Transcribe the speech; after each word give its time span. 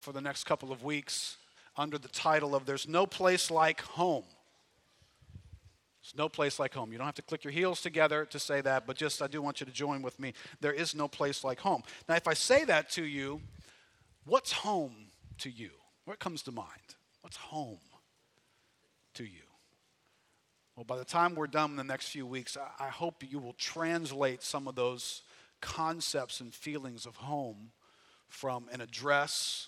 for 0.00 0.12
the 0.12 0.20
next 0.20 0.44
couple 0.44 0.72
of 0.72 0.82
weeks 0.82 1.36
under 1.76 1.98
the 1.98 2.08
title 2.08 2.54
of 2.54 2.66
There's 2.66 2.88
No 2.88 3.06
Place 3.06 3.50
Like 3.50 3.80
Home. 3.82 4.24
There's 6.02 6.16
no 6.16 6.30
place 6.30 6.58
like 6.58 6.72
home. 6.72 6.92
You 6.92 6.98
don't 6.98 7.06
have 7.06 7.14
to 7.16 7.22
click 7.22 7.44
your 7.44 7.52
heels 7.52 7.82
together 7.82 8.24
to 8.24 8.38
say 8.38 8.62
that, 8.62 8.86
but 8.86 8.96
just 8.96 9.20
I 9.20 9.26
do 9.26 9.42
want 9.42 9.60
you 9.60 9.66
to 9.66 9.72
join 9.72 10.00
with 10.00 10.18
me. 10.18 10.32
There 10.60 10.72
is 10.72 10.94
no 10.94 11.08
place 11.08 11.44
like 11.44 11.60
home. 11.60 11.82
Now, 12.08 12.14
if 12.14 12.26
I 12.26 12.32
say 12.32 12.64
that 12.64 12.88
to 12.92 13.04
you, 13.04 13.42
what's 14.24 14.50
home 14.50 15.10
to 15.38 15.50
you? 15.50 15.70
What 16.06 16.18
comes 16.18 16.42
to 16.44 16.52
mind? 16.52 16.96
What's 17.20 17.36
home 17.36 17.78
to 19.14 19.24
you? 19.24 19.42
Well, 20.74 20.84
by 20.84 20.96
the 20.96 21.04
time 21.04 21.34
we're 21.34 21.46
done 21.46 21.72
in 21.72 21.76
the 21.76 21.84
next 21.84 22.08
few 22.08 22.26
weeks, 22.26 22.56
I 22.78 22.88
hope 22.88 23.22
you 23.28 23.38
will 23.38 23.52
translate 23.52 24.42
some 24.42 24.66
of 24.66 24.74
those 24.74 25.20
concepts 25.60 26.40
and 26.40 26.54
feelings 26.54 27.04
of 27.04 27.16
home 27.16 27.72
from 28.28 28.68
an 28.72 28.80
address 28.80 29.66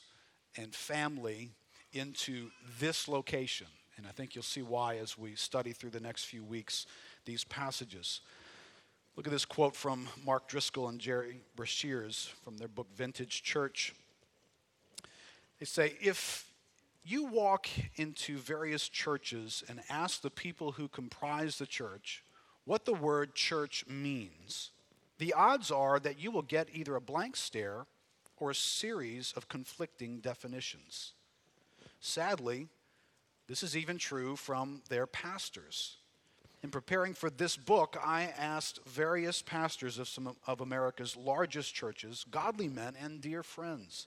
and 0.57 0.75
family 0.75 1.51
into 1.93 2.51
this 2.79 3.09
location. 3.09 3.67
And 3.97 4.07
I 4.07 4.11
think 4.11 4.35
you'll 4.35 4.43
see 4.43 4.63
why 4.63 4.97
as 4.97 5.19
we 5.19 5.35
study 5.35 5.73
through 5.73 5.91
the 5.91 6.01
next 6.01 6.25
few 6.25 6.43
weeks 6.43 6.87
these 7.25 7.45
passages. 7.45 8.21
Look 9.17 9.27
at 9.27 9.33
this 9.33 9.45
quote 9.45 9.77
from 9.77 10.09
Mark 10.25 10.49
Driscoll 10.49 10.89
and 10.89 10.99
Gerry 10.99 11.41
Breshears 11.57 12.29
from 12.43 12.57
their 12.57 12.69
book 12.69 12.89
Vintage 12.97 13.43
Church. 13.43 13.95
They 15.61 15.67
say, 15.67 15.95
if 16.01 16.51
you 17.05 17.27
walk 17.27 17.69
into 17.97 18.39
various 18.39 18.89
churches 18.89 19.63
and 19.69 19.81
ask 19.91 20.23
the 20.23 20.31
people 20.31 20.73
who 20.73 20.89
comprise 20.89 21.59
the 21.59 21.67
church 21.67 22.25
what 22.65 22.85
the 22.85 22.95
word 22.95 23.35
church 23.35 23.85
means, 23.89 24.71
the 25.19 25.35
odds 25.35 25.71
are 25.71 26.01
that 26.01 26.19
you 26.19 26.31
will 26.31 26.43
get 26.43 26.69
either 26.73 26.97
a 26.97 27.01
blank 27.01 27.37
stare 27.37 27.87
or 28.39 28.51
a 28.51 28.55
series 28.55 29.33
of 29.37 29.49
conflicting 29.49 30.21
definitions. 30.21 31.13
Sadly, 32.01 32.69
this 33.49 33.63
is 33.63 33.77
even 33.77 33.99
true 33.99 34.37
from 34.37 34.83
their 34.89 35.07
pastors. 35.07 35.97
In 36.63 36.71
preparing 36.71 37.13
for 37.13 37.29
this 37.29 37.57
book, 37.57 37.97
I 38.03 38.33
asked 38.39 38.81
various 38.87 39.43
pastors 39.43 39.99
of 39.99 40.09
some 40.09 40.37
of 40.47 40.61
America's 40.61 41.17
largest 41.17 41.75
churches, 41.75 42.25
godly 42.31 42.69
men 42.69 42.95
and 43.01 43.21
dear 43.21 43.43
friends, 43.43 44.07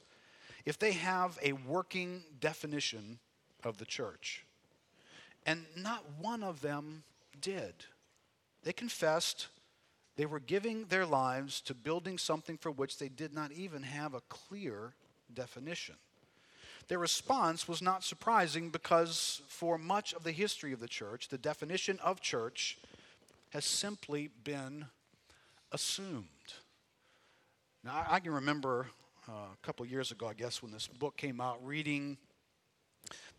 if 0.66 0.80
they 0.80 0.94
have 0.94 1.38
a 1.44 1.54
working 1.54 2.24
definition 2.40 3.20
of 3.64 3.78
the 3.78 3.86
church. 3.86 4.46
And 5.46 5.66
not 5.76 6.04
one 6.20 6.44
of 6.44 6.62
them 6.62 7.04
did. 7.40 7.74
They 8.64 8.74
confessed 8.74 9.48
they 10.18 10.26
were 10.26 10.40
giving 10.40 10.86
their 10.86 11.06
lives 11.06 11.62
to 11.62 11.74
building 11.74 12.18
something 12.18 12.58
for 12.58 12.72
which 12.72 12.98
they 12.98 13.10
did 13.10 13.34
not 13.34 13.52
even 13.52 13.84
have 13.84 14.14
a 14.14 14.22
clear 14.22 14.94
definition. 15.34 15.96
Their 16.88 17.00
response 17.00 17.68
was 17.68 17.82
not 17.82 18.04
surprising 18.04 18.70
because 18.70 19.42
for 19.48 19.78
much 19.78 20.14
of 20.14 20.24
the 20.24 20.32
history 20.32 20.72
of 20.72 20.80
the 20.80 20.88
church, 20.88 21.30
the 21.30 21.38
definition 21.38 22.00
of 22.04 22.22
church 22.22 22.78
has 23.50 23.66
simply 23.66 24.30
been 24.44 24.86
assumed. 25.72 26.26
Now, 27.84 28.06
I 28.08 28.20
can 28.20 28.34
remember 28.34 28.88
uh, 29.28 29.32
a 29.32 29.66
couple 29.66 29.86
years 29.86 30.12
ago, 30.12 30.28
I 30.28 30.34
guess, 30.34 30.62
when 30.62 30.72
this 30.72 30.88
book 30.88 31.18
came 31.18 31.42
out, 31.42 31.66
reading 31.66 32.18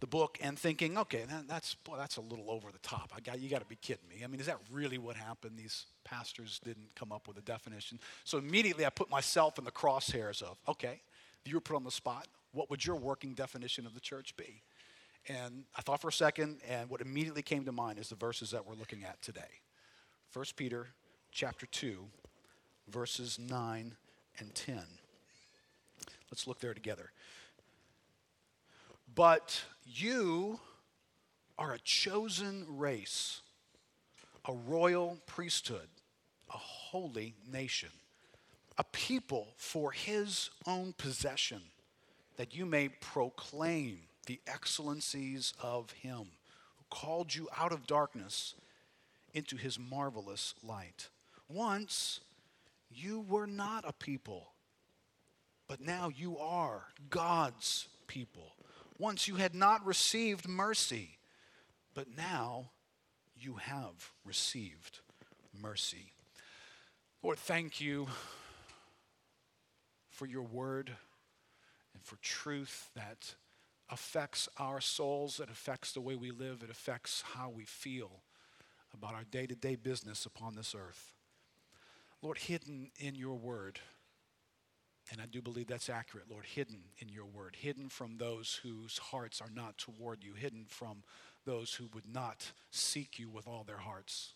the 0.00 0.06
book 0.06 0.38
and 0.42 0.58
thinking, 0.58 0.98
okay, 0.98 1.24
that, 1.28 1.48
that's 1.48 1.74
boy, 1.74 1.96
that's 1.96 2.16
a 2.16 2.20
little 2.20 2.50
over 2.50 2.70
the 2.70 2.78
top. 2.78 3.12
I 3.16 3.20
got 3.20 3.40
you 3.40 3.48
got 3.48 3.60
to 3.60 3.66
be 3.66 3.76
kidding 3.76 4.08
me. 4.08 4.22
I 4.24 4.26
mean, 4.26 4.40
is 4.40 4.46
that 4.46 4.58
really 4.70 4.98
what 4.98 5.16
happened? 5.16 5.56
These 5.56 5.86
pastors 6.04 6.60
didn't 6.64 6.94
come 6.94 7.12
up 7.12 7.28
with 7.28 7.38
a 7.38 7.42
definition. 7.42 7.98
So 8.24 8.38
immediately 8.38 8.84
I 8.84 8.90
put 8.90 9.10
myself 9.10 9.58
in 9.58 9.64
the 9.64 9.70
crosshairs 9.70 10.42
of, 10.42 10.58
okay, 10.68 11.00
you 11.44 11.54
were 11.54 11.60
put 11.60 11.76
on 11.76 11.84
the 11.84 11.90
spot. 11.90 12.26
What 12.52 12.70
would 12.70 12.84
your 12.84 12.96
working 12.96 13.34
definition 13.34 13.86
of 13.86 13.94
the 13.94 14.00
church 14.00 14.36
be? 14.36 14.62
And 15.28 15.64
I 15.76 15.82
thought 15.82 16.00
for 16.00 16.08
a 16.08 16.12
second, 16.12 16.58
and 16.68 16.88
what 16.88 17.00
immediately 17.00 17.42
came 17.42 17.64
to 17.64 17.72
mind 17.72 17.98
is 17.98 18.08
the 18.08 18.16
verses 18.16 18.50
that 18.50 18.66
we're 18.66 18.74
looking 18.74 19.04
at 19.04 19.20
today. 19.22 19.60
1 20.32 20.44
Peter 20.56 20.88
chapter 21.32 21.66
2, 21.66 22.04
verses 22.88 23.38
9 23.38 23.96
and 24.38 24.54
10. 24.54 24.78
Let's 26.30 26.46
look 26.46 26.60
there 26.60 26.74
together. 26.74 27.10
But 29.16 29.62
you 29.86 30.60
are 31.58 31.72
a 31.72 31.78
chosen 31.78 32.66
race, 32.68 33.40
a 34.44 34.52
royal 34.52 35.16
priesthood, 35.24 35.88
a 36.50 36.58
holy 36.58 37.34
nation, 37.50 37.88
a 38.76 38.84
people 38.84 39.54
for 39.56 39.90
his 39.92 40.50
own 40.66 40.92
possession, 40.98 41.62
that 42.36 42.54
you 42.54 42.66
may 42.66 42.90
proclaim 42.90 44.00
the 44.26 44.38
excellencies 44.46 45.54
of 45.62 45.92
him 45.92 46.26
who 46.76 46.84
called 46.90 47.34
you 47.34 47.48
out 47.56 47.72
of 47.72 47.86
darkness 47.86 48.54
into 49.32 49.56
his 49.56 49.78
marvelous 49.78 50.54
light. 50.62 51.08
Once 51.48 52.20
you 52.90 53.24
were 53.26 53.46
not 53.46 53.88
a 53.88 53.94
people, 53.94 54.52
but 55.68 55.80
now 55.80 56.10
you 56.14 56.36
are 56.36 56.82
God's 57.08 57.88
people. 58.08 58.52
Once 58.98 59.28
you 59.28 59.36
had 59.36 59.54
not 59.54 59.84
received 59.84 60.48
mercy, 60.48 61.18
but 61.94 62.06
now 62.16 62.70
you 63.38 63.54
have 63.54 64.12
received 64.24 65.00
mercy. 65.60 66.12
Lord, 67.22 67.38
thank 67.38 67.80
you 67.80 68.06
for 70.08 70.26
your 70.26 70.42
word 70.42 70.92
and 71.94 72.02
for 72.02 72.16
truth 72.16 72.90
that 72.94 73.34
affects 73.90 74.48
our 74.58 74.80
souls, 74.80 75.36
that 75.36 75.50
affects 75.50 75.92
the 75.92 76.00
way 76.00 76.16
we 76.16 76.30
live, 76.30 76.62
it 76.62 76.70
affects 76.70 77.22
how 77.34 77.50
we 77.50 77.64
feel 77.64 78.22
about 78.94 79.14
our 79.14 79.24
day 79.24 79.46
to 79.46 79.54
day 79.54 79.76
business 79.76 80.24
upon 80.24 80.54
this 80.54 80.74
earth. 80.74 81.12
Lord, 82.22 82.38
hidden 82.38 82.90
in 82.98 83.14
your 83.14 83.34
word 83.34 83.80
and 85.10 85.20
I 85.20 85.26
do 85.26 85.40
believe 85.40 85.68
that's 85.68 85.88
accurate, 85.88 86.30
Lord, 86.30 86.44
hidden 86.44 86.80
in 86.98 87.08
your 87.08 87.26
word, 87.26 87.56
hidden 87.60 87.88
from 87.88 88.18
those 88.18 88.60
whose 88.62 88.98
hearts 88.98 89.40
are 89.40 89.50
not 89.54 89.78
toward 89.78 90.24
you, 90.24 90.34
hidden 90.34 90.64
from 90.68 91.02
those 91.44 91.74
who 91.74 91.88
would 91.94 92.12
not 92.12 92.50
seek 92.70 93.18
you 93.18 93.30
with 93.30 93.46
all 93.46 93.64
their 93.64 93.78
hearts, 93.78 94.34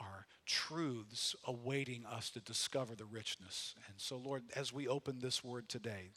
are 0.00 0.26
truths 0.46 1.36
awaiting 1.44 2.04
us 2.06 2.30
to 2.30 2.40
discover 2.40 2.94
the 2.94 3.04
richness. 3.04 3.74
And 3.88 3.94
so, 3.98 4.16
Lord, 4.16 4.42
as 4.56 4.72
we 4.72 4.88
open 4.88 5.20
this 5.20 5.44
word 5.44 5.68
today, 5.68 6.10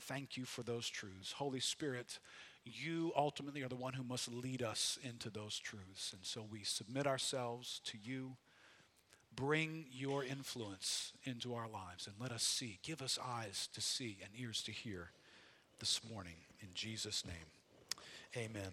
thank 0.00 0.36
you 0.36 0.44
for 0.44 0.62
those 0.62 0.88
truths. 0.88 1.32
Holy 1.32 1.60
Spirit, 1.60 2.18
you 2.64 3.12
ultimately 3.16 3.62
are 3.62 3.68
the 3.68 3.76
one 3.76 3.94
who 3.94 4.02
must 4.02 4.30
lead 4.30 4.62
us 4.62 4.98
into 5.02 5.30
those 5.30 5.58
truths. 5.58 6.12
And 6.12 6.24
so 6.24 6.44
we 6.50 6.64
submit 6.64 7.06
ourselves 7.06 7.80
to 7.84 7.98
you 8.02 8.36
Bring 9.36 9.84
your 9.92 10.24
influence 10.24 11.12
into 11.24 11.54
our 11.54 11.68
lives 11.68 12.06
and 12.06 12.16
let 12.18 12.32
us 12.32 12.42
see. 12.42 12.78
Give 12.82 13.02
us 13.02 13.18
eyes 13.22 13.68
to 13.74 13.82
see 13.82 14.16
and 14.22 14.30
ears 14.40 14.62
to 14.62 14.72
hear 14.72 15.10
this 15.78 16.00
morning. 16.10 16.36
In 16.62 16.68
Jesus' 16.74 17.22
name, 17.26 17.34
amen. 18.34 18.72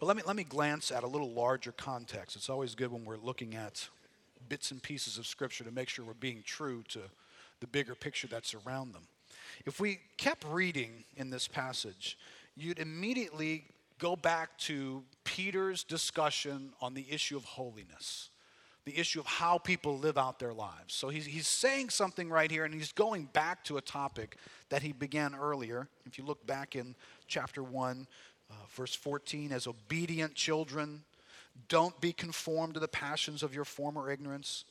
Well, 0.00 0.08
let 0.08 0.16
me, 0.16 0.22
let 0.26 0.34
me 0.34 0.44
glance 0.44 0.90
at 0.90 1.04
a 1.04 1.06
little 1.06 1.30
larger 1.30 1.72
context. 1.72 2.36
It's 2.36 2.48
always 2.48 2.74
good 2.74 2.90
when 2.90 3.04
we're 3.04 3.18
looking 3.18 3.54
at 3.54 3.86
bits 4.48 4.70
and 4.70 4.82
pieces 4.82 5.18
of 5.18 5.26
Scripture 5.26 5.64
to 5.64 5.70
make 5.70 5.90
sure 5.90 6.06
we're 6.06 6.14
being 6.14 6.42
true 6.44 6.82
to 6.88 7.00
the 7.60 7.66
bigger 7.66 7.94
picture 7.94 8.26
that's 8.26 8.54
around 8.54 8.94
them. 8.94 9.02
If 9.66 9.78
we 9.78 10.00
kept 10.16 10.44
reading 10.44 11.04
in 11.16 11.28
this 11.28 11.46
passage, 11.46 12.16
you'd 12.56 12.78
immediately 12.78 13.64
go 13.98 14.16
back 14.16 14.56
to 14.58 15.02
Peter's 15.24 15.84
discussion 15.84 16.72
on 16.80 16.94
the 16.94 17.04
issue 17.10 17.36
of 17.36 17.44
holiness 17.44 18.30
the 18.90 18.98
issue 18.98 19.20
of 19.20 19.26
how 19.26 19.58
people 19.58 19.98
live 19.98 20.18
out 20.18 20.38
their 20.38 20.52
lives. 20.52 20.94
So 20.94 21.08
he's, 21.08 21.26
he's 21.26 21.46
saying 21.46 21.90
something 21.90 22.28
right 22.28 22.50
here, 22.50 22.64
and 22.64 22.74
he's 22.74 22.92
going 22.92 23.26
back 23.32 23.62
to 23.64 23.76
a 23.76 23.80
topic 23.80 24.36
that 24.68 24.82
he 24.82 24.92
began 24.92 25.34
earlier. 25.34 25.86
If 26.06 26.18
you 26.18 26.24
look 26.24 26.44
back 26.46 26.74
in 26.74 26.96
chapter 27.28 27.62
1, 27.62 28.06
uh, 28.50 28.54
verse 28.74 28.94
14, 28.94 29.52
as 29.52 29.66
obedient 29.66 30.34
children, 30.34 31.02
don't 31.68 32.00
be 32.00 32.12
conformed 32.12 32.74
to 32.74 32.80
the 32.80 32.88
passions 32.88 33.42
of 33.42 33.54
your 33.54 33.64
former 33.64 34.10
ignorance, 34.10 34.64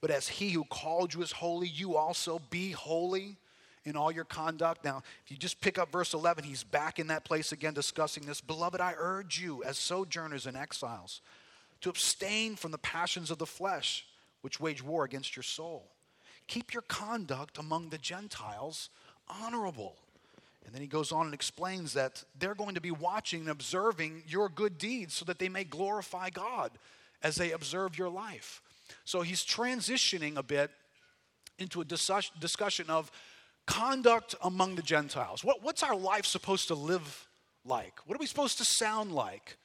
but 0.00 0.10
as 0.10 0.28
he 0.28 0.50
who 0.50 0.64
called 0.64 1.14
you 1.14 1.22
is 1.22 1.32
holy, 1.32 1.68
you 1.68 1.96
also 1.96 2.40
be 2.50 2.72
holy 2.72 3.36
in 3.84 3.96
all 3.96 4.12
your 4.12 4.24
conduct. 4.24 4.84
Now, 4.84 5.02
if 5.24 5.30
you 5.30 5.36
just 5.36 5.60
pick 5.60 5.78
up 5.78 5.90
verse 5.90 6.12
11, 6.12 6.44
he's 6.44 6.64
back 6.64 6.98
in 6.98 7.06
that 7.06 7.24
place 7.24 7.52
again 7.52 7.72
discussing 7.72 8.26
this. 8.26 8.40
Beloved, 8.40 8.80
I 8.80 8.94
urge 8.98 9.40
you, 9.40 9.62
as 9.64 9.78
sojourners 9.78 10.46
and 10.46 10.56
exiles, 10.56 11.20
to 11.82 11.90
abstain 11.90 12.56
from 12.56 12.70
the 12.70 12.78
passions 12.78 13.30
of 13.30 13.38
the 13.38 13.46
flesh, 13.46 14.06
which 14.40 14.58
wage 14.58 14.82
war 14.82 15.04
against 15.04 15.36
your 15.36 15.42
soul. 15.42 15.90
Keep 16.48 16.72
your 16.72 16.82
conduct 16.82 17.58
among 17.58 17.90
the 17.90 17.98
Gentiles 17.98 18.88
honorable. 19.28 19.96
And 20.64 20.74
then 20.74 20.80
he 20.80 20.88
goes 20.88 21.12
on 21.12 21.26
and 21.26 21.34
explains 21.34 21.92
that 21.94 22.24
they're 22.38 22.54
going 22.54 22.74
to 22.74 22.80
be 22.80 22.90
watching 22.90 23.40
and 23.40 23.50
observing 23.50 24.22
your 24.26 24.48
good 24.48 24.78
deeds 24.78 25.14
so 25.14 25.24
that 25.24 25.38
they 25.38 25.48
may 25.48 25.64
glorify 25.64 26.30
God 26.30 26.70
as 27.22 27.36
they 27.36 27.52
observe 27.52 27.98
your 27.98 28.08
life. 28.08 28.62
So 29.04 29.22
he's 29.22 29.44
transitioning 29.44 30.36
a 30.36 30.42
bit 30.42 30.70
into 31.58 31.80
a 31.80 31.84
discussion 31.84 32.90
of 32.90 33.10
conduct 33.66 34.34
among 34.42 34.74
the 34.76 34.82
Gentiles. 34.82 35.44
What, 35.44 35.62
what's 35.62 35.82
our 35.82 35.96
life 35.96 36.26
supposed 36.26 36.68
to 36.68 36.74
live 36.74 37.28
like? 37.64 38.00
What 38.06 38.16
are 38.16 38.20
we 38.20 38.26
supposed 38.26 38.58
to 38.58 38.64
sound 38.64 39.12
like, 39.12 39.56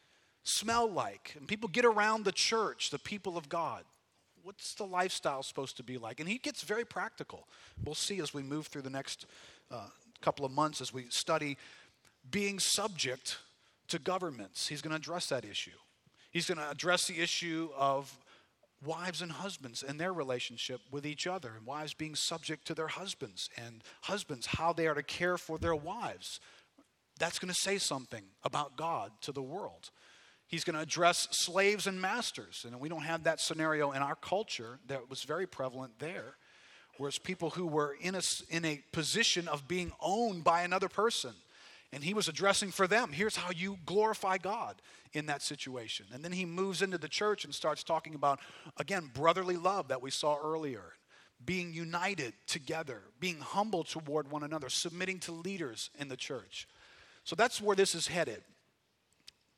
smell 0.47 0.89
like? 0.89 1.33
And 1.37 1.47
people 1.47 1.69
get 1.69 1.85
around 1.85 2.25
the 2.25 2.31
church, 2.31 2.89
the 2.89 2.99
people 2.99 3.37
of 3.37 3.49
God. 3.49 3.83
What's 4.43 4.75
the 4.75 4.85
lifestyle 4.85 5.43
supposed 5.43 5.77
to 5.77 5.83
be 5.83 5.97
like? 5.97 6.19
And 6.19 6.29
he 6.29 6.37
gets 6.37 6.63
very 6.63 6.85
practical. 6.85 7.47
We'll 7.83 7.95
see 7.95 8.19
as 8.19 8.33
we 8.33 8.43
move 8.43 8.67
through 8.67 8.83
the 8.83 8.89
next 8.89 9.25
uh, 9.69 9.87
couple 10.21 10.45
of 10.45 10.51
months 10.51 10.79
as 10.79 10.93
we 10.93 11.05
study 11.09 11.57
being 12.31 12.59
subject 12.59 13.39
to 13.89 13.99
governments. 13.99 14.67
He's 14.67 14.81
going 14.81 14.91
to 14.91 14.97
address 14.97 15.27
that 15.27 15.43
issue. 15.43 15.71
He's 16.31 16.45
going 16.45 16.59
to 16.59 16.69
address 16.69 17.07
the 17.07 17.19
issue 17.19 17.69
of 17.77 18.17
wives 18.85 19.21
and 19.21 19.31
husbands 19.31 19.83
and 19.83 19.99
their 19.99 20.13
relationship 20.13 20.81
with 20.91 21.05
each 21.05 21.25
other, 21.25 21.53
and 21.57 21.65
wives 21.65 21.93
being 21.93 22.15
subject 22.15 22.65
to 22.67 22.75
their 22.75 22.87
husbands, 22.87 23.49
and 23.57 23.83
husbands 24.01 24.45
how 24.45 24.71
they 24.71 24.87
are 24.87 24.93
to 24.93 25.03
care 25.03 25.37
for 25.37 25.57
their 25.57 25.75
wives. 25.75 26.39
That's 27.19 27.39
going 27.39 27.53
to 27.53 27.59
say 27.59 27.79
something 27.79 28.23
about 28.43 28.77
God 28.77 29.11
to 29.21 29.31
the 29.31 29.41
world. 29.41 29.89
He's 30.47 30.63
going 30.63 30.75
to 30.75 30.81
address 30.81 31.27
slaves 31.31 31.87
and 31.87 31.99
masters, 31.99 32.65
and 32.65 32.79
we 32.79 32.89
don't 32.89 33.03
have 33.03 33.23
that 33.23 33.39
scenario 33.41 33.91
in 33.91 34.01
our 34.01 34.15
culture 34.15 34.79
that 34.87 35.09
was 35.09 35.23
very 35.23 35.45
prevalent 35.45 35.99
there. 35.99 36.35
Whereas 36.97 37.19
people 37.19 37.51
who 37.51 37.67
were 37.67 37.95
in 38.01 38.15
a, 38.15 38.21
in 38.49 38.65
a 38.65 38.81
position 38.91 39.47
of 39.47 39.67
being 39.67 39.91
owned 40.01 40.43
by 40.43 40.63
another 40.63 40.89
person 40.89 41.33
and 41.93 42.03
he 42.03 42.13
was 42.13 42.27
addressing 42.27 42.71
for 42.71 42.87
them 42.87 43.11
here's 43.11 43.35
how 43.35 43.51
you 43.51 43.77
glorify 43.85 44.37
God 44.37 44.75
in 45.13 45.27
that 45.27 45.41
situation. 45.41 46.05
And 46.13 46.23
then 46.23 46.31
he 46.31 46.45
moves 46.45 46.81
into 46.81 46.97
the 46.97 47.07
church 47.07 47.45
and 47.45 47.53
starts 47.53 47.83
talking 47.83 48.13
about, 48.13 48.39
again, 48.77 49.09
brotherly 49.13 49.55
love 49.55 49.87
that 49.87 50.01
we 50.01 50.11
saw 50.11 50.37
earlier, 50.43 50.93
being 51.45 51.73
united 51.73 52.33
together, 52.45 53.01
being 53.19 53.39
humble 53.39 53.83
toward 53.83 54.29
one 54.29 54.43
another, 54.43 54.69
submitting 54.69 55.19
to 55.19 55.31
leaders 55.31 55.89
in 55.97 56.09
the 56.09 56.17
church. 56.17 56.67
So 57.23 57.35
that's 57.35 57.61
where 57.61 57.75
this 57.75 57.95
is 57.95 58.07
headed. 58.07 58.43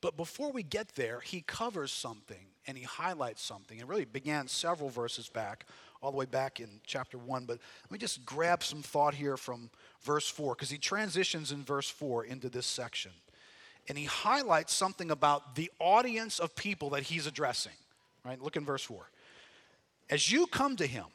But 0.00 0.16
before 0.16 0.50
we 0.50 0.62
get 0.62 0.94
there, 0.94 1.20
he 1.20 1.42
covers 1.42 1.92
something 1.92 2.46
and 2.66 2.76
he 2.76 2.84
highlights 2.84 3.42
something. 3.42 3.78
It 3.78 3.86
really 3.86 4.04
began 4.04 4.48
several 4.48 4.88
verses 4.88 5.28
back, 5.28 5.66
all 6.02 6.10
the 6.10 6.16
way 6.16 6.26
back 6.26 6.60
in 6.60 6.68
chapter 6.86 7.18
1. 7.18 7.44
But 7.44 7.58
let 7.84 7.90
me 7.90 7.98
just 7.98 8.24
grab 8.24 8.62
some 8.62 8.82
thought 8.82 9.14
here 9.14 9.36
from 9.36 9.70
verse 10.02 10.28
4, 10.28 10.54
because 10.54 10.70
he 10.70 10.78
transitions 10.78 11.52
in 11.52 11.62
verse 11.62 11.90
4 11.90 12.24
into 12.24 12.48
this 12.48 12.66
section. 12.66 13.12
And 13.88 13.98
he 13.98 14.04
highlights 14.04 14.74
something 14.74 15.10
about 15.10 15.56
the 15.56 15.70
audience 15.78 16.38
of 16.38 16.54
people 16.54 16.90
that 16.90 17.02
he's 17.04 17.26
addressing. 17.26 17.72
Right? 18.24 18.40
Look 18.40 18.56
in 18.56 18.64
verse 18.64 18.82
4. 18.84 19.10
As 20.10 20.30
you 20.30 20.46
come 20.46 20.76
to 20.76 20.86
him, 20.86 21.06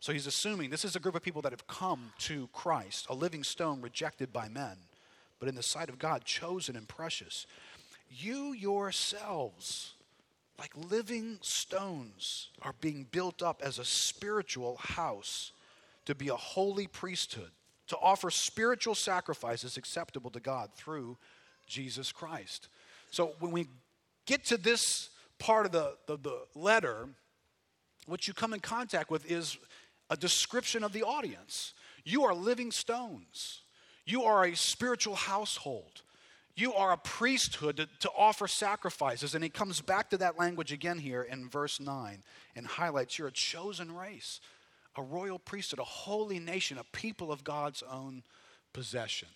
so 0.00 0.12
he's 0.12 0.26
assuming 0.26 0.70
this 0.70 0.84
is 0.84 0.96
a 0.96 1.00
group 1.00 1.14
of 1.14 1.22
people 1.22 1.42
that 1.42 1.52
have 1.52 1.66
come 1.66 2.12
to 2.20 2.48
Christ, 2.52 3.06
a 3.08 3.14
living 3.14 3.42
stone 3.42 3.80
rejected 3.80 4.32
by 4.32 4.48
men, 4.48 4.76
but 5.38 5.48
in 5.48 5.54
the 5.54 5.62
sight 5.62 5.88
of 5.88 5.98
God, 5.98 6.24
chosen 6.24 6.76
and 6.76 6.86
precious. 6.86 7.46
You 8.10 8.52
yourselves, 8.52 9.94
like 10.58 10.72
living 10.76 11.38
stones, 11.40 12.48
are 12.62 12.74
being 12.80 13.06
built 13.10 13.42
up 13.42 13.62
as 13.64 13.78
a 13.78 13.84
spiritual 13.84 14.76
house 14.76 15.52
to 16.06 16.14
be 16.14 16.28
a 16.28 16.36
holy 16.36 16.86
priesthood 16.86 17.50
to 17.88 17.98
offer 17.98 18.30
spiritual 18.30 18.94
sacrifices 18.94 19.76
acceptable 19.76 20.30
to 20.30 20.40
God 20.40 20.70
through 20.74 21.16
Jesus 21.66 22.12
Christ. 22.12 22.68
So 23.10 23.34
when 23.40 23.52
we 23.52 23.66
get 24.26 24.44
to 24.46 24.56
this 24.56 25.10
part 25.38 25.66
of 25.66 25.72
the, 25.72 25.96
the, 26.06 26.16
the 26.16 26.38
letter, 26.54 27.08
what 28.06 28.26
you 28.26 28.34
come 28.34 28.54
in 28.54 28.60
contact 28.60 29.10
with 29.10 29.30
is 29.30 29.58
a 30.10 30.16
description 30.16 30.82
of 30.84 30.92
the 30.92 31.02
audience. 31.02 31.74
You 32.04 32.24
are 32.24 32.34
living 32.34 32.70
stones. 32.70 33.60
You 34.06 34.24
are 34.24 34.44
a 34.44 34.56
spiritual 34.56 35.14
household. 35.14 36.02
You 36.56 36.72
are 36.74 36.92
a 36.92 36.96
priesthood 36.96 37.78
to, 37.78 37.88
to, 38.00 38.10
offer 38.16 38.46
sacrifices. 38.46 39.34
And 39.34 39.42
he 39.42 39.50
comes 39.50 39.80
back 39.80 40.10
to 40.10 40.18
that 40.18 40.38
language 40.38 40.72
again 40.72 40.98
here 40.98 41.22
in 41.22 41.48
verse 41.48 41.80
9 41.80 42.22
and 42.54 42.66
highlights 42.66 43.18
you're 43.18 43.28
a 43.28 43.32
chosen 43.32 43.94
race, 43.94 44.40
a 44.96 45.02
royal 45.02 45.38
priesthood, 45.38 45.80
a 45.80 45.84
holy 45.84 46.38
nation, 46.38 46.78
a 46.78 46.84
people 46.96 47.32
of 47.32 47.42
God's 47.42 47.82
own 47.82 48.22
possession. 48.72 49.28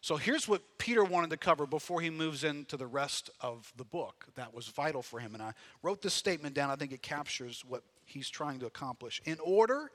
So 0.00 0.16
here's 0.16 0.48
what 0.48 0.62
Peter 0.78 1.04
wanted 1.04 1.30
to 1.30 1.36
cover 1.36 1.64
before 1.64 2.00
he 2.00 2.10
moves 2.10 2.42
into 2.42 2.76
the 2.76 2.88
rest 2.88 3.30
of 3.40 3.72
the 3.76 3.84
book. 3.84 4.26
That 4.34 4.52
was 4.52 4.66
vital 4.66 5.02
for 5.02 5.20
him. 5.20 5.34
And 5.34 5.42
I 5.42 5.52
wrote 5.82 6.02
this 6.02 6.14
statement 6.14 6.54
down. 6.54 6.70
I 6.70 6.76
think 6.76 6.92
it 6.92 7.02
captures 7.02 7.62
what 7.68 7.84
he's 8.04 8.28
trying 8.28 8.58
to 8.60 8.66
accomplish. 8.66 9.20
In 9.26 9.38
order 9.44 9.90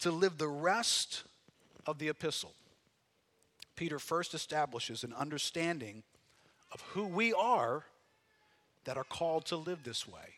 to 0.00 0.10
live 0.10 0.36
the 0.36 0.48
rest 0.48 1.24
of 1.86 1.98
the 1.98 2.08
epistle, 2.08 2.52
Peter 3.80 3.98
first 3.98 4.34
establishes 4.34 5.04
an 5.04 5.14
understanding 5.14 6.02
of 6.70 6.82
who 6.92 7.06
we 7.06 7.32
are 7.32 7.86
that 8.84 8.98
are 8.98 9.04
called 9.04 9.46
to 9.46 9.56
live 9.56 9.84
this 9.84 10.06
way. 10.06 10.34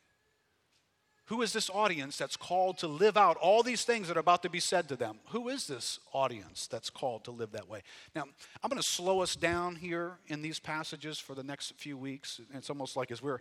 Who 1.25 1.43
is 1.43 1.53
this 1.53 1.69
audience 1.69 2.17
that's 2.17 2.37
called 2.37 2.79
to 2.79 2.87
live 2.87 3.17
out 3.17 3.37
all 3.39 3.65
these 3.65 3.83
things 3.83 4.07
that 4.07 4.17
are 4.17 4.21
about 4.21 4.45
to 4.45 4.49
be 4.49 4.61
said 4.61 4.89
to 4.91 4.95
them? 4.95 5.17
Who 5.31 5.49
is 5.49 5.67
this 5.67 5.99
audience 6.13 6.69
that's 6.69 6.89
called 6.89 7.25
to 7.25 7.33
live 7.33 7.51
that 7.51 7.69
way? 7.69 7.83
Now, 8.15 8.27
I'm 8.63 8.71
going 8.71 8.81
to 8.81 8.89
slow 8.89 9.23
us 9.23 9.35
down 9.35 9.75
here 9.75 10.19
in 10.29 10.41
these 10.41 10.61
passages 10.61 11.19
for 11.19 11.35
the 11.35 11.43
next 11.43 11.73
few 11.79 11.97
weeks. 11.97 12.41
It's 12.55 12.71
almost 12.71 12.97
like 12.97 13.11
as 13.11 13.21
we're 13.21 13.41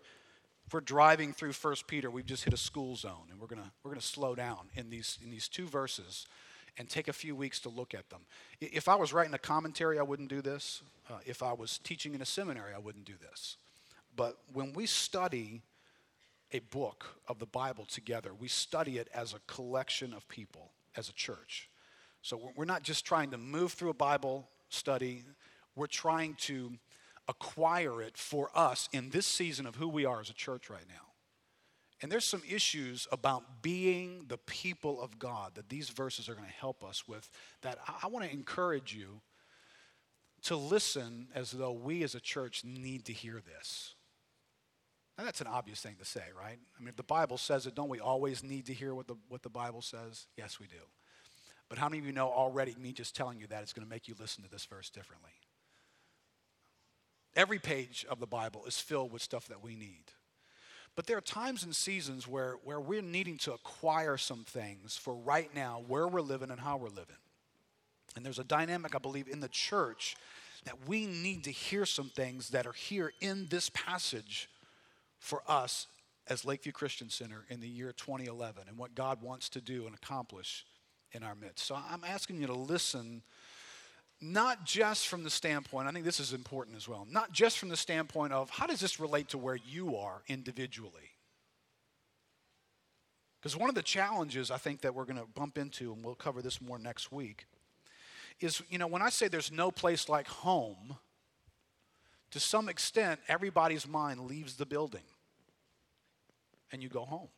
if 0.65 0.73
we're 0.73 0.81
driving 0.81 1.31
through 1.31 1.53
First 1.53 1.85
Peter, 1.85 2.09
we've 2.09 2.25
just 2.25 2.43
hit 2.43 2.53
a 2.55 2.57
school 2.57 2.95
zone, 2.95 3.27
and 3.29 3.39
we're 3.39 3.45
going 3.45 3.61
to 3.61 3.71
we're 3.83 3.91
going 3.91 4.01
to 4.01 4.07
slow 4.07 4.33
down 4.33 4.69
in 4.73 4.89
these 4.89 5.19
in 5.23 5.29
these 5.29 5.47
two 5.47 5.67
verses 5.67 6.25
and 6.77 6.89
take 6.89 7.07
a 7.07 7.13
few 7.13 7.35
weeks 7.35 7.59
to 7.61 7.69
look 7.69 7.93
at 7.93 8.09
them. 8.09 8.21
If 8.59 8.87
I 8.87 8.95
was 8.95 9.13
writing 9.13 9.33
a 9.33 9.39
commentary, 9.39 9.99
I 9.99 10.03
wouldn't 10.03 10.29
do 10.29 10.41
this. 10.41 10.81
Uh, 11.09 11.19
if 11.25 11.43
I 11.43 11.53
was 11.53 11.79
teaching 11.79 12.15
in 12.15 12.21
a 12.21 12.25
seminary, 12.25 12.73
I 12.73 12.79
wouldn't 12.79 13.05
do 13.05 13.15
this. 13.21 13.57
But 14.15 14.37
when 14.53 14.73
we 14.73 14.85
study 14.85 15.61
a 16.53 16.59
book 16.59 17.05
of 17.27 17.39
the 17.39 17.45
Bible 17.45 17.85
together. 17.85 18.31
We 18.37 18.47
study 18.47 18.97
it 18.97 19.07
as 19.13 19.33
a 19.33 19.39
collection 19.47 20.13
of 20.13 20.27
people, 20.27 20.71
as 20.95 21.09
a 21.09 21.13
church. 21.13 21.69
So 22.21 22.51
we're 22.55 22.65
not 22.65 22.83
just 22.83 23.05
trying 23.05 23.31
to 23.31 23.37
move 23.37 23.73
through 23.73 23.89
a 23.89 23.95
Bible 23.95 24.47
study, 24.69 25.23
we're 25.75 25.87
trying 25.87 26.35
to 26.35 26.73
acquire 27.27 28.01
it 28.01 28.17
for 28.17 28.49
us 28.53 28.89
in 28.91 29.09
this 29.09 29.25
season 29.25 29.65
of 29.65 29.75
who 29.75 29.87
we 29.87 30.05
are 30.05 30.19
as 30.19 30.29
a 30.29 30.33
church 30.33 30.69
right 30.69 30.85
now. 30.87 31.10
And 32.01 32.11
there's 32.11 32.25
some 32.25 32.41
issues 32.49 33.07
about 33.11 33.61
being 33.61 34.25
the 34.27 34.37
people 34.37 34.99
of 35.01 35.19
God 35.19 35.53
that 35.55 35.69
these 35.69 35.89
verses 35.89 36.27
are 36.27 36.33
going 36.33 36.47
to 36.47 36.53
help 36.53 36.83
us 36.83 37.07
with 37.07 37.29
that 37.61 37.77
I, 38.01 38.07
want 38.07 38.25
to 38.25 38.31
encourage 38.31 38.93
you 38.93 39.21
to 40.43 40.55
listen 40.55 41.27
as 41.35 41.51
though 41.51 41.71
we 41.71 42.01
as 42.01 42.15
a 42.15 42.19
church 42.19 42.63
need 42.65 43.05
to 43.05 43.13
hear 43.13 43.39
this. 43.45 43.93
And 45.17 45.27
that's 45.27 45.41
an 45.41 45.47
obvious 45.47 45.81
thing 45.81 45.97
to 45.99 46.05
say, 46.05 46.23
right? 46.35 46.57
I 46.75 46.79
mean, 46.79 46.89
if 46.89 46.95
the 46.95 47.03
Bible 47.03 47.37
says 47.37 47.67
it, 47.67 47.75
don't 47.75 47.89
we 47.89 47.99
always 47.99 48.43
need 48.43 48.65
to 48.65 48.73
hear 48.73 48.95
what 48.95 49.07
the, 49.07 49.15
what 49.29 49.43
the 49.43 49.49
Bible 49.49 49.83
says? 49.83 50.25
Yes, 50.35 50.59
we 50.59 50.65
do. 50.65 50.81
But 51.69 51.77
how 51.77 51.87
many 51.87 51.99
of 51.99 52.05
you 52.07 52.13
know 52.13 52.29
already, 52.29 52.75
me 52.79 52.91
just 52.91 53.15
telling 53.15 53.39
you 53.39 53.45
that 53.47 53.63
is 53.63 53.73
going 53.73 53.85
to 53.85 53.89
make 53.89 54.07
you 54.07 54.15
listen 54.19 54.43
to 54.43 54.49
this 54.49 54.65
verse 54.65 54.89
differently? 54.89 55.31
Every 57.35 57.59
page 57.59 58.05
of 58.09 58.19
the 58.19 58.25
Bible 58.25 58.65
is 58.65 58.79
filled 58.79 59.11
with 59.11 59.21
stuff 59.21 59.47
that 59.47 59.63
we 59.63 59.75
need. 59.75 60.05
But 60.95 61.07
there 61.07 61.17
are 61.17 61.21
times 61.21 61.63
and 61.63 61.75
seasons 61.75 62.27
where, 62.27 62.55
where 62.63 62.79
we're 62.79 63.01
needing 63.01 63.37
to 63.39 63.53
acquire 63.53 64.17
some 64.17 64.43
things 64.43 64.97
for 64.97 65.15
right 65.15 65.53
now, 65.55 65.83
where 65.87 66.07
we're 66.07 66.21
living 66.21 66.51
and 66.51 66.59
how 66.59 66.77
we're 66.77 66.89
living. 66.89 67.15
And 68.15 68.25
there's 68.25 68.39
a 68.39 68.43
dynamic, 68.43 68.95
I 68.95 68.99
believe, 68.99 69.27
in 69.27 69.39
the 69.39 69.47
church 69.47 70.15
that 70.65 70.87
we 70.87 71.05
need 71.05 71.45
to 71.45 71.51
hear 71.51 71.85
some 71.85 72.09
things 72.09 72.49
that 72.49 72.67
are 72.67 72.73
here 72.73 73.13
in 73.21 73.47
this 73.49 73.69
passage 73.69 74.49
for 75.19 75.41
us 75.47 75.87
as 76.27 76.45
Lakeview 76.45 76.71
Christian 76.71 77.09
Center 77.09 77.45
in 77.49 77.61
the 77.61 77.67
year 77.67 77.93
2011 77.93 78.63
and 78.67 78.77
what 78.77 78.93
God 78.93 79.21
wants 79.21 79.49
to 79.49 79.61
do 79.61 79.85
and 79.85 79.95
accomplish 79.95 80.65
in 81.13 81.23
our 81.23 81.35
midst. 81.35 81.65
So 81.65 81.75
I'm 81.75 82.03
asking 82.03 82.39
you 82.39 82.47
to 82.47 82.53
listen, 82.53 83.23
not 84.21 84.65
just 84.65 85.07
from 85.07 85.23
the 85.23 85.29
standpoint, 85.29 85.87
I 85.87 85.91
think 85.91 86.05
this 86.05 86.19
is 86.19 86.31
important 86.31 86.77
as 86.77 86.87
well, 86.87 87.07
not 87.09 87.31
just 87.31 87.57
from 87.57 87.69
the 87.69 87.77
standpoint 87.77 88.33
of 88.33 88.49
how 88.51 88.67
does 88.67 88.79
this 88.79 88.99
relate 88.99 89.29
to 89.29 89.37
where 89.37 89.55
you 89.55 89.97
are 89.97 90.21
individually? 90.27 91.09
Because 93.39 93.57
one 93.57 93.69
of 93.69 93.75
the 93.75 93.81
challenges 93.81 94.51
I 94.51 94.57
think 94.57 94.81
that 94.81 94.93
we're 94.93 95.05
going 95.05 95.17
to 95.19 95.25
bump 95.33 95.57
into, 95.57 95.91
and 95.91 96.05
we'll 96.05 96.13
cover 96.13 96.43
this 96.43 96.61
more 96.61 96.77
next 96.77 97.11
week, 97.11 97.45
is, 98.39 98.61
you 98.69 98.77
know, 98.77 98.87
when 98.87 99.01
I 99.01 99.09
say 99.09 99.27
there's 99.27 99.51
no 99.51 99.71
place 99.71 100.07
like 100.07 100.27
home, 100.27 100.97
to 102.29 102.39
some 102.39 102.69
extent, 102.69 103.19
everybody's 103.27 103.87
mind 103.87 104.21
leaves 104.21 104.55
the 104.55 104.65
building 104.65 105.03
and 106.71 106.81
you 106.81 106.89
go 106.89 107.03
home 107.05 107.29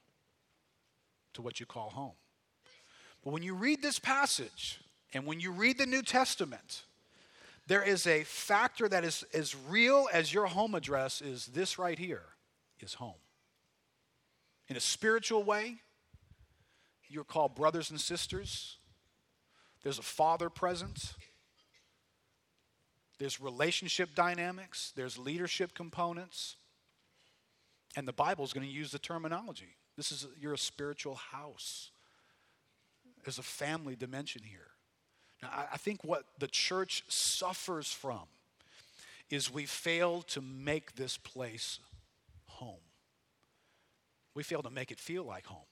to 1.33 1.41
what 1.41 1.59
you 1.59 1.65
call 1.65 1.89
home. 1.89 2.13
But 3.23 3.31
when 3.31 3.41
you 3.41 3.55
read 3.55 3.81
this 3.81 3.97
passage 3.97 4.79
and 5.13 5.25
when 5.25 5.39
you 5.39 5.51
read 5.51 5.77
the 5.77 5.85
New 5.85 6.01
Testament, 6.01 6.83
there 7.67 7.83
is 7.83 8.07
a 8.07 8.23
factor 8.23 8.89
that 8.89 9.03
is 9.03 9.23
as 9.33 9.55
real 9.55 10.09
as 10.11 10.33
your 10.33 10.47
home 10.47 10.75
address 10.75 11.21
is 11.21 11.47
this 11.47 11.79
right 11.79 11.97
here 11.97 12.23
is 12.79 12.95
home. 12.95 13.13
In 14.67 14.75
a 14.75 14.81
spiritual 14.81 15.43
way, 15.43 15.77
you're 17.07 17.23
called 17.23 17.55
brothers 17.55 17.91
and 17.91 18.01
sisters. 18.01 18.77
There's 19.83 19.99
a 19.99 20.03
father 20.03 20.49
present. 20.49 21.13
There's 23.19 23.39
relationship 23.39 24.15
dynamics, 24.15 24.91
there's 24.95 25.17
leadership 25.17 25.73
components. 25.73 26.57
And 27.95 28.07
the 28.07 28.13
Bible 28.13 28.43
is 28.43 28.53
going 28.53 28.65
to 28.65 28.73
use 28.73 28.91
the 28.91 28.97
terminology. 28.97 29.77
This 29.95 30.11
is 30.11 30.27
you're 30.41 30.55
a 30.55 30.57
spiritual 30.57 31.15
house. 31.15 31.91
There's 33.23 33.37
a 33.37 33.43
family 33.43 33.95
dimension 33.95 34.41
here. 34.43 34.72
Now, 35.43 35.49
I, 35.53 35.73
I 35.73 35.77
think 35.77 36.03
what 36.03 36.23
the 36.39 36.47
church 36.47 37.03
suffers 37.07 37.91
from 37.91 38.23
is 39.29 39.53
we 39.53 39.65
fail 39.65 40.21
to 40.23 40.41
make 40.41 40.95
this 40.95 41.17
place 41.17 41.79
home. 42.45 42.75
We 44.35 44.43
fail 44.43 44.61
to 44.63 44.69
make 44.69 44.91
it 44.91 44.99
feel 44.99 45.23
like 45.23 45.45
home. 45.45 45.65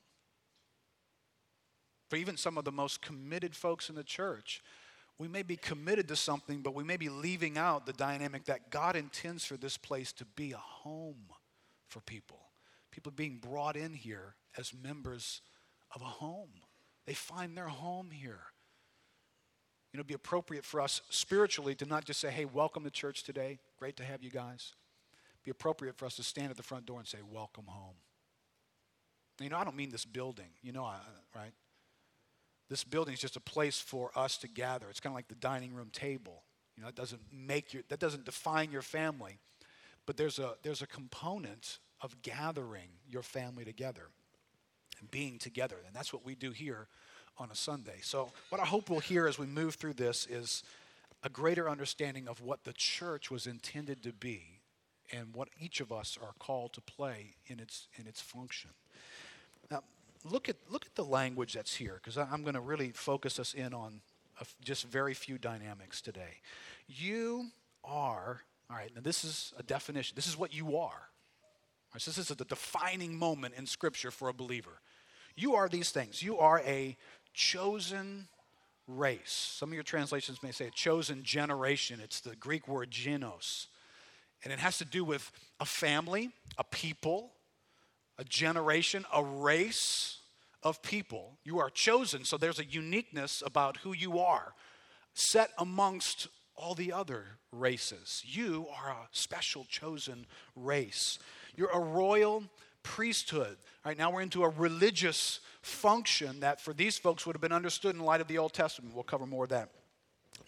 For 2.10 2.18
even 2.18 2.38
some 2.38 2.58
of 2.58 2.66
the 2.66 2.72
most 2.72 3.02
committed 3.02 3.56
folks 3.56 3.90
in 3.90 3.96
the 3.96 4.04
church, 4.04 4.62
we 5.18 5.28
may 5.28 5.44
be 5.44 5.56
committed 5.56 6.08
to 6.10 6.16
something, 6.16 6.62
but 6.62 6.76
we 6.76 6.84
may 6.84 6.98
be 6.98 7.10
leaving 7.10 7.58
out 7.58 7.86
the 7.86 7.94
dynamic 7.94 8.46
that 8.46 8.70
God 8.70 8.96
intends 8.96 9.46
for 9.46 9.56
this 9.56 9.78
place 9.78 10.12
to 10.14 10.26
be 10.26 10.52
a 10.52 10.58
home 10.58 11.30
for 11.88 12.02
people. 12.02 12.40
People 12.92 13.12
being 13.12 13.38
brought 13.38 13.78
in 13.78 13.94
here 13.94 14.36
as 14.58 14.74
members 14.74 15.42
of 15.94 16.02
a 16.02 16.06
home. 16.06 16.50
They 17.06 17.14
find 17.14 17.58
their 17.58 17.68
home 17.68 18.10
here. 18.12 18.42
You 19.92 19.98
know, 19.98 20.04
be 20.04 20.14
appropriate 20.14 20.64
for 20.64 20.80
us 20.80 21.02
spiritually 21.10 21.76
to 21.76 21.86
not 21.86 22.06
just 22.06 22.20
say, 22.20 22.32
hey, 22.32 22.46
welcome 22.46 22.84
to 22.84 22.90
church 22.90 23.24
today. 23.24 23.60
Great 23.78 23.98
to 23.98 24.04
have 24.04 24.24
you 24.24 24.30
guys. 24.30 24.74
Be 25.44 25.52
appropriate 25.52 25.98
for 25.98 26.06
us 26.06 26.16
to 26.16 26.24
stand 26.24 26.50
at 26.50 26.58
the 26.58 26.64
front 26.64 26.86
door 26.86 27.00
and 27.00 27.08
say, 27.08 27.18
welcome 27.30 27.66
home. 27.68 27.96
You 29.42 29.50
know, 29.50 29.58
I 29.58 29.64
don't 29.64 29.76
mean 29.76 29.90
this 29.90 30.06
building, 30.06 30.50
you 30.62 30.72
know, 30.72 30.90
right? 31.36 31.52
This 32.70 32.84
building 32.84 33.14
is 33.14 33.20
just 33.20 33.36
a 33.36 33.42
place 33.42 33.80
for 33.80 34.12
us 34.16 34.38
to 34.38 34.48
gather. 34.48 34.88
It's 34.90 35.00
kind 35.00 35.12
of 35.12 35.16
like 35.16 35.28
the 35.28 35.36
dining 35.36 35.74
room 35.74 35.90
table. 35.92 36.44
You 36.78 36.84
know, 36.84 36.90
it 36.90 36.96
doesn't 36.96 37.22
make 37.34 37.74
your, 37.74 37.84
that 37.90 38.00
doesn't 38.00 38.24
define 38.24 38.72
your 38.72 38.82
family, 38.82 39.40
but 40.06 40.16
there's 40.16 40.40
a, 40.40 40.54
there's 40.64 40.82
a 40.82 40.88
component 40.88 41.80
of 42.02 42.22
gathering 42.22 42.90
your 43.10 43.24
family 43.24 43.66
together 43.66 44.08
and 45.00 45.12
being 45.12 45.38
together. 45.38 45.78
And 45.86 45.94
that's 45.94 46.14
what 46.14 46.24
we 46.24 46.34
do 46.34 46.52
here 46.52 46.88
on 47.42 47.50
a 47.52 47.56
Sunday. 47.56 47.98
So, 48.02 48.32
what 48.50 48.62
I 48.62 48.66
hope 48.66 48.90
we'll 48.90 49.00
hear 49.00 49.28
as 49.28 49.40
we 49.40 49.48
move 49.48 49.76
through 49.76 49.94
this 49.94 50.28
is 50.28 50.64
a 51.24 51.30
greater 51.30 51.70
understanding 51.70 52.28
of 52.28 52.42
what 52.42 52.64
the 52.64 52.74
church 52.74 53.32
was 53.32 53.48
intended 53.48 54.04
to 54.04 54.14
be 54.14 54.60
and 55.12 55.34
what 55.34 55.50
each 55.60 55.82
of 55.82 55.92
us 55.92 56.18
are 56.22 56.34
called 56.40 56.74
to 56.74 56.82
play 56.82 57.36
in 57.48 57.60
its, 57.60 57.88
in 58.00 58.06
its 58.08 58.22
function. 58.22 58.70
Now, 59.70 59.84
look 60.24 60.50
at, 60.50 60.56
look 60.70 60.86
at 60.86 60.96
the 60.96 61.04
language 61.04 61.54
that's 61.54 61.76
here, 61.76 62.00
because 62.02 62.18
I'm 62.18 62.44
going 62.44 62.54
to 62.54 62.62
really 62.62 62.92
focus 62.92 63.40
us 63.40 63.54
in 63.54 63.74
on 63.74 64.02
just 64.64 64.88
very 64.88 65.14
few 65.14 65.38
dynamics 65.38 66.00
today. 66.00 66.42
You 66.88 67.48
are, 67.84 68.42
all 68.70 68.78
right, 68.78 68.92
now 68.96 69.02
this 69.02 69.24
is 69.24 69.54
a 69.58 69.64
definition. 69.64 70.16
This 70.16 70.28
is 70.28 70.38
what 70.38 70.54
you 70.54 70.78
are. 70.78 71.10
So 71.98 72.10
this 72.12 72.18
is 72.18 72.28
the 72.28 72.46
defining 72.46 73.18
moment 73.18 73.56
in 73.58 73.66
Scripture 73.66 74.12
for 74.12 74.30
a 74.30 74.34
believer. 74.34 74.80
You 75.36 75.56
are 75.56 75.68
these 75.68 75.92
things. 75.92 76.22
You 76.22 76.40
are 76.40 76.60
a 76.60 76.98
chosen 77.34 78.28
race. 78.88 79.56
Some 79.58 79.70
of 79.70 79.74
your 79.74 79.84
translations 79.84 80.44
may 80.44 80.52
say 80.52 80.68
a 80.68 80.72
chosen 80.72 81.24
generation. 81.24 82.00
It's 82.04 82.20
the 82.20 82.36
Greek 82.36 82.68
word 82.68 82.92
genos. 82.92 83.68
And 84.44 84.52
it 84.52 84.60
has 84.60 84.78
to 84.80 84.86
do 84.86 85.04
with 85.04 85.32
a 85.60 85.66
family, 85.66 86.32
a 86.58 86.64
people, 86.64 87.32
a 88.18 88.24
generation, 88.24 89.06
a 89.14 89.24
race 89.24 90.20
of 90.64 90.82
people. 90.82 91.38
You 91.44 91.60
are 91.60 91.70
chosen, 91.70 92.24
so 92.26 92.38
there's 92.38 92.60
a 92.60 92.66
uniqueness 92.66 93.44
about 93.46 93.78
who 93.78 93.94
you 93.94 94.20
are, 94.20 94.54
set 95.14 95.52
amongst 95.58 96.28
all 96.56 96.76
the 96.76 96.94
other 96.94 97.38
races. 97.52 98.24
You 98.26 98.68
are 98.78 98.92
a 98.92 99.08
special, 99.12 99.66
chosen 99.66 100.26
race. 100.56 101.18
You're 101.56 101.72
a 101.72 101.80
royal 101.80 102.44
priesthood. 102.84 103.58
Right 103.86 103.98
now 103.98 104.12
we're 104.12 104.22
into 104.22 104.44
a 104.44 104.50
religious 104.50 105.40
function 105.62 106.40
that 106.42 106.60
for 106.60 106.74
these 106.74 106.98
folks 106.98 107.26
would 107.26 107.36
have 107.36 107.42
been 107.42 107.52
understood 107.52 107.96
in 107.96 108.02
light 108.02 108.22
of 108.22 108.28
the 108.28 108.38
Old 108.38 108.54
Testament. 108.54 108.94
We'll 108.94 109.04
cover 109.04 109.26
more 109.26 109.44
of 109.44 109.50
that 109.52 109.70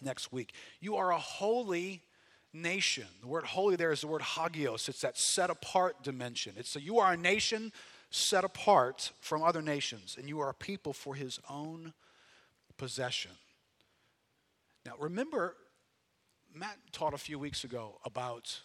next 0.02 0.32
week. 0.32 0.52
You 0.80 0.96
are 0.96 1.12
a 1.12 1.18
holy 1.18 2.02
nation. 2.52 3.06
The 3.20 3.26
word 3.26 3.44
holy 3.44 3.76
there 3.76 3.92
is 3.92 4.00
the 4.00 4.06
word 4.06 4.22
hagios. 4.22 4.88
It's 4.88 5.00
that 5.00 5.18
set 5.18 5.50
apart 5.50 6.02
dimension. 6.02 6.54
It's 6.56 6.70
so 6.70 6.78
you 6.78 6.98
are 6.98 7.12
a 7.12 7.16
nation 7.16 7.72
set 8.10 8.44
apart 8.44 9.10
from 9.20 9.42
other 9.42 9.60
nations, 9.60 10.16
and 10.18 10.28
you 10.28 10.38
are 10.40 10.50
a 10.50 10.54
people 10.54 10.92
for 10.92 11.16
his 11.16 11.40
own 11.50 11.92
possession. 12.76 13.32
Now 14.86 14.92
remember, 14.98 15.56
Matt 16.54 16.78
taught 16.92 17.14
a 17.14 17.18
few 17.18 17.38
weeks 17.38 17.64
ago 17.64 17.98
about 18.04 18.60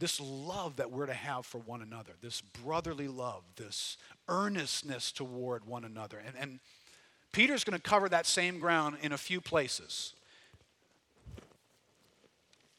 this 0.00 0.18
love 0.18 0.76
that 0.76 0.90
we're 0.90 1.06
to 1.06 1.14
have 1.14 1.44
for 1.44 1.58
one 1.58 1.82
another, 1.82 2.12
this 2.22 2.40
brotherly 2.40 3.06
love, 3.06 3.44
this 3.56 3.98
earnestness 4.28 5.12
toward 5.12 5.66
one 5.66 5.84
another. 5.84 6.18
And, 6.18 6.34
and 6.40 6.60
Peter's 7.32 7.64
going 7.64 7.76
to 7.76 7.82
cover 7.82 8.08
that 8.08 8.26
same 8.26 8.58
ground 8.58 8.96
in 9.02 9.12
a 9.12 9.18
few 9.18 9.42
places. 9.42 10.14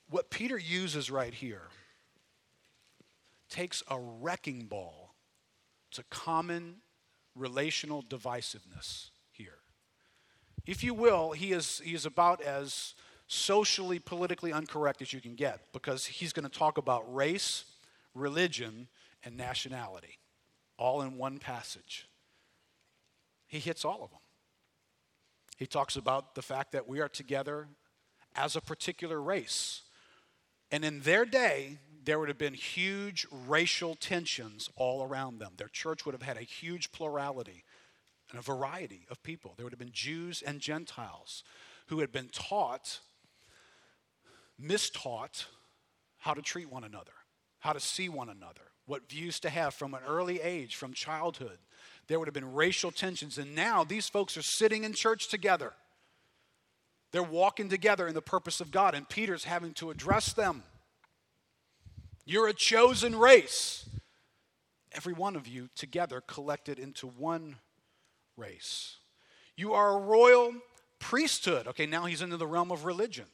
What 0.09 0.31
Peter 0.31 0.57
uses 0.57 1.09
right 1.11 1.33
here 1.33 1.67
takes 3.49 3.83
a 3.87 3.99
wrecking 3.99 4.65
ball 4.65 5.13
to 5.91 6.03
common 6.09 6.77
relational 7.35 8.01
divisiveness 8.01 9.11
here. 9.31 9.59
If 10.65 10.83
you 10.83 10.95
will, 10.95 11.31
he 11.31 11.51
is, 11.51 11.81
he 11.83 11.93
is 11.93 12.05
about 12.05 12.41
as 12.41 12.95
socially, 13.31 13.97
politically 13.97 14.51
uncorrect 14.51 15.01
as 15.01 15.13
you 15.13 15.21
can 15.21 15.35
get 15.35 15.71
because 15.71 16.05
he's 16.05 16.33
going 16.33 16.43
to 16.43 16.59
talk 16.59 16.77
about 16.77 17.15
race, 17.15 17.63
religion, 18.13 18.89
and 19.23 19.37
nationality 19.37 20.19
all 20.77 21.01
in 21.01 21.17
one 21.17 21.37
passage. 21.37 22.09
He 23.47 23.59
hits 23.59 23.85
all 23.85 24.03
of 24.03 24.09
them. 24.09 24.19
He 25.57 25.65
talks 25.65 25.95
about 25.95 26.35
the 26.35 26.41
fact 26.41 26.73
that 26.73 26.89
we 26.89 26.99
are 26.99 27.07
together 27.07 27.67
as 28.35 28.57
a 28.57 28.61
particular 28.61 29.21
race. 29.21 29.83
And 30.69 30.83
in 30.83 30.99
their 31.01 31.23
day, 31.23 31.77
there 32.03 32.19
would 32.19 32.27
have 32.27 32.37
been 32.37 32.53
huge 32.53 33.25
racial 33.47 33.95
tensions 33.95 34.69
all 34.75 35.03
around 35.03 35.39
them. 35.39 35.53
Their 35.55 35.69
church 35.69 36.05
would 36.05 36.13
have 36.13 36.21
had 36.21 36.37
a 36.37 36.41
huge 36.41 36.91
plurality 36.91 37.63
and 38.29 38.39
a 38.39 38.41
variety 38.41 39.05
of 39.09 39.23
people. 39.23 39.53
There 39.55 39.65
would 39.65 39.73
have 39.73 39.79
been 39.79 39.93
Jews 39.93 40.41
and 40.41 40.59
Gentiles 40.59 41.43
who 41.87 41.99
had 41.99 42.11
been 42.11 42.29
taught 42.29 42.99
mistaught 44.59 45.45
how 46.17 46.33
to 46.33 46.41
treat 46.41 46.71
one 46.71 46.83
another, 46.83 47.11
how 47.59 47.73
to 47.73 47.79
see 47.79 48.09
one 48.09 48.29
another, 48.29 48.61
what 48.85 49.09
views 49.09 49.39
to 49.39 49.49
have 49.49 49.73
from 49.73 49.93
an 49.93 50.01
early 50.07 50.41
age, 50.41 50.75
from 50.75 50.93
childhood. 50.93 51.57
There 52.07 52.19
would 52.19 52.27
have 52.27 52.33
been 52.33 52.53
racial 52.53 52.91
tensions, 52.91 53.37
and 53.37 53.55
now 53.55 53.83
these 53.83 54.09
folks 54.09 54.37
are 54.37 54.41
sitting 54.41 54.83
in 54.83 54.93
church 54.93 55.29
together. 55.29 55.73
They're 57.11 57.23
walking 57.23 57.69
together 57.69 58.07
in 58.07 58.13
the 58.13 58.21
purpose 58.21 58.61
of 58.61 58.71
God, 58.71 58.95
and 58.95 59.07
Peter's 59.07 59.43
having 59.43 59.73
to 59.75 59.91
address 59.91 60.33
them. 60.33 60.63
You're 62.25 62.47
a 62.47 62.53
chosen 62.53 63.17
race. 63.17 63.89
Every 64.93 65.13
one 65.13 65.35
of 65.35 65.47
you 65.47 65.69
together 65.75 66.21
collected 66.21 66.79
into 66.79 67.07
one 67.07 67.57
race. 68.37 68.97
You 69.55 69.73
are 69.73 69.95
a 69.95 69.99
royal 69.99 70.53
priesthood. 70.99 71.67
Okay, 71.67 71.85
now 71.85 72.05
he's 72.05 72.21
into 72.21 72.37
the 72.37 72.47
realm 72.47 72.71
of 72.71 72.85
religion. 72.85 73.25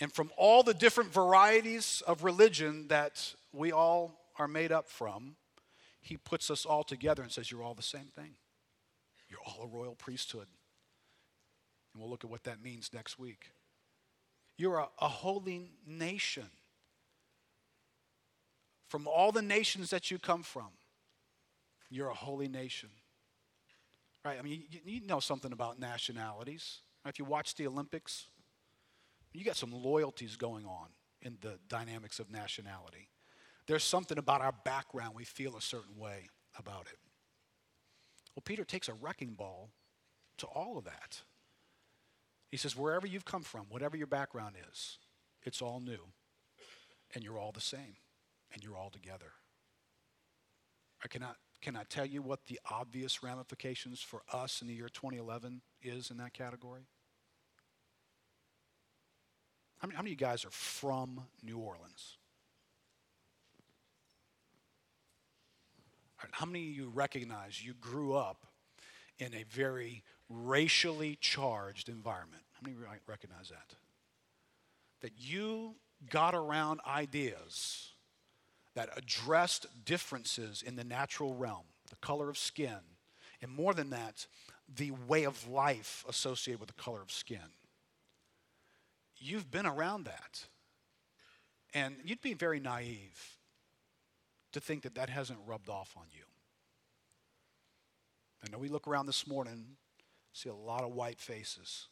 And 0.00 0.12
from 0.12 0.30
all 0.36 0.62
the 0.62 0.74
different 0.74 1.12
varieties 1.12 2.02
of 2.06 2.22
religion 2.22 2.88
that 2.88 3.34
we 3.52 3.72
all 3.72 4.14
are 4.38 4.48
made 4.48 4.70
up 4.70 4.88
from, 4.88 5.36
he 6.00 6.16
puts 6.16 6.50
us 6.50 6.64
all 6.64 6.84
together 6.84 7.22
and 7.22 7.32
says, 7.32 7.50
You're 7.50 7.62
all 7.62 7.74
the 7.74 7.82
same 7.82 8.06
thing. 8.14 8.36
You're 9.28 9.40
all 9.44 9.64
a 9.64 9.66
royal 9.66 9.94
priesthood. 9.94 10.46
And 11.92 12.02
we'll 12.02 12.10
look 12.10 12.24
at 12.24 12.30
what 12.30 12.44
that 12.44 12.62
means 12.62 12.90
next 12.94 13.18
week. 13.18 13.50
You're 14.56 14.78
a, 14.78 14.88
a 15.00 15.08
holy 15.08 15.70
nation. 15.86 16.50
From 18.88 19.06
all 19.06 19.32
the 19.32 19.42
nations 19.42 19.90
that 19.90 20.10
you 20.10 20.18
come 20.18 20.42
from, 20.42 20.68
you're 21.90 22.08
a 22.08 22.14
holy 22.14 22.48
nation. 22.48 22.88
Right? 24.24 24.38
I 24.38 24.42
mean, 24.42 24.64
you, 24.70 24.80
you 24.84 25.06
know 25.06 25.20
something 25.20 25.52
about 25.52 25.78
nationalities. 25.78 26.78
If 27.06 27.18
you 27.18 27.24
watch 27.24 27.54
the 27.54 27.66
Olympics, 27.66 28.26
you 29.32 29.44
got 29.44 29.56
some 29.56 29.72
loyalties 29.72 30.36
going 30.36 30.64
on 30.64 30.88
in 31.22 31.36
the 31.40 31.58
dynamics 31.68 32.18
of 32.18 32.30
nationality. 32.30 33.08
There's 33.66 33.84
something 33.84 34.18
about 34.18 34.40
our 34.40 34.54
background, 34.64 35.14
we 35.14 35.24
feel 35.24 35.56
a 35.56 35.60
certain 35.60 35.96
way 35.98 36.28
about 36.58 36.86
it. 36.90 36.98
Well, 38.34 38.42
Peter 38.44 38.64
takes 38.64 38.88
a 38.88 38.94
wrecking 38.94 39.34
ball 39.34 39.70
to 40.38 40.46
all 40.46 40.78
of 40.78 40.84
that. 40.84 41.22
He 42.50 42.56
says, 42.56 42.76
wherever 42.76 43.06
you've 43.06 43.24
come 43.24 43.42
from, 43.42 43.66
whatever 43.68 43.96
your 43.96 44.06
background 44.06 44.54
is, 44.70 44.98
it's 45.42 45.60
all 45.60 45.80
new. 45.80 45.98
And 47.14 47.22
you're 47.22 47.38
all 47.38 47.52
the 47.52 47.60
same. 47.60 47.96
And 48.52 48.64
you're 48.64 48.76
all 48.76 48.90
together. 48.90 49.32
I 51.04 51.08
cannot, 51.08 51.36
can 51.60 51.76
I 51.76 51.84
tell 51.84 52.06
you 52.06 52.22
what 52.22 52.46
the 52.46 52.58
obvious 52.70 53.22
ramifications 53.22 54.00
for 54.00 54.22
us 54.32 54.62
in 54.62 54.68
the 54.68 54.74
year 54.74 54.88
2011 54.88 55.60
is 55.82 56.10
in 56.10 56.16
that 56.16 56.32
category? 56.32 56.86
How 59.78 59.86
many, 59.86 59.96
how 59.96 60.02
many 60.02 60.12
of 60.12 60.20
you 60.20 60.26
guys 60.26 60.44
are 60.44 60.50
from 60.50 61.22
New 61.42 61.58
Orleans? 61.58 62.16
How 66.32 66.46
many 66.46 66.68
of 66.68 66.76
you 66.76 66.88
recognize 66.88 67.64
you 67.64 67.74
grew 67.74 68.14
up 68.14 68.46
in 69.18 69.34
a 69.34 69.44
very 69.44 70.02
racially 70.28 71.16
charged 71.20 71.88
environment? 71.88 72.42
How 72.52 72.60
many 72.62 72.74
of 72.74 72.82
you 72.82 72.88
recognize 73.06 73.50
that? 73.50 73.76
That 75.00 75.12
you 75.16 75.76
got 76.10 76.34
around 76.34 76.80
ideas 76.86 77.92
that 78.74 78.90
addressed 78.96 79.66
differences 79.84 80.62
in 80.62 80.74
the 80.74 80.84
natural 80.84 81.34
realm, 81.34 81.64
the 81.88 81.96
color 81.96 82.28
of 82.28 82.36
skin, 82.36 82.78
and 83.40 83.50
more 83.50 83.74
than 83.74 83.90
that, 83.90 84.26
the 84.76 84.90
way 85.06 85.24
of 85.24 85.48
life 85.48 86.04
associated 86.08 86.60
with 86.60 86.68
the 86.68 86.82
color 86.82 87.00
of 87.00 87.12
skin. 87.12 87.38
You've 89.18 89.50
been 89.50 89.66
around 89.66 90.04
that. 90.04 90.46
And 91.74 91.96
you'd 92.04 92.22
be 92.22 92.34
very 92.34 92.60
naive 92.60 93.38
to 94.52 94.60
think 94.60 94.82
that 94.82 94.94
that 94.94 95.10
hasn't 95.10 95.38
rubbed 95.46 95.68
off 95.68 95.94
on 95.96 96.04
you. 96.12 96.24
I 98.44 98.50
know 98.50 98.58
we 98.58 98.68
look 98.68 98.88
around 98.88 99.06
this 99.06 99.26
morning, 99.26 99.76
see 100.32 100.48
a 100.48 100.54
lot 100.54 100.84
of 100.84 100.92
white 100.92 101.20
faces. 101.20 101.88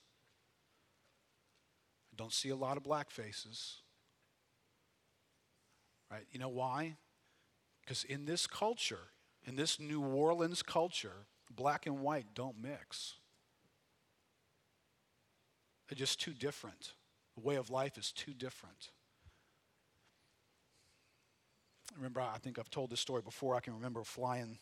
I 2.12 2.16
don't 2.16 2.32
see 2.32 2.48
a 2.48 2.56
lot 2.56 2.76
of 2.76 2.82
black 2.82 3.10
faces. 3.10 3.82
Right? 6.10 6.24
You 6.30 6.38
know 6.38 6.48
why? 6.48 6.96
Because 7.82 8.04
in 8.04 8.24
this 8.24 8.46
culture, 8.46 9.10
in 9.44 9.56
this 9.56 9.78
New 9.78 10.00
Orleans 10.00 10.62
culture, 10.62 11.26
black 11.54 11.86
and 11.86 12.00
white 12.00 12.26
don't 12.34 12.60
mix. 12.60 13.14
They're 15.88 15.96
just 15.96 16.20
too 16.20 16.32
different. 16.32 16.92
The 17.36 17.42
way 17.42 17.56
of 17.56 17.70
life 17.70 17.98
is 17.98 18.12
too 18.12 18.32
different. 18.32 18.90
remember, 21.96 22.20
I 22.20 22.38
think 22.38 22.58
I've 22.58 22.70
told 22.70 22.90
this 22.90 23.00
story 23.00 23.22
before. 23.22 23.56
I 23.56 23.60
can 23.60 23.74
remember 23.74 24.02
flying 24.04 24.58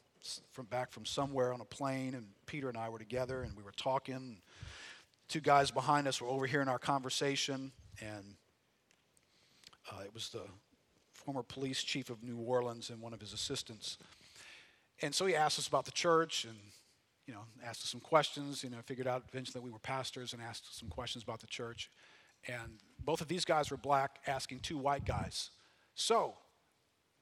from 0.50 0.66
back 0.66 0.90
from 0.90 1.04
somewhere 1.04 1.52
on 1.52 1.60
a 1.60 1.64
plane, 1.64 2.14
and 2.14 2.26
Peter 2.46 2.68
and 2.68 2.78
I 2.78 2.88
were 2.88 2.98
together, 2.98 3.42
and 3.42 3.56
we 3.56 3.62
were 3.62 3.72
talking. 3.76 4.38
Two 5.28 5.40
guys 5.40 5.70
behind 5.70 6.06
us 6.06 6.20
were 6.20 6.28
overhearing 6.28 6.68
our 6.68 6.78
conversation, 6.78 7.72
and 8.00 8.36
uh, 9.90 10.00
it 10.04 10.14
was 10.14 10.30
the 10.30 10.42
former 11.12 11.42
police 11.42 11.82
chief 11.82 12.10
of 12.10 12.22
New 12.22 12.36
Orleans 12.36 12.90
and 12.90 13.00
one 13.00 13.12
of 13.12 13.20
his 13.20 13.32
assistants. 13.32 13.98
And 15.02 15.14
so 15.14 15.26
he 15.26 15.34
asked 15.34 15.58
us 15.58 15.66
about 15.66 15.84
the 15.84 15.90
church 15.90 16.44
and, 16.44 16.56
you 17.26 17.34
know, 17.34 17.40
asked 17.64 17.82
us 17.82 17.90
some 17.90 18.00
questions. 18.00 18.62
You 18.62 18.70
know, 18.70 18.78
figured 18.84 19.06
out 19.06 19.24
eventually 19.28 19.54
that 19.54 19.62
we 19.62 19.70
were 19.70 19.78
pastors 19.78 20.32
and 20.32 20.42
asked 20.42 20.78
some 20.78 20.88
questions 20.88 21.24
about 21.24 21.40
the 21.40 21.46
church. 21.46 21.90
And 22.46 22.78
both 23.04 23.20
of 23.20 23.28
these 23.28 23.44
guys 23.44 23.70
were 23.70 23.76
black, 23.76 24.20
asking 24.26 24.60
two 24.60 24.78
white 24.78 25.04
guys, 25.04 25.50
So, 25.94 26.34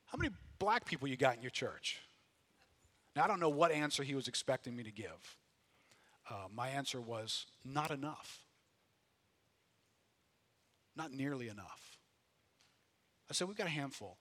how 0.06 0.18
many 0.18 0.30
black 0.58 0.84
people 0.84 1.08
you 1.08 1.16
got 1.16 1.36
in 1.36 1.42
your 1.42 1.50
church? 1.50 1.98
Now, 3.14 3.24
I 3.24 3.26
don't 3.26 3.40
know 3.40 3.48
what 3.48 3.72
answer 3.72 4.02
he 4.02 4.14
was 4.14 4.28
expecting 4.28 4.74
me 4.74 4.82
to 4.84 4.90
give. 4.90 5.36
Uh, 6.28 6.46
my 6.54 6.68
answer 6.68 7.00
was, 7.00 7.46
Not 7.64 7.90
enough. 7.90 8.40
Not 10.96 11.12
nearly 11.12 11.48
enough. 11.48 11.98
I 13.30 13.34
said, 13.34 13.48
We've 13.48 13.56
got 13.56 13.66
a 13.66 13.70
handful, 13.70 14.18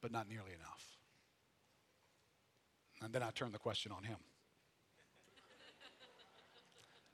but 0.00 0.12
not 0.12 0.28
nearly 0.28 0.52
enough. 0.52 0.84
And 3.02 3.12
then 3.12 3.22
I 3.22 3.30
turned 3.30 3.54
the 3.54 3.58
question 3.58 3.92
on 3.92 4.02
him. 4.02 4.16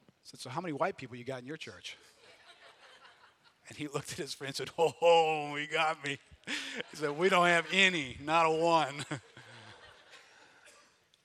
I 0.09 0.25
said, 0.25 0.40
So, 0.40 0.50
how 0.50 0.61
many 0.61 0.73
white 0.73 0.97
people 0.97 1.16
you 1.16 1.25
got 1.25 1.40
in 1.40 1.47
your 1.47 1.57
church? 1.57 1.97
And 3.68 3.76
he 3.78 3.88
looked 3.88 4.12
at 4.12 4.18
his 4.18 4.35
friend 4.35 4.49
and 4.50 4.56
said, 4.56 4.71
Oh, 4.78 5.54
he 5.56 5.66
got 5.66 6.04
me. 6.04 6.18
He 6.90 6.97
said, 6.97 7.16
We 7.16 7.28
don't 7.28 7.47
have 7.47 7.66
any, 7.73 8.19
not 8.23 8.47
a 8.47 8.50
one. 8.50 9.04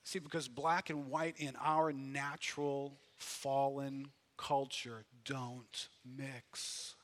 See, 0.03 0.19
because 0.19 0.47
black 0.47 0.89
and 0.89 1.09
white 1.09 1.35
in 1.37 1.55
our 1.61 1.91
natural 1.93 2.97
fallen 3.17 4.07
culture 4.37 5.05
don't 5.25 5.89
mix. 6.03 6.95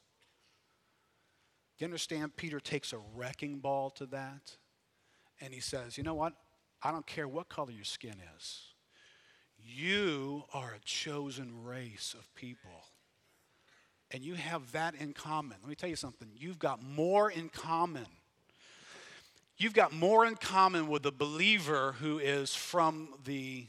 You 1.77 1.85
understand? 1.85 2.37
Peter 2.37 2.59
takes 2.59 2.93
a 2.93 2.97
wrecking 3.15 3.59
ball 3.59 3.89
to 3.91 4.05
that 4.07 4.55
and 5.41 5.53
he 5.53 5.59
says, 5.59 5.97
You 5.97 6.03
know 6.03 6.15
what? 6.15 6.33
I 6.81 6.91
don't 6.91 7.05
care 7.05 7.27
what 7.27 7.49
color 7.49 7.71
your 7.71 7.83
skin 7.83 8.15
is. 8.37 8.61
You 9.57 10.43
are 10.53 10.73
a 10.73 10.85
chosen 10.85 11.63
race 11.63 12.15
of 12.17 12.33
people. 12.35 12.85
And 14.11 14.23
you 14.23 14.35
have 14.35 14.71
that 14.73 14.95
in 14.95 15.13
common. 15.13 15.57
Let 15.61 15.69
me 15.69 15.75
tell 15.75 15.89
you 15.89 15.95
something. 15.95 16.29
You've 16.35 16.59
got 16.59 16.81
more 16.83 17.31
in 17.31 17.49
common 17.49 18.05
You've 19.57 19.73
got 19.73 19.93
more 19.93 20.25
in 20.25 20.35
common 20.35 20.89
with 20.89 21.05
a 21.05 21.13
believer 21.13 21.95
who 22.01 22.19
is 22.19 22.53
from 22.53 23.07
the 23.23 23.67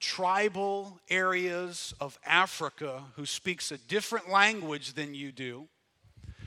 tribal 0.00 0.98
areas 1.10 1.92
of 2.00 2.18
Africa, 2.24 3.02
who 3.16 3.26
speaks 3.26 3.70
a 3.70 3.76
different 3.76 4.30
language 4.30 4.94
than 4.94 5.14
you 5.14 5.30
do, 5.30 5.68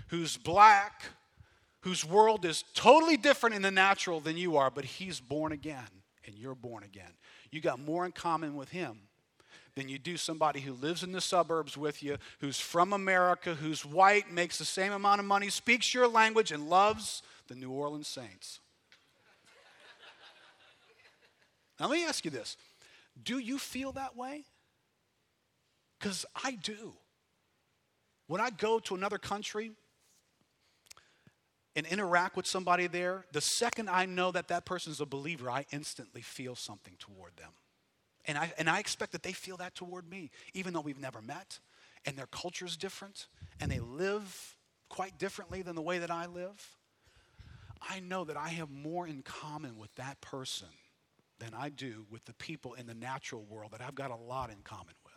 who's 0.07 0.37
black, 0.37 1.03
whose 1.81 2.03
world 2.03 2.45
is 2.45 2.63
totally 2.73 3.15
different 3.15 3.55
in 3.55 3.61
the 3.61 3.69
natural 3.69 4.19
than 4.19 4.37
you 4.37 4.57
are, 4.57 4.71
but 4.71 4.85
he's 4.85 5.19
born 5.19 5.51
again 5.51 5.87
and 6.25 6.35
you're 6.35 6.55
born 6.55 6.83
again. 6.83 7.13
You 7.51 7.61
got 7.61 7.79
more 7.79 8.07
in 8.07 8.11
common 8.11 8.55
with 8.55 8.69
him 8.69 9.01
than 9.77 9.87
you 9.87 9.99
do 9.99 10.17
somebody 10.17 10.59
who 10.59 10.73
lives 10.73 11.03
in 11.03 11.11
the 11.11 11.21
suburbs 11.21 11.77
with 11.77 12.01
you, 12.01 12.17
who's 12.39 12.59
from 12.59 12.93
America, 12.93 13.53
who's 13.53 13.85
white, 13.85 14.31
makes 14.31 14.57
the 14.57 14.65
same 14.65 14.91
amount 14.91 15.19
of 15.19 15.25
money, 15.27 15.49
speaks 15.49 15.93
your 15.93 16.07
language, 16.07 16.51
and 16.51 16.67
loves 16.67 17.21
the 17.47 17.53
New 17.53 17.69
Orleans 17.69 18.07
Saints. 18.07 18.59
now, 21.79 21.87
let 21.87 21.99
me 21.99 22.05
ask 22.05 22.25
you 22.25 22.31
this 22.31 22.57
Do 23.23 23.37
you 23.37 23.59
feel 23.59 23.91
that 23.91 24.17
way? 24.17 24.45
Because 25.99 26.25
I 26.43 26.57
do. 26.63 26.93
When 28.25 28.41
I 28.41 28.49
go 28.49 28.79
to 28.79 28.95
another 28.95 29.19
country 29.19 29.71
and 31.75 31.85
interact 31.85 32.35
with 32.35 32.47
somebody 32.47 32.87
there, 32.87 33.25
the 33.31 33.41
second 33.41 33.89
I 33.89 34.07
know 34.07 34.31
that 34.31 34.47
that 34.47 34.65
person 34.65 34.91
is 34.91 35.01
a 35.01 35.05
believer, 35.05 35.51
I 35.51 35.67
instantly 35.71 36.21
feel 36.21 36.55
something 36.55 36.95
toward 36.97 37.37
them. 37.37 37.51
And 38.27 38.37
I, 38.37 38.51
and 38.57 38.69
I 38.69 38.79
expect 38.79 39.13
that 39.13 39.23
they 39.23 39.31
feel 39.31 39.57
that 39.57 39.73
toward 39.73 40.09
me, 40.09 40.29
even 40.53 40.73
though 40.73 40.81
we've 40.81 40.99
never 40.99 41.21
met 41.21 41.59
and 42.05 42.17
their 42.17 42.27
culture 42.27 42.65
is 42.65 42.75
different 42.75 43.27
and 43.59 43.71
they 43.71 43.79
live 43.79 44.55
quite 44.89 45.17
differently 45.17 45.61
than 45.61 45.75
the 45.75 45.81
way 45.81 45.99
that 45.99 46.11
I 46.11 46.25
live. 46.25 46.77
I 47.81 47.99
know 47.99 48.25
that 48.25 48.37
I 48.37 48.49
have 48.49 48.69
more 48.69 49.07
in 49.07 49.21
common 49.21 49.77
with 49.77 49.93
that 49.95 50.19
person 50.19 50.67
than 51.39 51.53
I 51.53 51.69
do 51.69 52.05
with 52.09 52.25
the 52.25 52.33
people 52.33 52.73
in 52.73 52.87
the 52.87 52.93
natural 52.93 53.43
world 53.43 53.71
that 53.71 53.81
I've 53.81 53.95
got 53.95 54.11
a 54.11 54.15
lot 54.15 54.49
in 54.49 54.57
common 54.63 54.95
with. 55.05 55.13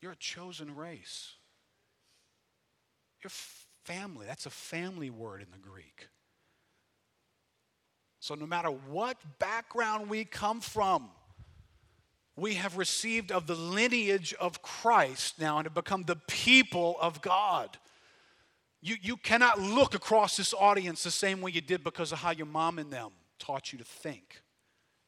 You're 0.00 0.12
a 0.12 0.16
chosen 0.16 0.74
race. 0.74 1.34
You're 3.22 3.30
family. 3.84 4.26
That's 4.26 4.46
a 4.46 4.50
family 4.50 5.10
word 5.10 5.40
in 5.40 5.48
the 5.50 5.58
Greek. 5.58 6.08
So, 8.24 8.34
no 8.34 8.46
matter 8.46 8.70
what 8.70 9.18
background 9.38 10.08
we 10.08 10.24
come 10.24 10.62
from, 10.62 11.10
we 12.36 12.54
have 12.54 12.78
received 12.78 13.30
of 13.30 13.46
the 13.46 13.54
lineage 13.54 14.32
of 14.40 14.62
Christ 14.62 15.38
now 15.38 15.58
and 15.58 15.66
have 15.66 15.74
become 15.74 16.04
the 16.04 16.16
people 16.16 16.96
of 17.02 17.20
God. 17.20 17.76
You, 18.80 18.96
you 19.02 19.18
cannot 19.18 19.60
look 19.60 19.94
across 19.94 20.38
this 20.38 20.54
audience 20.54 21.04
the 21.04 21.10
same 21.10 21.42
way 21.42 21.50
you 21.50 21.60
did 21.60 21.84
because 21.84 22.12
of 22.12 22.18
how 22.20 22.30
your 22.30 22.46
mom 22.46 22.78
and 22.78 22.90
them 22.90 23.10
taught 23.38 23.74
you 23.74 23.78
to 23.78 23.84
think 23.84 24.40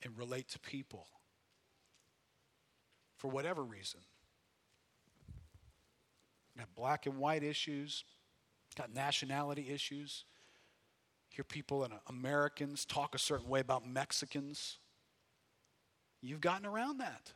and 0.03 0.13
relate 0.19 0.51
to 0.51 0.59
people. 0.59 1.07
For 3.17 3.29
whatever 3.29 3.65
reason. 3.65 4.01
Got 6.59 6.75
black 6.75 7.07
and 7.07 7.17
white 7.17 7.43
issues, 7.43 8.05
got 8.77 8.93
nationality 8.93 9.71
issues. 9.71 10.27
Hear 11.37 11.45
people 11.45 11.85
and 11.85 11.95
Americans 12.09 12.85
talk 12.85 13.15
a 13.15 13.19
certain 13.19 13.49
way 13.49 13.61
about 13.61 13.87
Mexicans. 13.87 14.79
You've 16.21 16.41
gotten 16.41 16.67
around 16.67 16.99
that. 16.99 17.33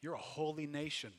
You're 0.00 0.14
a 0.14 0.18
holy 0.18 0.66
nation 0.66 1.12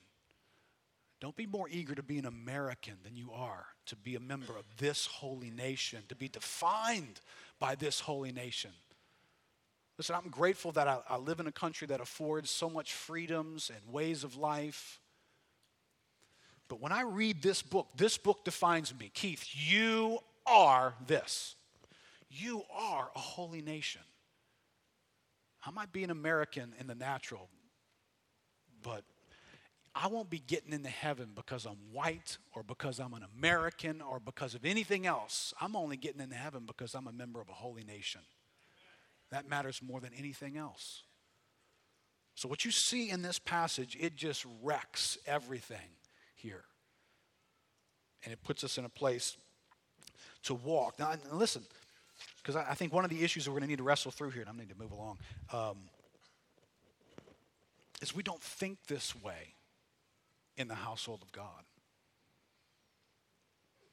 don't 1.20 1.36
be 1.36 1.48
more 1.48 1.68
eager 1.70 1.96
to 1.96 2.04
be 2.04 2.20
an 2.20 2.26
American 2.26 2.98
than 3.04 3.16
you 3.16 3.32
are 3.32 3.66
to 3.88 3.96
be 3.96 4.16
a 4.16 4.20
member 4.20 4.56
of 4.56 4.66
this 4.78 5.08
holy 5.08 5.50
nation, 5.50 6.04
to 6.10 6.16
be 6.16 6.28
defined 6.28 7.22
by 7.60 7.74
this 7.74 8.02
holy 8.02 8.32
nation. 8.32 8.72
Listen, 9.98 10.16
I'm 10.16 10.30
grateful 10.30 10.72
that 10.74 10.88
I, 10.88 11.00
I, 11.10 11.18
live 11.18 11.40
in 11.40 11.48
a 11.48 11.52
country 11.52 11.88
that 11.88 12.00
affords 12.00 12.52
so 12.52 12.70
much 12.70 12.94
freedoms 12.94 13.72
and 13.74 13.92
ways 13.92 14.24
of 14.24 14.36
life. 14.36 15.00
But 16.68 16.82
when 16.82 16.92
I 16.92 17.02
read 17.02 17.42
this 17.42 17.62
book, 17.62 17.88
this 17.96 18.18
book 18.18 18.44
defines 18.44 18.94
me. 18.98 19.12
Keith, 19.14 19.46
you 19.54 20.20
are 20.46 20.94
this. 21.06 21.56
You 22.30 22.64
are 22.76 23.10
a 23.16 23.20
holy 23.20 23.62
nation. 23.62 24.02
I 25.66 25.72
might 25.72 25.92
be 25.92 26.04
an 26.04 26.10
American 26.10 26.74
in 26.80 26.88
the 26.88 26.96
natural, 26.96 27.50
but 28.84 29.04
I 29.96 30.08
won't 30.08 30.30
be 30.30 30.40
getting 30.40 30.74
into 30.74 30.90
heaven 30.90 31.30
because 31.36 31.66
I'm 31.66 31.78
white 31.92 32.38
or 32.54 32.64
because 32.64 33.00
I'm 33.00 33.14
an 33.14 33.26
American 33.38 34.02
or 34.02 34.20
because 34.20 34.54
of 34.54 34.66
anything 34.66 35.08
else. 35.08 35.54
I'm 35.60 35.76
only 35.76 35.98
getting 35.98 36.22
into 36.22 36.36
heaven 36.36 36.64
because 36.68 36.94
I'm 36.94 37.08
a 37.08 37.12
member 37.12 37.42
of 37.42 37.50
a 37.50 37.54
holy 37.54 37.84
nation. 37.84 38.22
That 39.32 39.50
matters 39.50 39.82
more 39.82 40.00
than 40.00 40.12
anything 40.18 40.58
else. 40.58 41.04
So, 42.36 42.48
what 42.48 42.64
you 42.64 42.72
see 42.72 43.10
in 43.10 43.24
this 43.24 43.40
passage, 43.40 43.98
it 44.00 44.16
just 44.16 44.46
wrecks 44.62 45.18
everything 45.26 45.90
here. 46.38 46.64
And 48.24 48.34
it 48.34 48.44
puts 48.44 48.64
us 48.64 48.78
in 48.78 48.86
a 48.86 48.90
place 48.90 49.38
to 50.44 50.54
walk. 50.54 51.00
Now, 51.00 51.14
listen, 51.32 51.64
because 52.38 52.56
I, 52.56 52.74
think 52.74 52.94
one 52.94 53.04
of 53.04 53.10
the 53.10 53.24
issues 53.24 53.48
we're 53.48 53.54
going 53.54 53.64
to 53.64 53.68
need 53.68 53.78
to 53.78 53.84
wrestle 53.84 54.12
through 54.12 54.32
here, 54.32 54.42
and 54.42 54.50
I 54.50 54.54
need 54.54 54.70
to 54.70 54.80
move 54.80 54.92
along, 54.92 55.18
um, 55.52 55.78
is 58.02 58.16
we 58.16 58.24
don't 58.24 58.42
think 58.42 58.78
this 58.88 59.16
way 59.16 59.56
in 60.56 60.68
the 60.68 60.76
household 60.76 61.22
of 61.22 61.32
God. 61.32 61.64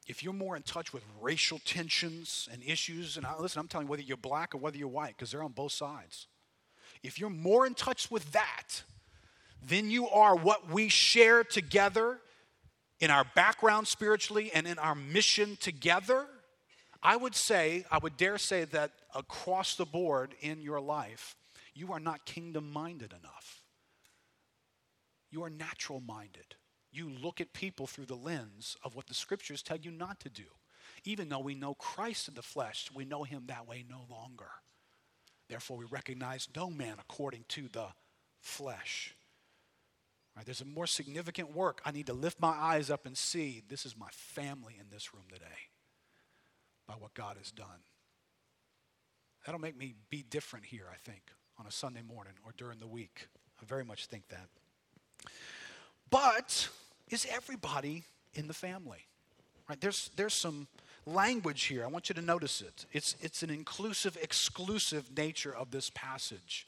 If 0.07 0.23
you're 0.23 0.33
more 0.33 0.55
in 0.55 0.61
touch 0.61 0.93
with 0.93 1.03
racial 1.19 1.59
tensions 1.65 2.47
and 2.51 2.61
issues, 2.63 3.17
and 3.17 3.25
I, 3.25 3.37
listen, 3.39 3.59
I'm 3.59 3.67
telling 3.67 3.87
you, 3.87 3.91
whether 3.91 4.03
you're 4.03 4.17
black 4.17 4.53
or 4.53 4.59
whether 4.59 4.77
you're 4.77 4.87
white, 4.87 5.15
because 5.17 5.31
they're 5.31 5.43
on 5.43 5.51
both 5.51 5.71
sides. 5.71 6.27
If 7.01 7.19
you're 7.19 7.29
more 7.29 7.65
in 7.65 7.73
touch 7.73 8.11
with 8.11 8.31
that 8.31 8.83
than 9.67 9.89
you 9.89 10.07
are 10.09 10.35
what 10.35 10.69
we 10.69 10.89
share 10.89 11.43
together 11.43 12.19
in 12.99 13.11
our 13.11 13.25
background 13.35 13.87
spiritually 13.87 14.51
and 14.53 14.67
in 14.67 14.79
our 14.79 14.95
mission 14.95 15.57
together, 15.59 16.25
I 17.03 17.15
would 17.17 17.35
say, 17.35 17.85
I 17.91 17.97
would 17.97 18.17
dare 18.17 18.37
say 18.37 18.65
that 18.65 18.91
across 19.13 19.75
the 19.75 19.85
board 19.85 20.33
in 20.41 20.61
your 20.61 20.79
life, 20.79 21.35
you 21.73 21.91
are 21.91 21.99
not 21.99 22.25
kingdom 22.25 22.71
minded 22.71 23.13
enough. 23.13 23.61
You 25.29 25.43
are 25.43 25.49
natural 25.49 25.99
minded. 25.99 26.55
You 26.91 27.09
look 27.09 27.41
at 27.41 27.51
people 27.51 27.87
through 27.87 28.05
the 28.05 28.15
lens 28.15 28.77
of 28.83 28.95
what 28.95 29.07
the 29.07 29.13
scriptures 29.13 29.61
tell 29.61 29.77
you 29.77 29.91
not 29.91 30.19
to 30.21 30.29
do. 30.29 30.45
Even 31.03 31.27
though 31.27 31.39
we 31.39 31.53
know 31.53 31.73
Christ 31.73 32.29
in 32.29 32.35
the 32.35 32.41
flesh, 32.41 32.89
we 32.95 33.03
know 33.03 33.23
him 33.23 33.43
that 33.47 33.67
way 33.67 33.83
no 33.87 34.05
longer. 34.09 34.49
Therefore, 35.49 35.77
we 35.77 35.85
recognize 35.85 36.47
no 36.55 36.69
man 36.69 36.95
according 36.99 37.45
to 37.49 37.67
the 37.67 37.87
flesh. 38.41 39.13
Right, 40.35 40.45
there's 40.45 40.61
a 40.61 40.65
more 40.65 40.87
significant 40.87 41.55
work. 41.55 41.81
I 41.85 41.91
need 41.91 42.07
to 42.07 42.13
lift 42.13 42.41
my 42.41 42.49
eyes 42.49 42.89
up 42.89 43.05
and 43.05 43.17
see 43.17 43.63
this 43.69 43.85
is 43.85 43.97
my 43.97 44.09
family 44.11 44.75
in 44.79 44.87
this 44.91 45.13
room 45.13 45.23
today 45.31 45.45
by 46.87 46.95
what 46.95 47.13
God 47.13 47.37
has 47.37 47.51
done. 47.51 47.67
That'll 49.45 49.61
make 49.61 49.77
me 49.77 49.93
be 50.09 50.23
different 50.23 50.65
here, 50.65 50.87
I 50.91 50.97
think, 51.09 51.21
on 51.57 51.67
a 51.67 51.71
Sunday 51.71 52.01
morning 52.01 52.33
or 52.45 52.51
during 52.57 52.79
the 52.79 52.87
week. 52.87 53.27
I 53.61 53.65
very 53.65 53.85
much 53.85 54.07
think 54.07 54.27
that. 54.29 54.49
But 56.09 56.67
is 57.09 57.25
everybody 57.31 58.03
in 58.33 58.47
the 58.47 58.53
family? 58.53 59.07
Right? 59.69 59.79
There's, 59.79 60.09
there's 60.15 60.33
some 60.33 60.67
language 61.05 61.63
here. 61.63 61.83
I 61.83 61.87
want 61.87 62.09
you 62.09 62.15
to 62.15 62.21
notice 62.21 62.61
it. 62.61 62.85
It's, 62.91 63.15
it's 63.21 63.41
an 63.41 63.49
inclusive, 63.49 64.17
exclusive 64.21 65.15
nature 65.15 65.55
of 65.55 65.71
this 65.71 65.91
passage. 65.93 66.67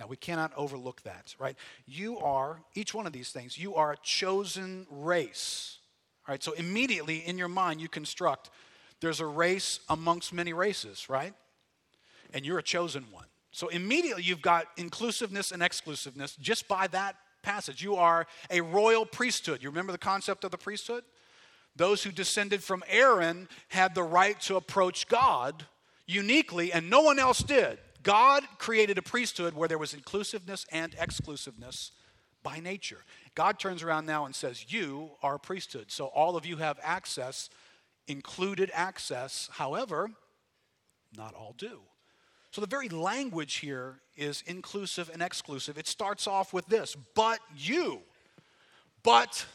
Now, 0.00 0.06
we 0.06 0.16
cannot 0.16 0.52
overlook 0.56 1.02
that, 1.02 1.34
right? 1.38 1.56
You 1.86 2.18
are, 2.20 2.62
each 2.74 2.94
one 2.94 3.06
of 3.06 3.12
these 3.12 3.30
things, 3.30 3.58
you 3.58 3.74
are 3.74 3.92
a 3.92 3.96
chosen 4.02 4.86
race. 4.90 5.76
Right? 6.26 6.42
So 6.42 6.52
immediately 6.52 7.18
in 7.18 7.36
your 7.36 7.48
mind, 7.48 7.80
you 7.82 7.88
construct 7.88 8.50
there's 9.00 9.20
a 9.20 9.26
race 9.26 9.80
amongst 9.88 10.32
many 10.32 10.52
races, 10.52 11.08
right? 11.08 11.34
And 12.32 12.46
you're 12.46 12.58
a 12.58 12.62
chosen 12.62 13.04
one. 13.10 13.26
So 13.52 13.68
immediately 13.68 14.22
you've 14.22 14.42
got 14.42 14.66
inclusiveness 14.76 15.52
and 15.52 15.62
exclusiveness 15.62 16.36
just 16.36 16.66
by 16.66 16.86
that 16.88 17.16
passage. 17.42 17.82
You 17.82 17.96
are 17.96 18.26
a 18.50 18.60
royal 18.60 19.04
priesthood. 19.04 19.62
You 19.62 19.68
remember 19.68 19.92
the 19.92 19.98
concept 19.98 20.44
of 20.44 20.50
the 20.50 20.58
priesthood? 20.58 21.04
Those 21.76 22.02
who 22.02 22.10
descended 22.10 22.62
from 22.62 22.82
Aaron 22.88 23.48
had 23.68 23.94
the 23.94 24.02
right 24.02 24.38
to 24.42 24.56
approach 24.56 25.08
God 25.08 25.66
uniquely, 26.06 26.72
and 26.72 26.88
no 26.88 27.00
one 27.00 27.18
else 27.18 27.40
did. 27.40 27.78
God 28.02 28.44
created 28.58 28.98
a 28.98 29.02
priesthood 29.02 29.54
where 29.54 29.68
there 29.68 29.78
was 29.78 29.94
inclusiveness 29.94 30.66
and 30.72 30.94
exclusiveness 30.98 31.92
by 32.42 32.60
nature. 32.60 33.04
God 33.34 33.58
turns 33.58 33.82
around 33.82 34.06
now 34.06 34.24
and 34.24 34.34
says, 34.34 34.72
You 34.72 35.10
are 35.22 35.34
a 35.34 35.38
priesthood, 35.40 35.90
so 35.90 36.06
all 36.06 36.36
of 36.36 36.46
you 36.46 36.56
have 36.56 36.78
access, 36.82 37.50
included 38.06 38.70
access. 38.74 39.48
However, 39.52 40.10
not 41.16 41.34
all 41.34 41.54
do. 41.56 41.80
So 42.50 42.60
the 42.60 42.66
very 42.66 42.88
language 42.88 43.56
here 43.56 44.00
is 44.16 44.42
inclusive 44.46 45.10
and 45.12 45.22
exclusive. 45.22 45.78
It 45.78 45.86
starts 45.86 46.26
off 46.26 46.52
with 46.52 46.66
this, 46.66 46.96
but 47.14 47.38
you. 47.56 48.00
But 49.02 49.46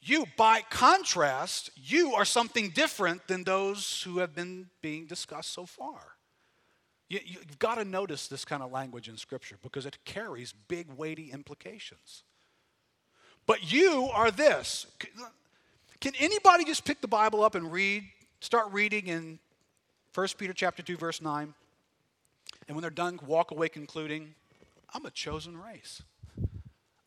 you, 0.00 0.26
by 0.36 0.62
contrast, 0.70 1.70
you 1.76 2.14
are 2.14 2.24
something 2.24 2.70
different 2.70 3.26
than 3.28 3.44
those 3.44 4.02
who 4.02 4.18
have 4.18 4.34
been 4.34 4.68
being 4.80 5.06
discussed 5.06 5.52
so 5.52 5.66
far. 5.66 6.17
You, 7.08 7.20
have 7.38 7.58
got 7.58 7.76
to 7.76 7.84
notice 7.84 8.28
this 8.28 8.44
kind 8.44 8.62
of 8.62 8.70
language 8.70 9.08
in 9.08 9.16
Scripture 9.16 9.56
because 9.62 9.86
it 9.86 9.96
carries 10.04 10.52
big, 10.52 10.88
weighty 10.94 11.30
implications. 11.32 12.22
But 13.46 13.72
you 13.72 14.10
are 14.12 14.30
this. 14.30 14.86
Can 16.00 16.12
anybody 16.18 16.64
just 16.64 16.84
pick 16.84 17.00
the 17.00 17.08
Bible 17.08 17.42
up 17.42 17.54
and 17.54 17.72
read, 17.72 18.04
start 18.40 18.70
reading 18.72 19.06
in 19.06 19.38
1 20.14 20.28
Peter 20.36 20.52
chapter 20.52 20.82
2, 20.82 20.98
verse 20.98 21.22
9? 21.22 21.54
And 22.66 22.76
when 22.76 22.82
they're 22.82 22.90
done, 22.90 23.18
walk 23.26 23.50
away 23.52 23.70
concluding, 23.70 24.34
I'm 24.92 25.06
a 25.06 25.10
chosen 25.10 25.56
race. 25.56 26.02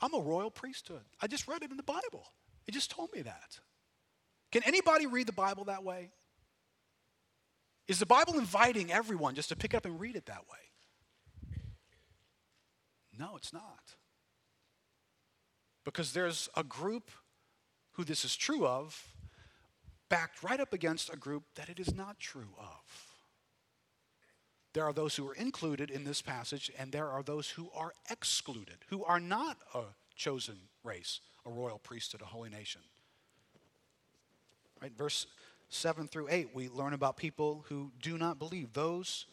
I'm 0.01 0.13
a 0.15 0.19
royal 0.19 0.49
priesthood. 0.49 1.01
I 1.21 1.27
just 1.27 1.47
read 1.47 1.61
it 1.61 1.69
in 1.69 1.77
the 1.77 1.83
Bible. 1.83 2.25
It 2.65 2.71
just 2.71 2.89
told 2.89 3.13
me 3.13 3.21
that. 3.21 3.59
Can 4.51 4.63
anybody 4.65 5.05
read 5.05 5.27
the 5.27 5.33
Bible 5.33 5.65
that 5.65 5.83
way? 5.83 6.09
Is 7.91 7.99
the 7.99 8.05
Bible 8.05 8.39
inviting 8.39 8.89
everyone 8.89 9.35
just 9.35 9.49
to 9.49 9.55
pick 9.57 9.73
it 9.73 9.77
up 9.77 9.83
and 9.83 9.99
read 9.99 10.15
it 10.15 10.27
that 10.27 10.45
way? 10.49 11.59
No, 13.19 13.35
it's 13.35 13.51
not. 13.51 13.95
Because 15.83 16.13
there's 16.13 16.47
a 16.55 16.63
group 16.63 17.11
who 17.91 18.05
this 18.05 18.23
is 18.23 18.37
true 18.37 18.65
of, 18.65 19.09
backed 20.07 20.41
right 20.41 20.61
up 20.61 20.71
against 20.71 21.11
a 21.11 21.17
group 21.17 21.43
that 21.55 21.67
it 21.67 21.81
is 21.81 21.93
not 21.93 22.17
true 22.17 22.53
of. 22.57 23.09
There 24.71 24.85
are 24.85 24.93
those 24.93 25.17
who 25.17 25.27
are 25.27 25.35
included 25.35 25.91
in 25.91 26.05
this 26.05 26.21
passage, 26.21 26.71
and 26.79 26.93
there 26.93 27.09
are 27.09 27.23
those 27.23 27.49
who 27.49 27.69
are 27.75 27.91
excluded, 28.09 28.85
who 28.87 29.03
are 29.03 29.19
not 29.19 29.57
a 29.75 29.81
chosen 30.15 30.55
race, 30.85 31.19
a 31.45 31.49
royal 31.49 31.79
priesthood, 31.79 32.21
a 32.21 32.25
holy 32.25 32.49
nation. 32.49 32.83
Right, 34.81 34.95
verse 34.97 35.27
7 35.71 36.07
through 36.07 36.27
8, 36.29 36.49
we 36.53 36.69
learn 36.69 36.93
about 36.93 37.17
people 37.17 37.65
who 37.69 37.91
do 38.01 38.17
not 38.17 38.37
believe. 38.39 38.73
Those 38.73 39.25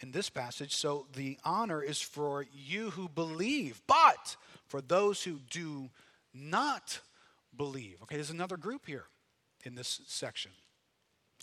in 0.00 0.10
this 0.10 0.28
passage, 0.28 0.74
so 0.74 1.06
the 1.14 1.38
honor 1.44 1.82
is 1.82 2.00
for 2.00 2.46
you 2.52 2.90
who 2.90 3.08
believe, 3.08 3.80
but 3.86 4.36
for 4.66 4.80
those 4.80 5.22
who 5.22 5.40
do 5.50 5.90
not 6.32 7.00
believe. 7.56 7.96
Okay, 8.02 8.16
there's 8.16 8.30
another 8.30 8.56
group 8.56 8.86
here 8.86 9.04
in 9.64 9.74
this 9.74 10.00
section. 10.06 10.50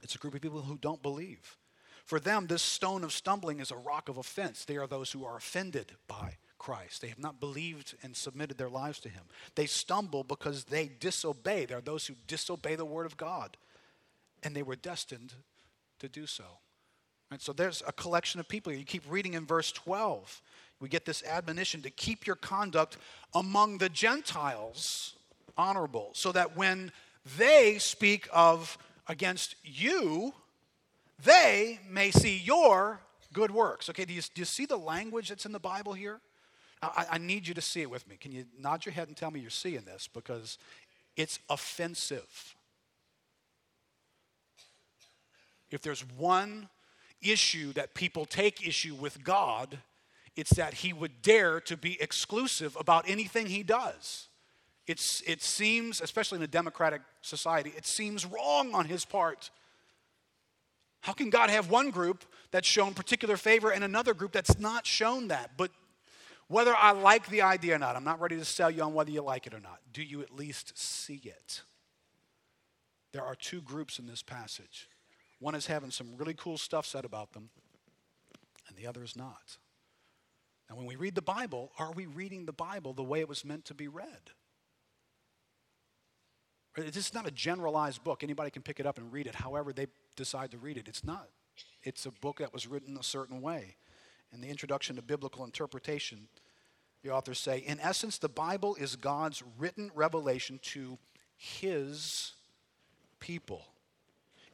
It's 0.04 0.16
a 0.16 0.18
group 0.18 0.36
of 0.36 0.42
people 0.42 0.62
who 0.62 0.78
don't 0.78 1.02
believe. 1.02 1.58
For 2.06 2.20
them, 2.20 2.48
this 2.48 2.62
stone 2.62 3.04
of 3.04 3.14
stumbling 3.14 3.60
is 3.60 3.72
a 3.72 3.76
rock 3.76 4.10
of 4.10 4.18
offense. 4.18 4.66
They 4.66 4.78
are 4.78 4.88
those 4.88 5.12
who 5.12 5.24
are 5.24 5.38
offended 5.38 5.94
by 6.08 6.38
Christ. 6.58 7.02
They 7.02 7.08
have 7.08 7.20
not 7.20 7.40
believed 7.40 7.96
and 8.04 8.16
submitted 8.16 8.58
their 8.58 8.70
lives 8.70 9.00
to 9.02 9.10
Him. 9.10 9.24
They 9.56 9.66
stumble 9.66 10.24
because 10.24 10.66
they 10.66 10.88
disobey. 10.88 11.66
They're 11.66 11.82
those 11.82 12.08
who 12.08 12.16
disobey 12.28 12.76
the 12.76 12.86
Word 12.86 13.06
of 13.06 13.18
God, 13.18 13.58
and 14.44 14.56
they 14.56 14.64
were 14.64 14.76
destined 14.76 15.34
to 16.00 16.10
do 16.10 16.26
so. 16.26 16.44
And 17.32 17.42
so 17.42 17.54
there's 17.54 17.82
a 17.88 17.92
collection 17.94 18.40
of 18.40 18.48
people. 18.48 18.74
You 18.74 18.84
keep 18.84 19.04
reading 19.10 19.34
in 19.34 19.46
verse 19.46 19.72
12. 19.72 20.42
We 20.82 20.90
get 20.90 21.06
this 21.06 21.24
admonition 21.24 21.82
to 21.84 21.90
keep 21.90 22.28
your 22.28 22.36
conduct 22.36 22.98
among 23.34 23.78
the 23.78 23.90
Gentiles 23.90 25.14
honorable, 25.58 26.10
so 26.14 26.32
that 26.32 26.58
when 26.58 26.92
they 27.38 27.78
speak 27.78 28.28
of 28.34 28.78
against 29.08 29.56
you, 29.64 30.34
they 31.24 31.80
may 31.90 32.10
see 32.12 32.38
your 32.38 33.00
good 33.32 33.52
works. 33.52 33.90
Okay, 33.90 34.06
do 34.06 34.14
you, 34.14 34.22
do 34.34 34.42
you 34.42 34.46
see 34.46 34.66
the 34.66 34.78
language 34.78 35.30
that's 35.30 35.46
in 35.46 35.52
the 35.52 35.60
Bible 35.60 35.94
here? 35.94 36.20
I, 36.82 37.06
I 37.12 37.18
need 37.18 37.48
you 37.48 37.54
to 37.54 37.62
see 37.62 37.82
it 37.82 37.90
with 37.90 38.08
me. 38.08 38.18
Can 38.20 38.32
you 38.32 38.46
nod 38.60 38.86
your 38.86 38.94
head 38.94 39.08
and 39.08 39.16
tell 39.16 39.30
me 39.30 39.40
you're 39.40 39.50
seeing 39.50 39.86
this? 39.86 40.10
Because 40.12 40.58
it's 41.16 41.40
offensive. 41.50 42.56
If 45.72 45.82
there's 45.82 46.06
one 46.18 46.70
issue 47.22 47.74
that 47.74 47.94
people 47.94 48.26
take 48.26 48.68
issue 48.68 48.96
with 48.96 49.24
God, 49.24 49.80
it's 50.36 50.52
that 50.52 50.76
he 50.76 50.94
would 50.94 51.22
dare 51.22 51.60
to 51.62 51.78
be 51.78 52.02
exclusive 52.02 52.78
about 52.80 53.10
anything 53.10 53.48
he 53.48 53.64
does. 53.64 54.28
It's, 54.88 55.22
it 55.26 55.42
seems, 55.42 56.02
especially 56.02 56.38
in 56.38 56.44
a 56.44 56.48
democratic 56.48 57.02
society, 57.22 57.74
it 57.78 57.86
seems 57.86 58.26
wrong 58.26 58.74
on 58.74 58.86
his 58.86 59.06
part 59.06 59.50
How 61.02 61.14
can 61.14 61.32
God 61.32 61.50
have 61.50 61.70
one 61.70 61.90
group 61.90 62.24
that's 62.52 62.68
shown 62.68 62.94
particular 62.94 63.36
favor 63.36 63.72
and 63.72 63.84
another 63.84 64.14
group 64.14 64.32
that's 64.32 64.60
not 64.60 64.86
shown 64.86 65.30
that? 65.30 65.52
But 65.58 65.72
whether 66.48 66.76
I 66.76 66.92
like 66.92 67.28
the 67.28 67.42
idea 67.42 67.76
or 67.76 67.80
not, 67.80 67.96
I'm 67.96 68.04
not 68.04 68.22
ready 68.22 68.38
to 68.38 68.46
sell 68.46 68.70
you 68.70 68.84
on 68.84 68.94
whether 68.94 69.10
you 69.10 69.24
like 69.24 69.48
it 69.48 69.54
or 69.54 69.60
not. 69.60 69.80
Do 69.94 70.04
you 70.04 70.22
at 70.22 70.36
least 70.36 70.78
see 70.78 71.22
it? 71.24 71.62
There 73.14 73.24
are 73.24 73.36
two 73.36 73.62
groups 73.62 74.00
in 74.00 74.06
this 74.06 74.22
passage. 74.22 74.88
One 75.42 75.56
is 75.56 75.66
having 75.66 75.90
some 75.90 76.16
really 76.18 76.36
cool 76.36 76.60
stuff 76.60 76.86
said 76.86 77.04
about 77.04 77.34
them, 77.34 77.50
and 78.68 78.78
the 78.78 78.86
other 78.86 79.04
is 79.04 79.18
not. 79.18 79.58
And 80.70 80.78
when 80.78 80.86
we 80.86 80.96
read 80.96 81.16
the 81.16 81.22
Bible, 81.24 81.72
are 81.80 81.92
we 81.92 82.06
reading 82.06 82.46
the 82.46 82.54
Bible 82.54 82.94
the 82.94 83.04
way 83.04 83.22
it 83.22 83.28
was 83.28 83.44
meant 83.44 83.66
to 83.66 83.74
be 83.74 83.88
read? 83.88 84.30
It's 86.78 86.96
just 86.96 87.16
not 87.16 87.28
a 87.28 87.32
generalized 87.32 88.04
book. 88.04 88.24
Anybody 88.24 88.52
can 88.52 88.62
pick 88.62 88.80
it 88.80 88.86
up 88.86 89.00
and 89.00 89.12
read 89.12 89.26
it 89.26 89.34
however 89.34 89.74
they 89.74 89.88
decide 90.16 90.52
to 90.52 90.60
read 90.60 90.78
it. 90.78 90.88
It's 90.88 91.04
not. 91.04 91.28
It's 91.82 92.06
a 92.06 92.12
book 92.12 92.38
that 92.38 92.54
was 92.54 92.68
written 92.68 92.96
a 92.96 93.04
certain 93.04 93.42
way. 93.42 93.78
In 94.32 94.42
the 94.42 94.48
introduction 94.48 94.96
to 94.96 95.02
biblical 95.02 95.44
interpretation, 95.44 96.28
the 97.04 97.10
authors 97.10 97.40
say, 97.40 97.58
in 97.58 97.80
essence, 97.80 98.20
the 98.20 98.30
Bible 98.30 98.76
is 98.76 98.96
God's 98.96 99.42
written 99.58 99.90
revelation 99.96 100.60
to 100.66 101.00
his 101.36 102.34
people. 103.20 103.66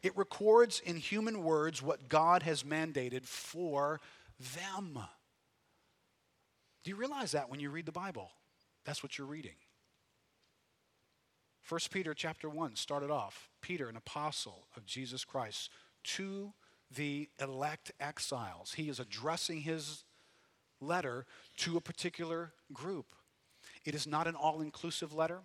It 0.07 0.15
records 0.15 0.79
in 0.79 0.95
human 0.95 1.43
words 1.43 1.81
what 1.81 2.07
God 2.07 2.43
has 2.43 2.63
mandated 2.63 3.25
for 3.25 3.99
them. 4.55 4.97
Do 6.85 6.89
you 6.89 6.95
realize 6.95 7.33
that 7.33 7.49
when 7.49 7.59
you 7.59 7.69
read 7.69 7.85
the 7.85 7.91
Bible? 7.91 8.31
That's 8.85 9.03
what 9.03 9.17
you're 9.17 9.27
reading. 9.27 9.57
1 11.67 11.81
Peter 11.91 12.13
chapter 12.13 12.47
1 12.47 12.77
started 12.77 13.11
off 13.11 13.49
Peter, 13.59 13.89
an 13.89 13.97
apostle 13.97 14.69
of 14.77 14.85
Jesus 14.85 15.25
Christ, 15.25 15.71
to 16.05 16.53
the 16.95 17.27
elect 17.41 17.91
exiles. 17.99 18.75
He 18.77 18.87
is 18.87 19.01
addressing 19.01 19.59
his 19.59 20.05
letter 20.79 21.25
to 21.57 21.75
a 21.75 21.81
particular 21.81 22.53
group. 22.71 23.07
It 23.83 23.93
is 23.93 24.07
not 24.07 24.25
an 24.25 24.35
all 24.35 24.61
inclusive 24.61 25.11
letter. 25.13 25.41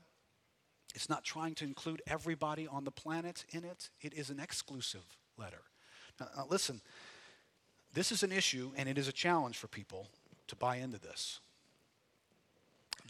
It's 0.94 1.08
not 1.08 1.24
trying 1.24 1.54
to 1.56 1.64
include 1.64 2.02
everybody 2.06 2.66
on 2.66 2.84
the 2.84 2.90
planet 2.90 3.44
in 3.50 3.64
it. 3.64 3.90
It 4.00 4.14
is 4.14 4.30
an 4.30 4.40
exclusive 4.40 5.04
letter. 5.38 5.62
Now, 6.20 6.28
now 6.36 6.46
listen, 6.48 6.80
this 7.94 8.12
is 8.12 8.22
an 8.22 8.32
issue 8.32 8.72
and 8.76 8.88
it 8.88 8.98
is 8.98 9.08
a 9.08 9.12
challenge 9.12 9.58
for 9.58 9.68
people 9.68 10.08
to 10.48 10.56
buy 10.56 10.76
into 10.76 10.98
this. 10.98 11.40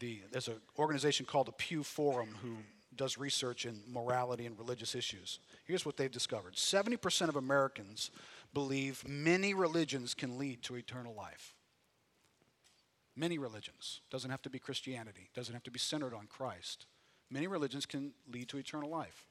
The, 0.01 0.23
there's 0.31 0.49
an 0.49 0.61
organization 0.79 1.27
called 1.27 1.47
the 1.49 1.53
Pew 1.53 1.83
Forum 1.83 2.37
who 2.43 2.57
does 2.97 3.19
research 3.19 3.67
in 3.67 3.81
morality 3.89 4.47
and 4.47 4.59
religious 4.59 4.95
issues. 4.95 5.39
Here's 5.65 5.87
what 5.87 5.97
they've 5.97 6.11
discovered 6.11 6.55
70% 6.55 7.29
of 7.29 7.37
Americans 7.37 8.11
believe 8.55 9.07
many 9.07 9.55
religions 9.55 10.15
can 10.15 10.39
lead 10.39 10.63
to 10.65 10.77
eternal 10.77 11.15
life. 11.15 11.55
Many 13.15 13.39
religions. 13.39 14.01
Doesn't 14.11 14.31
have 14.31 14.43
to 14.43 14.51
be 14.51 14.59
Christianity, 14.59 15.31
doesn't 15.35 15.55
have 15.55 15.63
to 15.65 15.71
be 15.71 15.79
centered 15.79 16.15
on 16.15 16.27
Christ. 16.27 16.87
Many 17.33 17.47
religions 17.47 17.87
can 17.87 18.13
lead 18.31 18.49
to 18.51 18.59
eternal 18.59 18.91
life. 18.91 19.27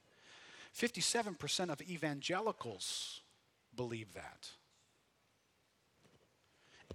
57% 0.76 1.70
of 1.70 1.82
evangelicals 1.82 3.22
believe 3.76 4.14
that. 4.14 4.50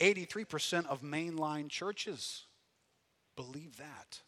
83% 0.00 0.86
of 0.86 1.02
mainline 1.02 1.68
churches 1.68 2.44
believe 3.36 3.76
that. 3.76 4.20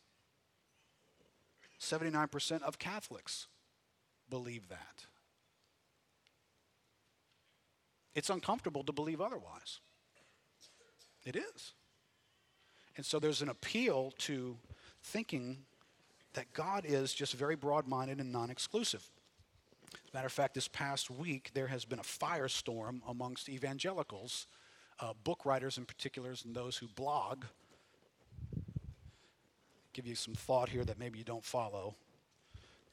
79% 1.81 2.63
of 2.63 2.79
Catholics 2.79 3.49
believe 4.31 4.69
that. 4.69 5.07
It's 8.15 8.31
uncomfortable 8.31 8.85
to 8.85 8.93
believe 8.93 9.21
otherwise. 9.21 9.81
It 11.25 11.35
is. 11.35 11.73
And 12.97 13.05
so 13.05 13.19
there's 13.19 13.43
an 13.43 13.49
appeal 13.49 14.13
to 14.19 14.57
thinking 15.03 15.65
that 16.39 16.53
God 16.53 16.85
is 16.87 17.13
just 17.13 17.35
very 17.35 17.57
broad 17.57 17.89
minded 17.89 18.21
and 18.21 18.31
non 18.31 18.49
exclusive. 18.49 19.03
Matter 20.15 20.27
of 20.27 20.33
fact, 20.33 20.55
this 20.55 20.69
past 20.69 21.11
week 21.11 21.51
there 21.53 21.67
has 21.67 21.85
been 21.85 21.99
a 21.99 22.03
firestorm 22.03 23.01
amongst 23.09 23.49
evangelicals, 23.49 24.47
uh, 25.01 25.15
book 25.25 25.45
writers 25.45 25.79
in 25.79 25.85
particular, 25.85 26.33
and 26.45 26.55
those 26.55 26.77
who 26.77 26.87
blog 26.95 27.45
give 29.93 30.07
you 30.07 30.15
some 30.15 30.35
thought 30.35 30.69
here 30.69 30.85
that 30.85 30.97
maybe 30.97 31.19
you 31.19 31.25
don't 31.25 31.45
follow. 31.45 31.97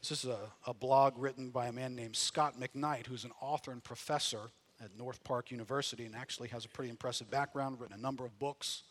This 0.01 0.23
is 0.23 0.25
a, 0.25 0.39
a 0.65 0.73
blog 0.73 1.15
written 1.15 1.51
by 1.51 1.67
a 1.67 1.71
man 1.71 1.95
named 1.95 2.15
Scot 2.15 2.60
McKnight, 2.60 3.05
who's 3.05 3.25
an 3.25 3.31
author 3.39 3.71
and 3.71 3.84
professor 3.84 4.49
at 4.84 4.97
North 4.97 5.23
Park 5.23 5.51
University 5.51 6.05
and 6.05 6.15
actually 6.15 6.47
has 6.47 6.65
a 6.65 6.69
pretty 6.69 6.89
impressive 6.89 7.29
background, 7.29 7.79
written 7.79 7.95
a 7.95 8.01
number 8.01 8.25
of 8.25 8.39
books. 8.39 8.81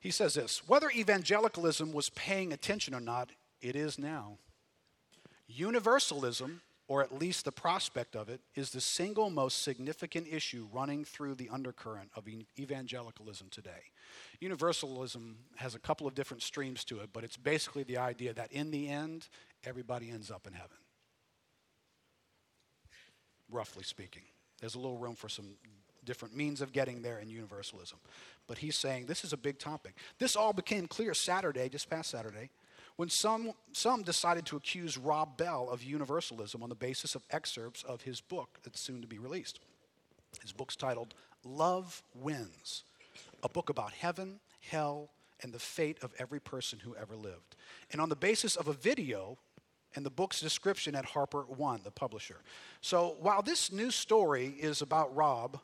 He 0.00 0.10
says 0.10 0.34
this 0.34 0.66
Whether 0.68 0.90
evangelicalism 0.90 1.92
was 1.92 2.10
paying 2.10 2.52
attention 2.52 2.94
or 2.94 3.00
not, 3.00 3.30
it 3.60 3.76
is 3.76 3.98
now. 3.98 4.38
Universalism 5.46 6.62
or 6.90 7.00
at 7.00 7.16
least 7.16 7.44
the 7.44 7.52
prospect 7.52 8.16
of 8.16 8.28
it, 8.28 8.40
is 8.56 8.72
the 8.72 8.80
single 8.80 9.30
most 9.30 9.62
significant 9.62 10.26
issue 10.26 10.66
running 10.72 11.04
through 11.04 11.36
the 11.36 11.48
undercurrent 11.48 12.10
of 12.16 12.26
evangelicalism 12.58 13.46
today. 13.48 13.92
Universalism 14.40 15.36
has 15.54 15.76
a 15.76 15.78
couple 15.78 16.08
of 16.08 16.16
different 16.16 16.42
streams 16.42 16.82
to 16.82 16.98
it, 16.98 17.10
but 17.12 17.22
it's 17.22 17.36
basically 17.36 17.84
the 17.84 17.96
idea 17.96 18.34
that 18.34 18.50
in 18.50 18.72
the 18.72 18.88
end, 18.88 19.28
everybody 19.62 20.10
ends 20.10 20.32
up 20.32 20.48
in 20.48 20.52
heaven. 20.52 20.78
Roughly 23.48 23.84
speaking. 23.84 24.24
There's 24.58 24.74
a 24.74 24.80
little 24.80 24.98
room 24.98 25.14
for 25.14 25.28
some 25.28 25.54
different 26.10 26.34
means 26.34 26.60
of 26.60 26.72
getting 26.72 27.02
there 27.02 27.20
in 27.20 27.30
universalism. 27.30 27.96
But 28.48 28.58
he's 28.58 28.74
saying 28.74 29.06
this 29.06 29.24
is 29.24 29.32
a 29.32 29.36
big 29.36 29.60
topic. 29.60 29.94
This 30.18 30.34
all 30.34 30.52
became 30.52 30.88
clear 30.88 31.14
Saturday, 31.14 31.68
just 31.68 31.88
past 31.88 32.10
Saturday, 32.10 32.50
when 32.96 33.08
some, 33.08 33.52
some 33.70 34.02
decided 34.02 34.44
to 34.46 34.56
accuse 34.56 34.98
Rob 34.98 35.36
Bell 35.36 35.68
of 35.70 35.84
universalism 35.84 36.64
on 36.64 36.68
the 36.68 36.74
basis 36.74 37.14
of 37.14 37.22
excerpts 37.30 37.84
of 37.84 38.02
his 38.02 38.20
book 38.20 38.58
that's 38.64 38.80
soon 38.80 39.00
to 39.02 39.06
be 39.06 39.20
released. 39.20 39.60
His 40.42 40.50
book's 40.50 40.74
titled 40.74 41.14
Love 41.44 42.02
Wins, 42.12 42.82
a 43.44 43.48
book 43.48 43.68
about 43.68 43.92
heaven, 43.92 44.40
hell, 44.68 45.10
and 45.44 45.52
the 45.52 45.60
fate 45.60 45.98
of 46.02 46.12
every 46.18 46.40
person 46.40 46.80
who 46.80 46.96
ever 46.96 47.14
lived. 47.14 47.54
And 47.92 48.00
on 48.00 48.08
the 48.08 48.16
basis 48.16 48.56
of 48.56 48.66
a 48.66 48.72
video 48.72 49.38
and 49.94 50.04
the 50.04 50.10
book's 50.10 50.40
description 50.40 50.96
at 50.96 51.06
HarperOne, 51.06 51.84
the 51.84 51.92
publisher. 51.92 52.38
So 52.80 53.14
while 53.20 53.42
this 53.42 53.70
new 53.70 53.92
story 53.92 54.56
is 54.58 54.82
about 54.82 55.14
Rob, 55.14 55.60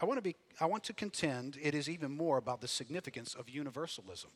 I 0.00 0.06
want 0.06 0.18
to, 0.18 0.22
be, 0.22 0.36
I 0.60 0.66
want 0.66 0.84
to 0.84 0.94
contend 0.94 1.58
it 1.60 1.74
is 1.74 1.88
even 1.88 2.16
more 2.16 2.38
about 2.38 2.60
the 2.60 2.68
significance 2.68 3.34
of 3.34 3.50
universalism. 3.50 4.30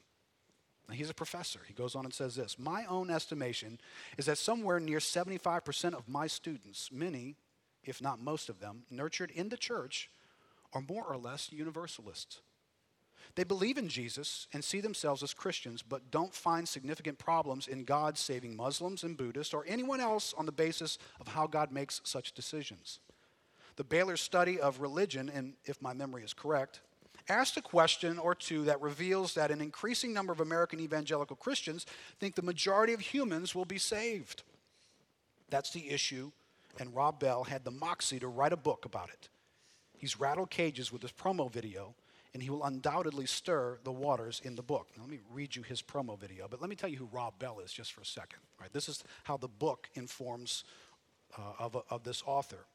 Now, 0.88 0.94
he's 0.94 1.09
a 1.09 1.14
professor. 1.14 1.61
He 1.66 1.72
goes 1.72 1.94
on 1.94 2.05
and 2.05 2.12
says 2.12 2.35
this 2.35 2.59
My 2.59 2.85
own 2.85 3.11
estimation 3.11 3.81
is 4.18 4.27
that 4.27 4.37
somewhere 4.37 4.79
near 4.79 4.98
75% 4.98 5.94
of 5.94 6.09
my 6.09 6.27
students, 6.27 6.90
many, 6.92 7.37
if 7.83 8.03
not 8.03 8.20
most 8.20 8.50
of 8.50 8.61
them, 8.61 8.83
nurtured 8.90 9.31
in 9.31 9.48
the 9.48 9.57
church, 9.57 10.11
are 10.74 10.83
more 10.83 11.05
or 11.05 11.16
less 11.16 11.50
universalists. 11.50 12.40
They 13.37 13.44
believe 13.44 13.79
in 13.79 13.88
Jesus 13.88 14.46
and 14.53 14.62
see 14.62 14.81
themselves 14.81 15.22
as 15.22 15.35
Christians, 15.35 15.83
but 15.83 16.11
don't 16.11 16.35
find 16.35 16.68
significant 16.68 17.18
problems 17.18 17.66
in 17.66 17.85
God 17.85 18.18
saving 18.18 18.55
Muslims 18.55 19.03
and 19.03 19.16
Buddhists 19.16 19.55
or 19.55 19.64
anyone 19.66 20.00
else 20.00 20.35
on 20.37 20.46
the 20.46 20.53
basis 20.53 20.98
of 21.18 21.29
how 21.29 21.46
God 21.46 21.72
makes 21.72 22.00
such 22.05 22.33
decisions. 22.33 23.00
The 23.76 23.84
Baylor 23.84 24.16
study 24.16 24.60
of 24.60 24.80
religion, 24.80 25.30
and 25.32 25.54
if 25.64 25.82
my 25.82 25.92
memory 25.92 26.22
is 26.22 26.32
correct, 26.32 26.80
asked 27.28 27.56
a 27.56 27.62
question 27.62 28.18
or 28.18 28.34
two 28.34 28.64
that 28.64 28.80
reveals 28.80 29.34
that 29.34 29.50
an 29.50 29.60
increasing 29.60 30.12
number 30.12 30.32
of 30.32 30.40
American 30.40 30.80
evangelical 30.80 31.37
Christians 31.37 31.87
think 32.20 32.34
the 32.34 32.42
majority 32.42 32.92
of 32.92 33.00
humans 33.00 33.54
will 33.54 33.64
be 33.64 33.78
saved. 33.78 34.42
That's 35.50 35.70
the 35.70 35.90
issue, 35.90 36.30
and 36.78 36.94
Rob 36.94 37.18
Bell 37.18 37.44
had 37.44 37.64
the 37.64 37.70
moxie 37.70 38.20
to 38.20 38.28
write 38.28 38.52
a 38.52 38.56
book 38.56 38.84
about 38.84 39.08
it. 39.08 39.28
He's 39.96 40.20
rattled 40.20 40.50
cages 40.50 40.92
with 40.92 41.02
his 41.02 41.12
promo 41.12 41.50
video, 41.50 41.94
and 42.32 42.42
he 42.42 42.50
will 42.50 42.64
undoubtedly 42.64 43.26
stir 43.26 43.78
the 43.84 43.92
waters 43.92 44.40
in 44.44 44.54
the 44.54 44.62
book. 44.62 44.88
Now, 44.96 45.02
let 45.04 45.10
me 45.10 45.20
read 45.32 45.56
you 45.56 45.62
his 45.62 45.80
promo 45.80 46.18
video, 46.18 46.46
but 46.48 46.60
let 46.60 46.68
me 46.68 46.76
tell 46.76 46.90
you 46.90 46.98
who 46.98 47.08
Rob 47.10 47.38
Bell 47.38 47.60
is 47.64 47.72
just 47.72 47.92
for 47.92 48.02
a 48.02 48.06
second. 48.06 48.40
Right, 48.60 48.72
this 48.72 48.88
is 48.88 49.02
how 49.24 49.37
the 49.37 49.48
book 49.48 49.88
informs 49.94 50.64
uh, 51.38 51.52
of, 51.58 51.76
of 51.90 52.04
this 52.04 52.22
author. 52.26 52.66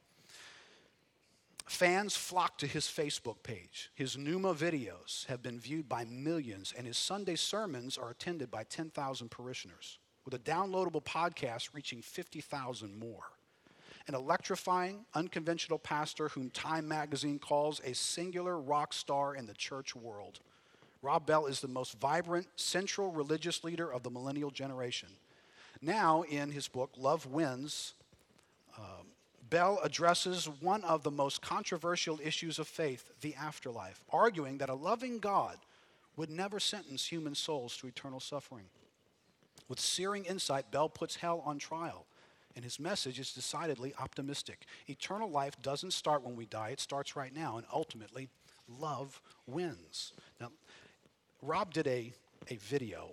Fans 1.70 2.18
flock 2.18 2.58
to 2.58 2.66
his 2.66 2.86
Facebook 2.86 3.44
page. 3.44 3.92
His 3.94 4.18
Nooma 4.18 4.56
videos 4.56 5.28
have 5.28 5.44
been 5.44 5.60
viewed 5.60 5.88
by 5.88 6.04
millions, 6.04 6.74
and 6.76 6.88
his 6.88 6.98
Sunday 6.98 7.36
sermons 7.36 7.96
are 7.96 8.10
attended 8.10 8.50
by 8.50 8.64
10,000 8.64 9.30
parishioners, 9.30 10.00
with 10.26 10.34
a 10.34 10.40
downloadable 10.40 11.04
podcast 11.04 11.76
reaching 11.76 12.02
50,000 12.02 12.98
more. 12.98 13.22
An 14.08 14.16
electrifying, 14.16 15.06
unconventional 15.14 15.78
pastor 15.78 16.30
whom 16.30 16.50
Time 16.50 16.88
magazine 16.88 17.38
calls 17.38 17.82
a 17.86 17.94
singular 17.94 18.60
rock 18.60 18.92
star 18.92 19.36
in 19.36 19.46
the 19.46 19.54
church 19.54 19.96
world. 19.96 20.40
Rob 21.04 21.28
Bell 21.28 21.46
is 21.46 21.62
the 21.62 21.68
most 21.68 22.00
vibrant, 22.00 22.48
central 22.56 23.12
religious 23.12 23.64
leader 23.64 23.94
of 23.94 24.02
the 24.02 24.10
millennial 24.10 24.50
generation. 24.50 25.10
Now, 25.84 26.24
in 26.24 26.50
his 26.50 26.68
book, 26.68 26.90
Love 26.98 27.28
Wins, 27.28 27.94
um, 28.76 29.06
Bell 29.50 29.80
addresses 29.84 30.48
one 30.48 30.84
of 30.84 31.04
the 31.04 31.12
most 31.12 31.42
controversial 31.42 32.20
issues 32.24 32.60
of 32.60 32.68
faith, 32.68 33.10
the 33.22 33.36
afterlife, 33.36 34.04
arguing 34.12 34.60
that 34.60 34.70
a 34.70 34.76
loving 34.76 35.20
God 35.20 35.58
would 36.16 36.30
never 36.30 36.60
sentence 36.60 37.08
human 37.08 37.34
souls 37.34 37.76
to 37.78 37.88
eternal 37.88 38.20
suffering. 38.20 38.66
With 39.68 39.80
searing 39.80 40.26
insight, 40.26 40.72
Bell 40.72 40.90
puts 40.90 41.16
hell 41.16 41.42
on 41.46 41.58
trial, 41.58 42.06
and 42.56 42.64
his 42.64 42.80
message 42.80 43.20
is 43.20 43.34
decidedly 43.34 43.94
optimistic. 44.00 44.66
Eternal 44.88 45.30
life 45.30 45.62
doesn't 45.62 45.94
start 45.94 46.24
when 46.24 46.36
we 46.36 46.46
die, 46.46 46.70
it 46.70 46.80
starts 46.80 47.16
right 47.16 47.34
now, 47.34 47.58
and 47.58 47.66
ultimately, 47.74 48.30
love 48.68 49.22
wins. 49.48 50.14
Now, 50.40 50.52
Rob 51.42 51.74
did 51.74 51.88
a, 51.88 52.12
a 52.50 52.56
video, 52.58 53.12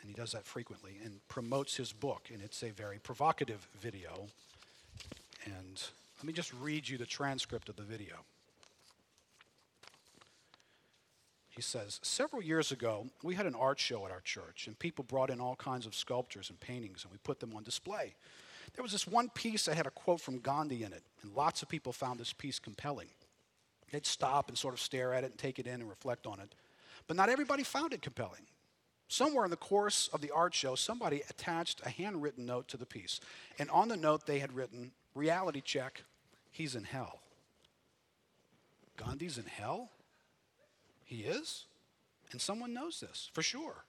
and 0.00 0.08
he 0.08 0.14
does 0.14 0.32
that 0.32 0.46
frequently, 0.46 0.98
and 1.04 1.20
promotes 1.28 1.76
his 1.76 1.92
book, 1.92 2.30
and 2.32 2.42
it's 2.42 2.62
a 2.62 2.70
very 2.70 2.98
provocative 2.98 3.68
video. 3.80 4.26
And 5.44 5.82
let 6.18 6.24
me 6.24 6.32
just 6.32 6.52
read 6.54 6.88
you 6.88 6.98
the 6.98 7.06
transcript 7.06 7.68
of 7.68 7.76
the 7.76 7.82
video. 7.82 8.16
He 11.50 11.62
says, 11.62 12.00
Several 12.02 12.42
years 12.42 12.72
ago, 12.72 13.06
we 13.22 13.34
had 13.34 13.46
an 13.46 13.54
art 13.54 13.78
show 13.78 14.06
at 14.06 14.12
our 14.12 14.20
church, 14.20 14.66
and 14.66 14.78
people 14.78 15.04
brought 15.04 15.30
in 15.30 15.40
all 15.40 15.56
kinds 15.56 15.86
of 15.86 15.94
sculptures 15.94 16.48
and 16.48 16.58
paintings, 16.58 17.04
and 17.04 17.12
we 17.12 17.18
put 17.24 17.40
them 17.40 17.54
on 17.54 17.62
display. 17.62 18.14
There 18.74 18.82
was 18.82 18.92
this 18.92 19.06
one 19.06 19.28
piece 19.28 19.66
that 19.66 19.76
had 19.76 19.86
a 19.86 19.90
quote 19.90 20.20
from 20.20 20.38
Gandhi 20.38 20.82
in 20.82 20.92
it, 20.92 21.02
and 21.22 21.34
lots 21.34 21.62
of 21.62 21.68
people 21.68 21.92
found 21.92 22.18
this 22.18 22.32
piece 22.32 22.58
compelling. 22.58 23.08
They'd 23.90 24.06
stop 24.06 24.48
and 24.48 24.56
sort 24.56 24.72
of 24.72 24.80
stare 24.80 25.12
at 25.12 25.24
it 25.24 25.30
and 25.32 25.38
take 25.38 25.58
it 25.58 25.66
in 25.66 25.74
and 25.74 25.88
reflect 25.88 26.26
on 26.26 26.40
it. 26.40 26.54
But 27.06 27.16
not 27.16 27.28
everybody 27.28 27.62
found 27.62 27.92
it 27.92 28.00
compelling. 28.00 28.46
Somewhere 29.08 29.44
in 29.44 29.50
the 29.50 29.58
course 29.58 30.08
of 30.14 30.22
the 30.22 30.30
art 30.30 30.54
show, 30.54 30.74
somebody 30.74 31.22
attached 31.28 31.82
a 31.84 31.90
handwritten 31.90 32.46
note 32.46 32.68
to 32.68 32.78
the 32.78 32.86
piece. 32.86 33.20
And 33.58 33.68
on 33.68 33.88
the 33.88 33.96
note, 33.96 34.24
they 34.24 34.38
had 34.38 34.54
written, 34.54 34.92
Reality 35.14 35.60
check, 35.60 36.04
he's 36.50 36.74
in 36.74 36.84
hell. 36.84 37.20
Gandhi's 38.96 39.38
in 39.38 39.44
hell? 39.44 39.90
He 41.04 41.22
is? 41.22 41.66
And 42.30 42.40
someone 42.40 42.72
knows 42.72 43.00
this, 43.00 43.30
for 43.32 43.42
sure, 43.42 43.84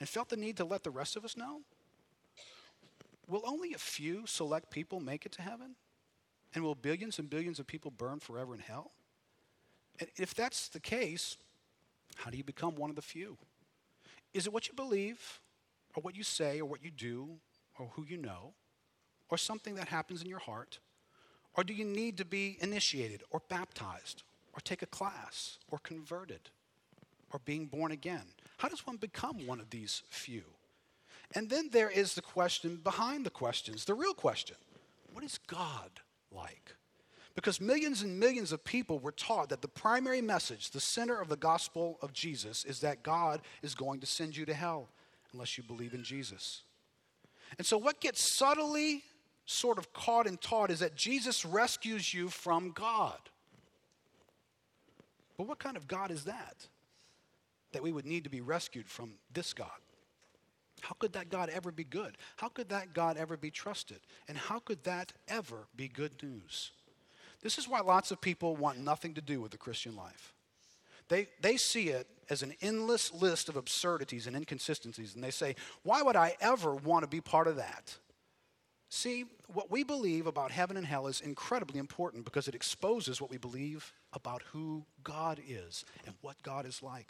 and 0.00 0.08
felt 0.08 0.30
the 0.30 0.36
need 0.36 0.56
to 0.56 0.64
let 0.64 0.84
the 0.84 0.90
rest 0.90 1.16
of 1.16 1.24
us 1.24 1.36
know? 1.36 1.60
Will 3.28 3.42
only 3.46 3.74
a 3.74 3.78
few 3.78 4.26
select 4.26 4.70
people 4.70 5.00
make 5.00 5.26
it 5.26 5.32
to 5.32 5.42
heaven? 5.42 5.76
And 6.54 6.62
will 6.62 6.74
billions 6.74 7.18
and 7.18 7.28
billions 7.28 7.58
of 7.58 7.66
people 7.66 7.90
burn 7.90 8.20
forever 8.20 8.54
in 8.54 8.60
hell? 8.60 8.92
And 9.98 10.08
if 10.16 10.34
that's 10.34 10.68
the 10.68 10.80
case, 10.80 11.36
how 12.16 12.30
do 12.30 12.36
you 12.36 12.44
become 12.44 12.76
one 12.76 12.90
of 12.90 12.96
the 12.96 13.02
few? 13.02 13.36
Is 14.32 14.46
it 14.46 14.52
what 14.52 14.68
you 14.68 14.74
believe, 14.74 15.40
or 15.94 16.00
what 16.02 16.16
you 16.16 16.22
say, 16.22 16.60
or 16.60 16.64
what 16.64 16.84
you 16.84 16.90
do, 16.90 17.28
or 17.78 17.90
who 17.94 18.04
you 18.04 18.16
know, 18.16 18.52
or 19.30 19.38
something 19.38 19.74
that 19.76 19.88
happens 19.88 20.22
in 20.22 20.28
your 20.28 20.38
heart? 20.38 20.78
Or 21.56 21.64
do 21.64 21.72
you 21.72 21.84
need 21.84 22.18
to 22.18 22.24
be 22.24 22.58
initiated, 22.60 23.22
or 23.30 23.40
baptized, 23.48 24.22
or 24.52 24.60
take 24.60 24.82
a 24.82 24.86
class, 24.86 25.58
or 25.70 25.78
converted, 25.78 26.50
or 27.32 27.40
being 27.44 27.66
born 27.66 27.92
again? 27.92 28.24
How 28.58 28.68
does 28.68 28.86
one 28.86 28.96
become 28.96 29.46
one 29.46 29.60
of 29.60 29.70
these 29.70 30.02
few? 30.08 30.44
And 31.34 31.48
then 31.48 31.68
there 31.72 31.90
is 31.90 32.14
the 32.14 32.22
question 32.22 32.76
behind 32.82 33.24
the 33.24 33.30
questions, 33.30 33.84
the 33.84 33.94
real 33.94 34.14
question 34.14 34.56
what 35.12 35.24
is 35.24 35.38
God 35.46 35.90
like? 36.32 36.74
Because 37.36 37.60
millions 37.60 38.02
and 38.02 38.18
millions 38.18 38.52
of 38.52 38.64
people 38.64 38.98
were 38.98 39.12
taught 39.12 39.48
that 39.48 39.62
the 39.62 39.68
primary 39.68 40.20
message, 40.20 40.70
the 40.70 40.80
center 40.80 41.20
of 41.20 41.28
the 41.28 41.36
gospel 41.36 41.98
of 42.00 42.12
Jesus, 42.12 42.64
is 42.64 42.80
that 42.80 43.02
God 43.02 43.40
is 43.62 43.74
going 43.74 44.00
to 44.00 44.06
send 44.06 44.36
you 44.36 44.44
to 44.46 44.54
hell 44.54 44.88
unless 45.32 45.56
you 45.56 45.64
believe 45.64 45.94
in 45.94 46.04
Jesus. 46.04 46.62
And 47.58 47.66
so, 47.66 47.76
what 47.78 48.00
gets 48.00 48.22
subtly 48.22 49.02
sort 49.46 49.78
of 49.78 49.92
caught 49.92 50.26
and 50.26 50.40
taught 50.40 50.70
is 50.70 50.80
that 50.80 50.94
Jesus 50.94 51.44
rescues 51.44 52.12
you 52.12 52.28
from 52.28 52.70
God. 52.70 53.18
But 55.36 55.46
what 55.46 55.58
kind 55.58 55.76
of 55.76 55.88
God 55.88 56.10
is 56.10 56.24
that? 56.24 56.66
That 57.72 57.82
we 57.82 57.92
would 57.92 58.06
need 58.06 58.24
to 58.24 58.30
be 58.30 58.40
rescued 58.40 58.88
from 58.88 59.12
this 59.32 59.52
God. 59.52 59.68
How 60.80 60.94
could 60.98 61.14
that 61.14 61.30
God 61.30 61.48
ever 61.48 61.72
be 61.72 61.84
good? 61.84 62.16
How 62.36 62.48
could 62.48 62.68
that 62.68 62.92
God 62.92 63.16
ever 63.16 63.36
be 63.36 63.50
trusted? 63.50 64.00
And 64.28 64.36
how 64.36 64.58
could 64.58 64.84
that 64.84 65.12
ever 65.28 65.66
be 65.74 65.88
good 65.88 66.22
news? 66.22 66.72
This 67.42 67.58
is 67.58 67.68
why 67.68 67.80
lots 67.80 68.10
of 68.10 68.20
people 68.20 68.56
want 68.56 68.78
nothing 68.78 69.14
to 69.14 69.20
do 69.20 69.40
with 69.40 69.50
the 69.50 69.58
Christian 69.58 69.96
life. 69.96 70.34
They, 71.08 71.28
they 71.40 71.56
see 71.56 71.88
it 71.88 72.06
as 72.30 72.42
an 72.42 72.54
endless 72.62 73.12
list 73.12 73.48
of 73.48 73.56
absurdities 73.56 74.26
and 74.26 74.34
inconsistencies, 74.34 75.14
and 75.14 75.22
they 75.22 75.30
say, 75.30 75.56
Why 75.82 76.00
would 76.00 76.16
I 76.16 76.36
ever 76.40 76.74
want 76.74 77.02
to 77.02 77.08
be 77.08 77.20
part 77.20 77.46
of 77.46 77.56
that? 77.56 77.96
See, 78.94 79.24
what 79.52 79.72
we 79.72 79.82
believe 79.82 80.28
about 80.28 80.52
heaven 80.52 80.76
and 80.76 80.86
hell 80.86 81.08
is 81.08 81.20
incredibly 81.20 81.80
important 81.80 82.24
because 82.24 82.46
it 82.46 82.54
exposes 82.54 83.20
what 83.20 83.28
we 83.28 83.38
believe 83.38 83.92
about 84.12 84.42
who 84.52 84.84
God 85.02 85.40
is 85.48 85.84
and 86.06 86.14
what 86.20 86.40
God 86.44 86.64
is 86.64 86.80
like. 86.80 87.08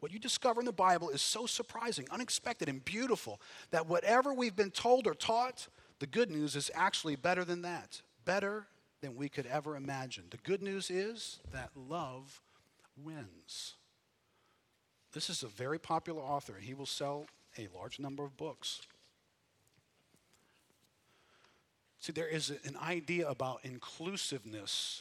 What 0.00 0.12
you 0.12 0.18
discover 0.18 0.60
in 0.60 0.66
the 0.66 0.70
Bible 0.72 1.08
is 1.08 1.22
so 1.22 1.46
surprising, 1.46 2.06
unexpected, 2.10 2.68
and 2.68 2.84
beautiful 2.84 3.40
that 3.70 3.88
whatever 3.88 4.34
we've 4.34 4.54
been 4.54 4.70
told 4.70 5.06
or 5.06 5.14
taught, 5.14 5.68
the 5.98 6.06
good 6.06 6.30
news 6.30 6.56
is 6.56 6.70
actually 6.74 7.16
better 7.16 7.42
than 7.42 7.62
that. 7.62 8.02
Better 8.26 8.66
than 9.00 9.16
we 9.16 9.30
could 9.30 9.46
ever 9.46 9.76
imagine. 9.76 10.24
The 10.28 10.36
good 10.36 10.62
news 10.62 10.90
is 10.90 11.40
that 11.54 11.70
love 11.74 12.42
wins. 13.02 13.76
This 15.14 15.30
is 15.30 15.42
a 15.42 15.48
very 15.48 15.78
popular 15.78 16.20
author. 16.20 16.56
and 16.56 16.64
He 16.64 16.74
will 16.74 16.84
sell 16.84 17.28
a 17.56 17.66
large 17.74 17.98
number 17.98 18.24
of 18.24 18.36
books. 18.36 18.82
See, 22.04 22.12
there 22.12 22.28
is 22.28 22.50
an 22.50 22.76
idea 22.76 23.26
about 23.30 23.60
inclusiveness 23.62 25.00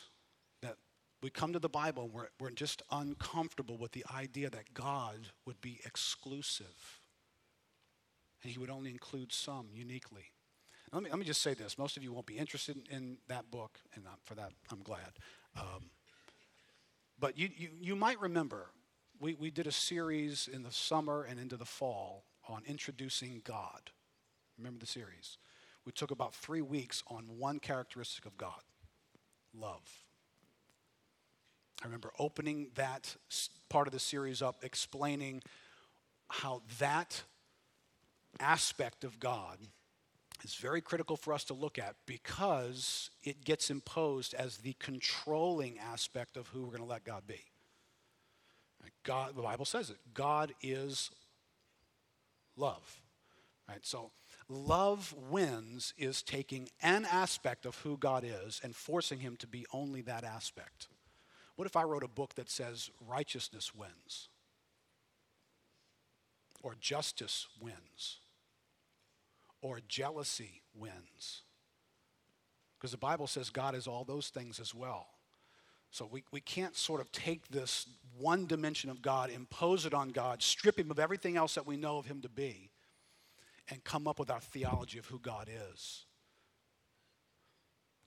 that 0.61 0.77
we 1.21 1.29
come 1.29 1.51
to 1.51 1.59
the 1.59 1.67
Bible 1.67 2.03
and 2.03 2.13
we're, 2.13 2.29
we're 2.39 2.49
just 2.49 2.81
uncomfortable 2.89 3.75
with 3.75 3.91
the 3.91 4.05
idea 4.15 4.49
that 4.49 4.73
God 4.73 5.17
would 5.45 5.59
be 5.59 5.81
exclusive 5.83 7.01
and 8.41 8.53
he 8.53 8.57
would 8.57 8.69
only 8.69 8.89
include 8.89 9.33
some 9.33 9.67
uniquely. 9.73 10.31
Let 10.93 11.03
me, 11.03 11.09
let 11.09 11.19
me 11.19 11.25
just 11.25 11.41
say 11.41 11.53
this. 11.53 11.77
Most 11.77 11.97
of 11.97 12.03
you 12.03 12.13
won't 12.13 12.25
be 12.25 12.37
interested 12.37 12.77
in, 12.89 12.95
in 12.95 13.17
that 13.27 13.51
book, 13.51 13.79
and 13.95 14.05
for 14.23 14.35
that, 14.35 14.53
I'm 14.71 14.81
glad. 14.81 15.11
Um, 15.59 15.89
but 17.19 17.37
you, 17.37 17.49
you, 17.53 17.67
you 17.81 17.95
might 17.97 18.21
remember, 18.21 18.67
we, 19.19 19.33
we 19.33 19.51
did 19.51 19.67
a 19.67 19.73
series 19.73 20.47
in 20.47 20.63
the 20.63 20.71
summer 20.71 21.23
and 21.23 21.37
into 21.37 21.57
the 21.57 21.65
fall 21.65 22.23
on 22.47 22.63
introducing 22.65 23.41
God. 23.43 23.91
Remember 24.57 24.79
the 24.79 24.87
series? 24.87 25.37
We 25.85 25.91
took 25.91 26.11
about 26.11 26.33
three 26.33 26.61
weeks 26.61 27.03
on 27.07 27.25
one 27.37 27.59
characteristic 27.59 28.25
of 28.25 28.37
God 28.37 28.61
love. 29.57 29.81
I 31.81 31.85
remember 31.85 32.11
opening 32.17 32.69
that 32.75 33.15
part 33.69 33.87
of 33.87 33.93
the 33.93 33.99
series 33.99 34.41
up, 34.41 34.63
explaining 34.63 35.43
how 36.29 36.61
that 36.79 37.23
aspect 38.39 39.03
of 39.03 39.19
God 39.19 39.57
is 40.43 40.55
very 40.55 40.81
critical 40.81 41.17
for 41.17 41.33
us 41.33 41.43
to 41.45 41.53
look 41.53 41.77
at 41.77 41.95
because 42.05 43.09
it 43.23 43.43
gets 43.43 43.69
imposed 43.69 44.33
as 44.33 44.57
the 44.57 44.75
controlling 44.79 45.77
aspect 45.79 46.37
of 46.37 46.47
who 46.47 46.61
we're 46.61 46.67
going 46.67 46.79
to 46.79 46.85
let 46.85 47.03
God 47.03 47.27
be. 47.27 47.43
God, 49.03 49.35
the 49.35 49.41
Bible 49.41 49.65
says 49.65 49.89
it. 49.89 49.97
God 50.13 50.53
is 50.61 51.11
love. 52.55 53.01
Right? 53.67 53.85
So 53.85 54.11
love 54.49 55.13
wins 55.29 55.93
is 55.97 56.21
taking 56.21 56.69
an 56.81 57.05
aspect 57.05 57.65
of 57.65 57.77
who 57.77 57.97
God 57.97 58.23
is 58.25 58.59
and 58.63 58.75
forcing 58.75 59.19
him 59.19 59.35
to 59.37 59.47
be 59.47 59.65
only 59.73 60.01
that 60.01 60.23
aspect. 60.23 60.87
What 61.55 61.65
if 61.65 61.75
I 61.75 61.83
wrote 61.83 62.03
a 62.03 62.07
book 62.07 62.35
that 62.35 62.49
says 62.49 62.89
righteousness 63.07 63.73
wins? 63.75 64.29
Or 66.61 66.75
justice 66.79 67.47
wins? 67.59 68.17
or 69.63 69.79
jealousy 69.87 70.61
wins. 70.75 71.41
Because 72.77 72.91
the 72.91 72.97
Bible 72.97 73.25
says 73.25 73.49
God 73.49 73.73
is 73.73 73.87
all 73.87 74.03
those 74.03 74.27
things 74.27 74.59
as 74.59 74.75
well. 74.75 75.07
So 75.89 76.07
we, 76.11 76.23
we 76.31 76.41
can't 76.41 76.75
sort 76.75 77.01
of 77.01 77.11
take 77.11 77.47
this 77.47 77.87
one 78.19 78.45
dimension 78.45 78.89
of 78.89 79.01
God, 79.01 79.29
impose 79.29 79.85
it 79.85 79.93
on 79.93 80.09
God, 80.09 80.43
strip 80.43 80.77
him 80.77 80.91
of 80.91 80.99
everything 80.99 81.37
else 81.37 81.55
that 81.55 81.65
we 81.65 81.77
know 81.77 81.97
of 81.97 82.05
him 82.05 82.21
to 82.21 82.29
be, 82.29 82.69
and 83.69 83.83
come 83.83 84.07
up 84.07 84.19
with 84.19 84.29
our 84.29 84.39
theology 84.39 84.99
of 84.99 85.05
who 85.05 85.19
God 85.19 85.49
is. 85.71 86.05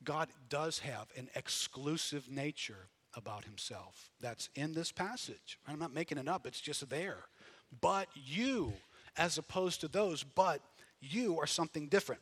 God 0.04 0.28
does 0.48 0.80
have 0.80 1.08
an 1.16 1.28
exclusive 1.34 2.30
nature 2.30 2.88
about 3.14 3.44
himself. 3.44 4.10
That's 4.20 4.50
in 4.54 4.74
this 4.74 4.92
passage. 4.92 5.58
I'm 5.66 5.78
not 5.78 5.94
making 5.94 6.18
it 6.18 6.28
up, 6.28 6.46
it's 6.46 6.60
just 6.60 6.88
there. 6.88 7.24
But 7.80 8.08
you, 8.14 8.74
as 9.16 9.38
opposed 9.38 9.80
to 9.80 9.88
those, 9.88 10.22
but 10.22 10.60
you 11.00 11.38
are 11.40 11.46
something 11.46 11.88
different. 11.88 12.20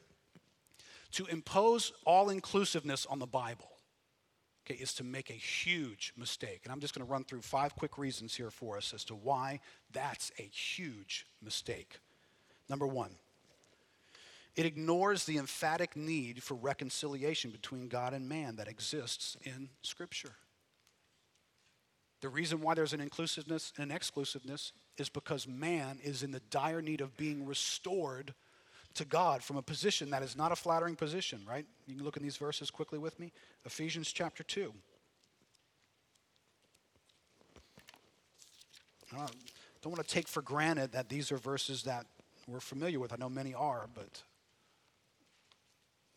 To 1.12 1.26
impose 1.26 1.92
all 2.06 2.30
inclusiveness 2.30 3.06
on 3.06 3.18
the 3.18 3.26
Bible 3.26 3.70
okay, 4.66 4.80
is 4.80 4.94
to 4.94 5.04
make 5.04 5.30
a 5.30 5.34
huge 5.34 6.12
mistake. 6.16 6.60
And 6.64 6.72
I'm 6.72 6.80
just 6.80 6.94
going 6.94 7.06
to 7.06 7.12
run 7.12 7.24
through 7.24 7.42
five 7.42 7.74
quick 7.76 7.98
reasons 7.98 8.34
here 8.34 8.50
for 8.50 8.76
us 8.76 8.92
as 8.94 9.04
to 9.04 9.14
why 9.14 9.60
that's 9.92 10.32
a 10.38 10.42
huge 10.42 11.26
mistake. 11.42 11.98
Number 12.68 12.86
one, 12.86 13.10
It 14.56 14.66
ignores 14.66 15.24
the 15.24 15.38
emphatic 15.38 15.96
need 15.96 16.42
for 16.42 16.54
reconciliation 16.54 17.50
between 17.50 17.88
God 17.88 18.12
and 18.14 18.28
man 18.28 18.56
that 18.56 18.68
exists 18.68 19.36
in 19.42 19.68
Scripture. 19.82 20.36
The 22.20 22.28
reason 22.28 22.60
why 22.60 22.74
there's 22.74 22.92
an 22.92 23.00
inclusiveness 23.00 23.72
and 23.76 23.90
an 23.90 23.94
exclusiveness 23.94 24.72
is 24.96 25.08
because 25.08 25.48
man 25.48 25.98
is 26.02 26.22
in 26.22 26.30
the 26.30 26.40
dire 26.50 26.80
need 26.80 27.00
of 27.00 27.16
being 27.16 27.44
restored 27.44 28.32
to 28.94 29.04
God 29.04 29.42
from 29.42 29.56
a 29.56 29.62
position 29.62 30.10
that 30.10 30.22
is 30.22 30.36
not 30.36 30.52
a 30.52 30.56
flattering 30.56 30.94
position, 30.94 31.40
right? 31.48 31.66
You 31.86 31.96
can 31.96 32.04
look 32.04 32.16
in 32.16 32.22
these 32.22 32.36
verses 32.36 32.70
quickly 32.70 32.98
with 32.98 33.18
me. 33.18 33.32
Ephesians 33.64 34.12
chapter 34.12 34.44
2. 34.44 34.72
I 39.12 39.26
don't 39.82 39.92
want 39.92 40.06
to 40.06 40.14
take 40.14 40.28
for 40.28 40.42
granted 40.42 40.92
that 40.92 41.08
these 41.08 41.30
are 41.30 41.36
verses 41.36 41.82
that 41.82 42.06
we're 42.46 42.60
familiar 42.60 43.00
with. 43.00 43.12
I 43.12 43.16
know 43.16 43.28
many 43.28 43.52
are, 43.52 43.88
but 43.94 44.22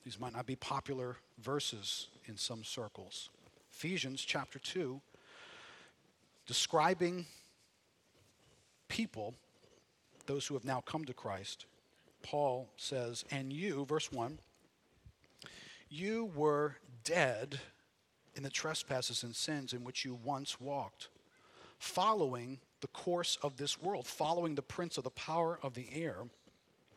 these 0.08 0.22
might 0.22 0.32
not 0.32 0.46
be 0.46 0.56
popular 0.56 1.18
verses 1.38 2.08
in 2.28 2.38
some 2.38 2.64
circles. 2.64 3.30
Ephesians 3.74 4.22
chapter 4.22 4.58
2, 4.58 5.02
describing 6.46 7.26
people, 8.88 9.34
those 10.26 10.48
who 10.48 10.54
have 10.54 10.64
now 10.64 10.80
come 10.80 11.04
to 11.04 11.14
Christ, 11.14 11.66
Paul 12.24 12.70
says, 12.78 13.26
And 13.32 13.52
you, 13.52 13.84
verse 13.84 14.10
1, 14.10 14.40
you 15.90 16.32
were 16.34 16.78
dead 17.04 17.60
in 18.34 18.44
the 18.44 18.50
trespasses 18.50 19.24
and 19.24 19.36
sins 19.36 19.74
in 19.74 19.84
which 19.84 20.06
you 20.06 20.18
once 20.24 20.58
walked, 20.62 21.10
following 21.80 22.60
the 22.80 22.88
course 22.88 23.38
of 23.44 23.58
this 23.58 23.82
world, 23.82 24.08
following 24.08 24.56
the 24.56 24.62
prince 24.62 24.98
of 24.98 25.04
the 25.04 25.10
power 25.10 25.60
of 25.62 25.74
the 25.74 25.90
air, 25.92 26.20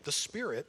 the 0.05 0.13
spirit 0.13 0.69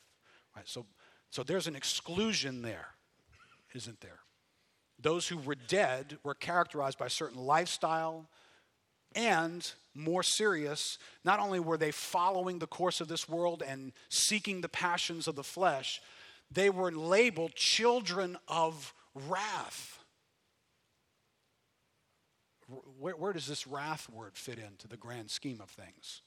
Right? 0.55 0.67
So, 0.67 0.85
so 1.29 1.43
there's 1.43 1.67
an 1.67 1.75
exclusion 1.75 2.61
there, 2.61 2.89
isn't 3.73 4.01
there? 4.01 4.19
Those 4.99 5.27
who 5.27 5.37
were 5.37 5.55
dead 5.55 6.17
were 6.23 6.35
characterized 6.35 6.97
by 6.97 7.07
certain 7.07 7.39
lifestyle 7.39 8.29
and 9.15 9.69
more 9.93 10.23
serious, 10.23 10.97
not 11.23 11.39
only 11.39 11.59
were 11.59 11.77
they 11.77 11.91
following 11.91 12.59
the 12.59 12.67
course 12.67 13.01
of 13.01 13.07
this 13.07 13.27
world 13.27 13.63
and 13.65 13.91
seeking 14.09 14.61
the 14.61 14.69
passions 14.69 15.27
of 15.27 15.35
the 15.35 15.43
flesh, 15.43 16.01
they 16.49 16.69
were 16.69 16.91
labeled 16.91 17.55
children 17.55 18.37
of 18.47 18.93
wrath. 19.13 19.99
Where, 22.99 23.15
where, 23.15 23.33
does 23.33 23.47
this 23.47 23.67
wrath 23.67 24.09
word 24.09 24.35
fit 24.35 24.57
into 24.57 24.87
the 24.87 24.95
grand 24.95 25.29
scheme 25.29 25.59
of 25.61 25.69
things? 25.69 26.21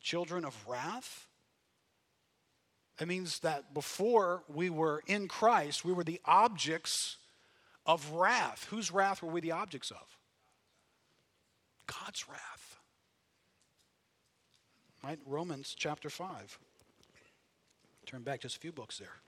Children 0.00 0.44
of 0.44 0.54
wrath? 0.68 1.26
It 3.00 3.06
means 3.06 3.38
that 3.40 3.72
before 3.74 4.42
we 4.48 4.70
were 4.70 5.02
in 5.06 5.28
Christ, 5.28 5.84
we 5.84 5.92
were 5.92 6.04
the 6.04 6.20
objects 6.24 7.16
of 7.86 8.10
wrath. 8.10 8.66
Whose 8.70 8.90
wrath 8.90 9.22
were 9.22 9.30
we 9.30 9.40
the 9.40 9.52
objects 9.52 9.90
of? 9.90 10.16
God's 11.86 12.28
wrath. 12.28 12.78
Right? 15.04 15.18
Romans 15.24 15.74
chapter 15.76 16.10
5. 16.10 16.58
Turn 18.04 18.22
back 18.22 18.40
just 18.40 18.56
a 18.56 18.60
few 18.60 18.72
books 18.72 18.98
there. 18.98 19.20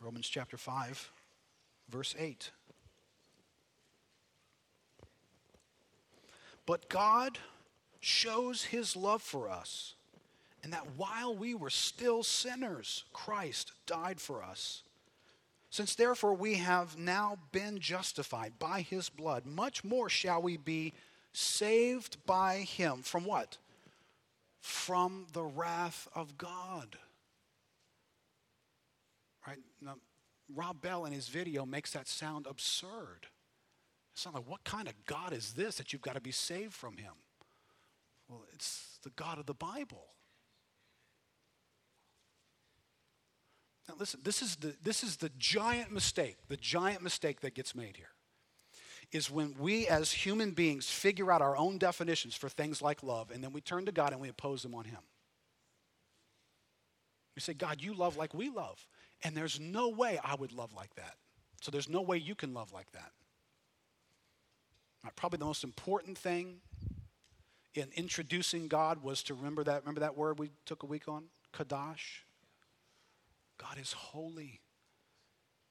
Romans 0.00 0.28
chapter 0.28 0.58
5, 0.58 1.12
verse 1.88 2.14
8. 2.18 2.50
But 6.66 6.88
God 6.88 7.38
shows 8.00 8.64
his 8.64 8.96
love 8.96 9.22
for 9.22 9.48
us, 9.48 9.94
and 10.62 10.72
that 10.72 10.86
while 10.96 11.34
we 11.34 11.54
were 11.54 11.70
still 11.70 12.22
sinners, 12.22 13.04
Christ 13.12 13.72
died 13.86 14.20
for 14.20 14.42
us. 14.42 14.82
Since 15.70 15.94
therefore 15.94 16.34
we 16.34 16.54
have 16.54 16.96
now 16.96 17.36
been 17.50 17.78
justified 17.80 18.58
by 18.58 18.80
his 18.80 19.08
blood, 19.08 19.44
much 19.44 19.82
more 19.82 20.08
shall 20.08 20.40
we 20.40 20.56
be 20.56 20.92
saved 21.32 22.24
by 22.26 22.58
him. 22.58 23.02
From 23.02 23.24
what? 23.24 23.58
From 24.60 25.26
the 25.32 25.42
wrath 25.42 26.08
of 26.14 26.38
God. 26.38 26.96
Right? 29.46 29.58
Now, 29.82 29.96
Rob 30.54 30.80
Bell 30.80 31.04
in 31.06 31.12
his 31.12 31.28
video 31.28 31.66
makes 31.66 31.92
that 31.92 32.06
sound 32.06 32.46
absurd. 32.48 33.26
It's 34.14 34.24
not 34.24 34.34
like, 34.34 34.48
what 34.48 34.62
kind 34.64 34.86
of 34.86 34.94
God 35.06 35.32
is 35.32 35.54
this 35.54 35.76
that 35.76 35.92
you've 35.92 36.02
got 36.02 36.14
to 36.14 36.20
be 36.20 36.30
saved 36.30 36.72
from 36.72 36.96
him? 36.96 37.12
Well, 38.28 38.44
it's 38.52 38.98
the 39.02 39.10
God 39.10 39.38
of 39.38 39.46
the 39.46 39.54
Bible. 39.54 40.06
Now, 43.88 43.96
listen, 43.98 44.20
this 44.22 44.40
is, 44.40 44.56
the, 44.56 44.74
this 44.82 45.02
is 45.02 45.16
the 45.16 45.30
giant 45.38 45.92
mistake, 45.92 46.36
the 46.48 46.56
giant 46.56 47.02
mistake 47.02 47.40
that 47.40 47.54
gets 47.54 47.74
made 47.74 47.96
here. 47.96 48.08
Is 49.12 49.30
when 49.30 49.54
we 49.58 49.86
as 49.86 50.10
human 50.10 50.52
beings 50.52 50.88
figure 50.88 51.30
out 51.30 51.42
our 51.42 51.56
own 51.56 51.76
definitions 51.76 52.34
for 52.34 52.48
things 52.48 52.80
like 52.80 53.02
love, 53.02 53.30
and 53.30 53.44
then 53.44 53.52
we 53.52 53.60
turn 53.60 53.84
to 53.86 53.92
God 53.92 54.12
and 54.12 54.20
we 54.20 54.28
impose 54.28 54.62
them 54.62 54.74
on 54.74 54.84
Him. 54.84 55.00
We 57.36 57.40
say, 57.40 57.52
God, 57.52 57.82
you 57.82 57.94
love 57.94 58.16
like 58.16 58.32
we 58.32 58.48
love. 58.48 58.86
And 59.22 59.36
there's 59.36 59.60
no 59.60 59.88
way 59.88 60.18
I 60.24 60.34
would 60.34 60.52
love 60.52 60.72
like 60.72 60.94
that. 60.94 61.16
So 61.60 61.70
there's 61.70 61.88
no 61.88 62.00
way 62.00 62.16
you 62.16 62.34
can 62.34 62.54
love 62.54 62.72
like 62.72 62.90
that. 62.92 63.12
Uh, 65.04 65.10
probably 65.16 65.38
the 65.38 65.44
most 65.44 65.64
important 65.64 66.16
thing 66.16 66.60
in 67.74 67.88
introducing 67.94 68.68
God 68.68 69.02
was 69.02 69.22
to 69.24 69.34
remember 69.34 69.64
that, 69.64 69.82
remember 69.82 70.00
that 70.00 70.16
word 70.16 70.38
we 70.38 70.50
took 70.64 70.82
a 70.82 70.86
week 70.86 71.08
on? 71.08 71.24
Kadosh. 71.52 72.22
God 73.58 73.78
is 73.80 73.92
holy. 73.92 74.60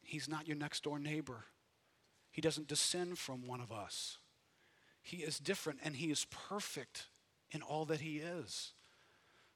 He's 0.03 0.27
not 0.27 0.47
your 0.47 0.57
next 0.57 0.83
door 0.83 0.99
neighbor. 0.99 1.45
He 2.31 2.41
doesn't 2.41 2.67
descend 2.67 3.17
from 3.17 3.47
one 3.47 3.61
of 3.61 3.71
us. 3.71 4.17
He 5.01 5.17
is 5.17 5.39
different 5.39 5.79
and 5.83 5.95
he 5.95 6.11
is 6.11 6.25
perfect 6.25 7.07
in 7.51 7.61
all 7.61 7.85
that 7.85 8.01
he 8.01 8.17
is. 8.17 8.73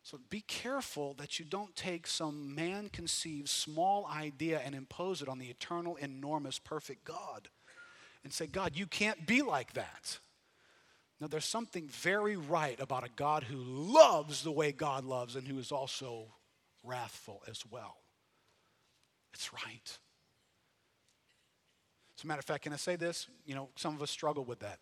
So 0.03 0.19
be 0.29 0.41
careful 0.41 1.13
that 1.15 1.37
you 1.37 1.45
don't 1.45 1.75
take 1.75 2.07
some 2.07 2.55
man 2.55 2.89
conceived 2.89 3.49
small 3.49 4.05
idea 4.05 4.61
and 4.63 4.73
impose 4.73 5.21
it 5.21 5.27
on 5.27 5.37
the 5.37 5.47
eternal, 5.47 5.97
enormous, 5.97 6.59
perfect 6.59 7.03
God 7.03 7.49
and 8.27 8.33
say, 8.33 8.45
God, 8.45 8.73
you 8.75 8.87
can't 8.87 9.25
be 9.25 9.41
like 9.41 9.71
that. 9.75 10.19
Now, 11.21 11.27
there's 11.27 11.45
something 11.45 11.87
very 11.87 12.35
right 12.35 12.77
about 12.77 13.05
a 13.05 13.09
God 13.15 13.43
who 13.43 13.55
loves 13.55 14.43
the 14.43 14.51
way 14.51 14.73
God 14.73 15.05
loves 15.05 15.37
and 15.37 15.47
who 15.47 15.57
is 15.59 15.71
also 15.71 16.25
wrathful 16.83 17.41
as 17.47 17.63
well. 17.71 17.95
It's 19.33 19.53
right. 19.53 19.97
As 22.17 22.23
a 22.25 22.27
matter 22.27 22.39
of 22.39 22.45
fact, 22.45 22.63
can 22.63 22.73
I 22.73 22.75
say 22.75 22.97
this? 22.97 23.27
You 23.45 23.55
know, 23.55 23.69
some 23.77 23.95
of 23.95 24.01
us 24.01 24.11
struggle 24.11 24.43
with 24.43 24.59
that. 24.59 24.79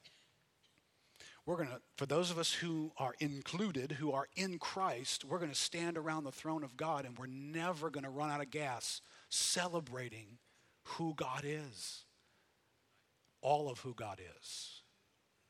We're 1.45 1.57
going 1.57 1.69
to, 1.69 1.79
for 1.97 2.07
those 2.07 2.31
of 2.31 2.39
us 2.39 2.51
who 2.51 2.93
are 2.97 3.13
included, 3.19 3.91
who 3.91 4.11
are 4.11 4.27
in 4.35 4.57
Christ, 4.57 5.23
we're 5.23 5.37
going 5.37 5.51
to 5.51 5.55
stand 5.55 5.99
around 5.99 6.23
the 6.23 6.31
throne 6.31 6.63
of 6.63 6.75
God 6.75 7.05
and 7.05 7.15
we're 7.15 7.27
never 7.27 7.91
going 7.91 8.05
to 8.05 8.09
run 8.09 8.31
out 8.31 8.41
of 8.41 8.49
gas 8.49 9.01
celebrating 9.29 10.39
who 10.81 11.13
God 11.13 11.43
is 11.45 12.05
all 13.45 13.69
of 13.69 13.79
who 13.79 13.93
God 13.93 14.19
is, 14.39 14.81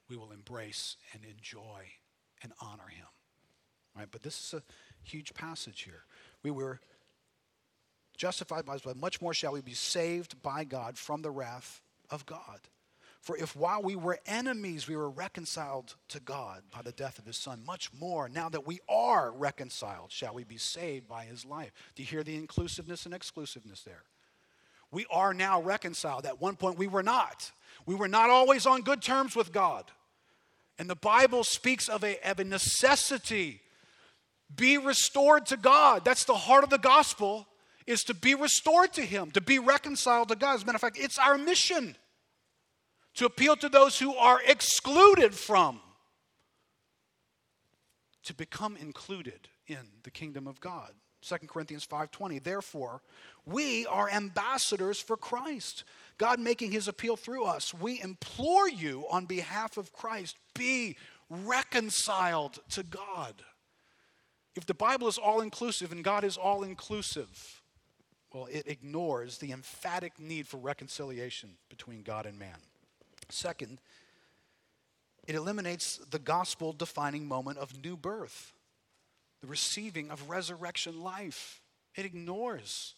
we 0.09 0.17
will 0.17 0.31
embrace 0.31 0.97
and 1.13 1.23
enjoy 1.23 1.85
and 2.43 2.51
honor 2.59 2.87
him. 2.89 3.07
Right? 3.97 4.07
But 4.11 4.21
this 4.21 4.37
is 4.37 4.53
a 4.53 4.63
huge 5.03 5.33
passage 5.33 5.81
here. 5.83 6.03
We 6.43 6.51
were 6.51 6.81
justified 8.17 8.65
by 8.65 8.73
his 8.73 8.81
blood, 8.81 8.97
much 8.97 9.21
more 9.21 9.33
shall 9.33 9.53
we 9.53 9.61
be 9.61 9.73
saved 9.73 10.41
by 10.43 10.65
God 10.65 10.97
from 10.97 11.21
the 11.21 11.31
wrath 11.31 11.81
of 12.09 12.25
God. 12.25 12.59
For 13.21 13.37
if 13.37 13.55
while 13.55 13.81
we 13.81 13.95
were 13.95 14.19
enemies, 14.25 14.87
we 14.87 14.97
were 14.97 15.09
reconciled 15.09 15.95
to 16.09 16.19
God 16.19 16.63
by 16.71 16.81
the 16.81 16.91
death 16.91 17.17
of 17.17 17.25
his 17.25 17.37
son, 17.37 17.63
much 17.65 17.91
more 17.93 18.27
now 18.27 18.49
that 18.49 18.67
we 18.67 18.79
are 18.89 19.31
reconciled, 19.31 20.11
shall 20.11 20.33
we 20.33 20.43
be 20.43 20.57
saved 20.57 21.07
by 21.07 21.23
his 21.23 21.45
life. 21.45 21.71
Do 21.95 22.03
you 22.03 22.07
hear 22.07 22.23
the 22.23 22.35
inclusiveness 22.35 23.05
and 23.05 23.15
exclusiveness 23.15 23.83
there? 23.83 24.03
We 24.91 25.05
are 25.11 25.33
now 25.33 25.61
reconciled. 25.61 26.25
At 26.25 26.41
one 26.41 26.55
point, 26.55 26.77
we 26.77 26.87
were 26.87 27.03
not. 27.03 27.51
We 27.85 27.95
were 27.95 28.07
not 28.07 28.29
always 28.29 28.65
on 28.65 28.81
good 28.81 29.01
terms 29.01 29.35
with 29.35 29.51
God. 29.51 29.85
And 30.77 30.89
the 30.89 30.95
Bible 30.95 31.43
speaks 31.43 31.87
of 31.87 32.03
a, 32.03 32.17
of 32.29 32.39
a 32.39 32.43
necessity. 32.43 33.61
Be 34.53 34.77
restored 34.77 35.45
to 35.47 35.57
God. 35.57 36.05
That's 36.05 36.25
the 36.25 36.35
heart 36.35 36.63
of 36.63 36.69
the 36.69 36.77
gospel, 36.77 37.47
is 37.87 38.03
to 38.03 38.13
be 38.13 38.35
restored 38.35 38.93
to 38.93 39.01
Him, 39.01 39.31
to 39.31 39.41
be 39.41 39.59
reconciled 39.59 40.29
to 40.29 40.35
God. 40.35 40.55
As 40.55 40.63
a 40.63 40.65
matter 40.65 40.75
of 40.75 40.81
fact, 40.81 40.97
it's 40.99 41.17
our 41.17 41.37
mission 41.37 41.95
to 43.15 43.25
appeal 43.25 43.55
to 43.55 43.69
those 43.69 43.99
who 43.99 44.13
are 44.15 44.41
excluded 44.45 45.33
from, 45.33 45.79
to 48.23 48.33
become 48.33 48.75
included 48.75 49.47
in 49.67 49.87
the 50.03 50.11
kingdom 50.11 50.47
of 50.47 50.59
God. 50.59 50.91
2 51.25 51.47
Corinthians 51.47 51.85
5:20 51.85 52.43
Therefore 52.43 53.01
we 53.45 53.85
are 53.87 54.09
ambassadors 54.09 54.99
for 54.99 55.17
Christ 55.17 55.83
God 56.17 56.39
making 56.39 56.71
his 56.71 56.87
appeal 56.87 57.17
through 57.17 57.43
us. 57.43 57.73
We 57.73 58.01
implore 58.01 58.69
you 58.69 59.05
on 59.09 59.25
behalf 59.25 59.77
of 59.77 59.91
Christ 59.91 60.37
be 60.53 60.95
reconciled 61.29 62.59
to 62.69 62.83
God. 62.83 63.43
If 64.55 64.65
the 64.65 64.73
Bible 64.73 65.07
is 65.07 65.17
all 65.17 65.41
inclusive 65.41 65.91
and 65.91 66.03
God 66.03 66.23
is 66.23 66.37
all 66.37 66.63
inclusive 66.63 67.61
well 68.33 68.47
it 68.51 68.67
ignores 68.67 69.37
the 69.37 69.51
emphatic 69.51 70.19
need 70.19 70.47
for 70.47 70.57
reconciliation 70.57 71.57
between 71.69 72.03
God 72.03 72.25
and 72.25 72.37
man. 72.37 72.57
Second 73.29 73.79
it 75.27 75.33
eliminates 75.33 75.97
the 75.97 76.19
gospel 76.19 76.71
defining 76.71 77.27
moment 77.27 77.57
of 77.57 77.83
new 77.83 77.97
birth 77.97 78.53
the 79.45 79.51
receiving 79.51 80.09
of 80.09 80.29
resurrection 80.29 81.01
life. 81.01 81.61
It 81.95 82.05
ignores 82.05 82.95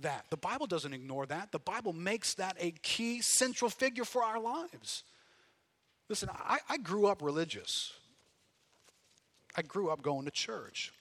that. 0.00 0.26
The 0.30 0.36
Bible 0.36 0.66
doesn't 0.66 0.92
ignore 0.92 1.26
that. 1.26 1.50
The 1.50 1.58
Bible 1.58 1.92
makes 1.92 2.34
that 2.34 2.56
a 2.60 2.72
key 2.82 3.22
central 3.22 3.70
figure 3.70 4.04
for 4.04 4.22
our 4.22 4.38
lives. 4.38 5.04
Listen, 6.08 6.28
I, 6.32 6.58
I 6.68 6.76
grew 6.76 7.06
up 7.06 7.22
religious. 7.22 7.92
I 9.56 9.62
grew 9.62 9.90
up 9.90 10.02
going 10.02 10.26
to 10.26 10.30
church. 10.30 10.92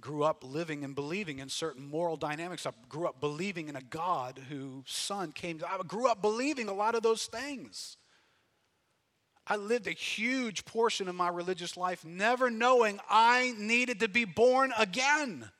Grew 0.00 0.22
up 0.22 0.44
living 0.44 0.84
and 0.84 0.94
believing 0.94 1.38
in 1.38 1.48
certain 1.48 1.88
moral 1.88 2.16
dynamics. 2.16 2.66
I 2.66 2.70
grew 2.88 3.06
up 3.06 3.20
believing 3.20 3.68
in 3.68 3.76
a 3.76 3.82
God 3.82 4.40
whose 4.48 4.84
son 4.86 5.32
came. 5.32 5.60
I 5.66 5.82
grew 5.84 6.08
up 6.08 6.22
believing 6.22 6.68
a 6.68 6.74
lot 6.74 6.94
of 6.94 7.02
those 7.02 7.26
things. 7.26 7.96
I 9.48 9.56
lived 9.56 9.86
a 9.86 9.92
huge 9.92 10.64
portion 10.64 11.08
of 11.08 11.14
my 11.14 11.28
religious 11.28 11.76
life 11.76 12.04
never 12.04 12.50
knowing 12.50 13.00
I 13.08 13.54
needed 13.56 14.00
to 14.00 14.08
be 14.08 14.24
born 14.26 14.72
again. 14.78 15.50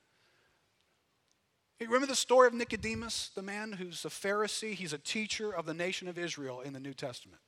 You 1.80 1.86
remember 1.86 2.07
the 2.07 2.16
story 2.16 2.49
of 2.49 2.55
Nicodemus, 2.55 3.30
the 3.34 3.43
man 3.43 3.72
who's 3.72 4.05
a 4.05 4.09
Pharisee? 4.09 4.74
He's 4.74 4.93
a 4.93 4.99
teacher 4.99 5.55
of 5.55 5.64
the 5.64 5.74
nation 5.74 6.09
of 6.09 6.18
Israel 6.18 6.61
in 6.61 6.72
the 6.72 6.80
New 6.80 6.93
Testament. 6.93 7.41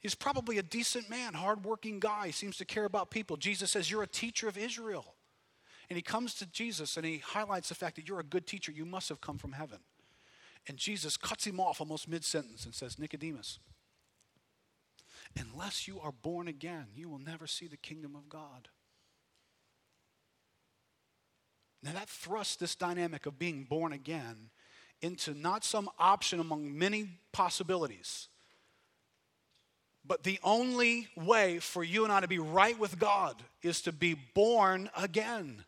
He's 0.00 0.14
probably 0.14 0.58
a 0.58 0.62
decent 0.62 1.10
man, 1.10 1.34
hardworking 1.34 2.00
guy, 2.00 2.26
he 2.26 2.32
seems 2.32 2.56
to 2.58 2.64
care 2.64 2.84
about 2.84 3.10
people. 3.10 3.36
Jesus 3.36 3.70
says, 3.70 3.90
You're 3.90 4.04
a 4.04 4.08
teacher 4.08 4.48
of 4.48 4.56
Israel. 4.56 5.14
And 5.90 5.96
he 5.96 6.02
comes 6.02 6.34
to 6.34 6.46
Jesus 6.46 6.96
and 6.96 7.04
he 7.06 7.18
highlights 7.18 7.70
the 7.70 7.74
fact 7.74 7.96
that 7.96 8.08
you're 8.08 8.20
a 8.20 8.24
good 8.24 8.46
teacher. 8.46 8.70
You 8.70 8.84
must 8.84 9.08
have 9.08 9.20
come 9.20 9.38
from 9.38 9.52
heaven. 9.52 9.78
And 10.66 10.76
Jesus 10.76 11.16
cuts 11.16 11.46
him 11.46 11.60
off 11.60 11.80
almost 11.80 12.08
mid 12.08 12.24
sentence 12.24 12.64
and 12.64 12.74
says, 12.74 12.98
Nicodemus, 12.98 13.58
Unless 15.36 15.86
you 15.86 16.00
are 16.00 16.12
born 16.12 16.48
again, 16.48 16.86
you 16.94 17.08
will 17.08 17.18
never 17.18 17.46
see 17.46 17.66
the 17.66 17.76
kingdom 17.76 18.14
of 18.16 18.28
God. 18.28 18.68
Now, 21.82 21.92
that 21.92 22.08
thrusts 22.08 22.56
this 22.56 22.74
dynamic 22.74 23.26
of 23.26 23.38
being 23.38 23.64
born 23.64 23.92
again 23.92 24.50
into 25.00 25.32
not 25.32 25.64
some 25.64 25.88
option 25.98 26.40
among 26.40 26.76
many 26.76 27.08
possibilities, 27.32 28.28
but 30.04 30.24
the 30.24 30.40
only 30.42 31.08
way 31.16 31.58
for 31.60 31.84
you 31.84 32.02
and 32.04 32.12
I 32.12 32.20
to 32.20 32.28
be 32.28 32.38
right 32.38 32.76
with 32.78 32.98
God 32.98 33.42
is 33.62 33.82
to 33.82 33.92
be 33.92 34.14
born 34.14 34.90
again. 34.96 35.64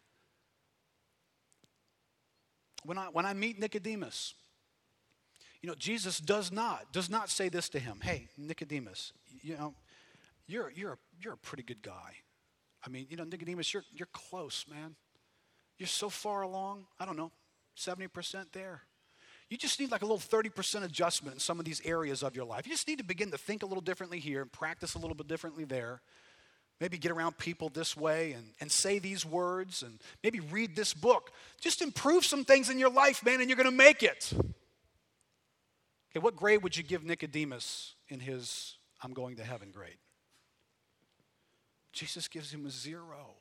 When 2.84 2.98
I, 2.98 3.04
when 3.06 3.26
I 3.26 3.34
meet 3.34 3.60
Nicodemus, 3.60 4.34
you 5.62 5.68
know, 5.68 5.74
Jesus 5.74 6.18
does 6.18 6.50
not, 6.50 6.92
does 6.92 7.10
not 7.10 7.28
say 7.28 7.50
this 7.50 7.68
to 7.68 7.78
him. 7.78 8.00
Hey, 8.02 8.28
Nicodemus, 8.38 9.12
you 9.42 9.56
know, 9.56 9.74
you're, 10.46 10.72
you're, 10.74 10.92
a, 10.92 10.98
you're 11.22 11.34
a 11.34 11.38
pretty 11.38 11.62
good 11.62 11.82
guy. 11.82 12.14
I 12.84 12.88
mean, 12.88 13.06
you 13.10 13.16
know, 13.16 13.24
Nicodemus, 13.24 13.72
you're, 13.72 13.84
you're 13.92 14.08
close, 14.12 14.64
man. 14.70 14.96
You're 15.78 15.86
so 15.86 16.08
far 16.08 16.42
along. 16.42 16.86
I 16.98 17.06
don't 17.06 17.16
know, 17.16 17.32
70% 17.76 18.52
there. 18.52 18.82
You 19.48 19.56
just 19.56 19.80
need 19.80 19.90
like 19.90 20.02
a 20.02 20.06
little 20.06 20.18
30% 20.18 20.84
adjustment 20.84 21.34
in 21.34 21.40
some 21.40 21.58
of 21.58 21.64
these 21.64 21.82
areas 21.84 22.22
of 22.22 22.36
your 22.36 22.44
life. 22.44 22.66
You 22.66 22.72
just 22.72 22.86
need 22.86 22.98
to 22.98 23.04
begin 23.04 23.32
to 23.32 23.38
think 23.38 23.62
a 23.62 23.66
little 23.66 23.82
differently 23.82 24.20
here 24.20 24.42
and 24.42 24.52
practice 24.52 24.94
a 24.94 24.98
little 24.98 25.16
bit 25.16 25.26
differently 25.26 25.64
there. 25.64 26.00
Maybe 26.80 26.98
get 26.98 27.10
around 27.10 27.36
people 27.36 27.68
this 27.68 27.96
way 27.96 28.32
and, 28.32 28.52
and 28.60 28.70
say 28.70 28.98
these 28.98 29.26
words 29.26 29.82
and 29.82 30.00
maybe 30.22 30.40
read 30.40 30.76
this 30.76 30.94
book. 30.94 31.32
Just 31.60 31.82
improve 31.82 32.24
some 32.24 32.44
things 32.44 32.70
in 32.70 32.78
your 32.78 32.90
life, 32.90 33.24
man, 33.24 33.40
and 33.40 33.50
you're 33.50 33.56
going 33.56 33.68
to 33.68 33.76
make 33.76 34.02
it. 34.02 34.32
Okay, 36.10 36.20
what 36.20 36.36
grade 36.36 36.62
would 36.62 36.76
you 36.76 36.82
give 36.82 37.04
Nicodemus 37.04 37.96
in 38.08 38.20
his 38.20 38.76
I'm 39.02 39.12
going 39.12 39.36
to 39.36 39.44
heaven 39.44 39.70
grade? 39.70 39.98
Jesus 41.92 42.28
gives 42.28 42.52
him 42.52 42.66
a 42.66 42.70
zero. 42.70 43.36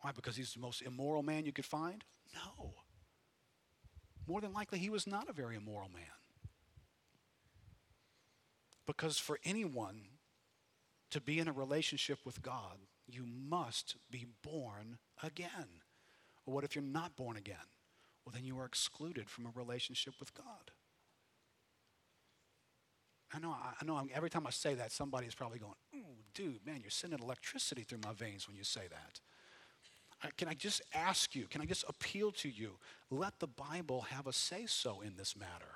Why? 0.00 0.12
Because 0.12 0.36
he's 0.36 0.52
the 0.52 0.60
most 0.60 0.82
immoral 0.82 1.22
man 1.22 1.46
you 1.46 1.52
could 1.52 1.64
find? 1.64 2.04
No. 2.34 2.74
More 4.26 4.40
than 4.40 4.52
likely, 4.52 4.78
he 4.78 4.90
was 4.90 5.06
not 5.06 5.28
a 5.28 5.32
very 5.32 5.56
immoral 5.56 5.88
man. 5.88 6.02
Because 8.86 9.18
for 9.18 9.38
anyone 9.44 10.02
to 11.10 11.20
be 11.20 11.38
in 11.38 11.48
a 11.48 11.52
relationship 11.52 12.18
with 12.24 12.42
God, 12.42 12.78
you 13.06 13.24
must 13.26 13.96
be 14.10 14.26
born 14.42 14.98
again. 15.22 15.80
Or 16.44 16.54
what 16.54 16.64
if 16.64 16.74
you're 16.74 16.84
not 16.84 17.16
born 17.16 17.36
again? 17.36 17.56
well, 18.26 18.34
then 18.34 18.44
you 18.44 18.58
are 18.58 18.64
excluded 18.64 19.30
from 19.30 19.46
a 19.46 19.52
relationship 19.54 20.14
with 20.18 20.34
God. 20.34 20.72
I 23.36 23.38
know, 23.38 23.54
I 23.54 23.84
know 23.84 24.00
every 24.14 24.30
time 24.30 24.46
I 24.46 24.50
say 24.50 24.74
that, 24.74 24.92
somebody 24.92 25.26
is 25.26 25.34
probably 25.34 25.58
going, 25.58 25.74
Ooh, 25.94 26.16
dude, 26.32 26.64
man, 26.64 26.80
you're 26.80 26.90
sending 26.90 27.18
electricity 27.18 27.82
through 27.82 28.00
my 28.02 28.14
veins 28.14 28.48
when 28.48 28.56
you 28.56 28.64
say 28.64 28.82
that. 28.88 30.32
can 30.38 30.48
I 30.48 30.54
just 30.54 30.80
ask 30.94 31.34
you, 31.34 31.46
can 31.46 31.60
I 31.60 31.66
just 31.66 31.84
appeal 31.86 32.32
to 32.32 32.48
you? 32.48 32.78
Let 33.10 33.38
the 33.38 33.46
Bible 33.46 34.02
have 34.02 34.26
a 34.26 34.32
say 34.32 34.64
so 34.64 35.02
in 35.02 35.16
this 35.16 35.36
matter. 35.36 35.74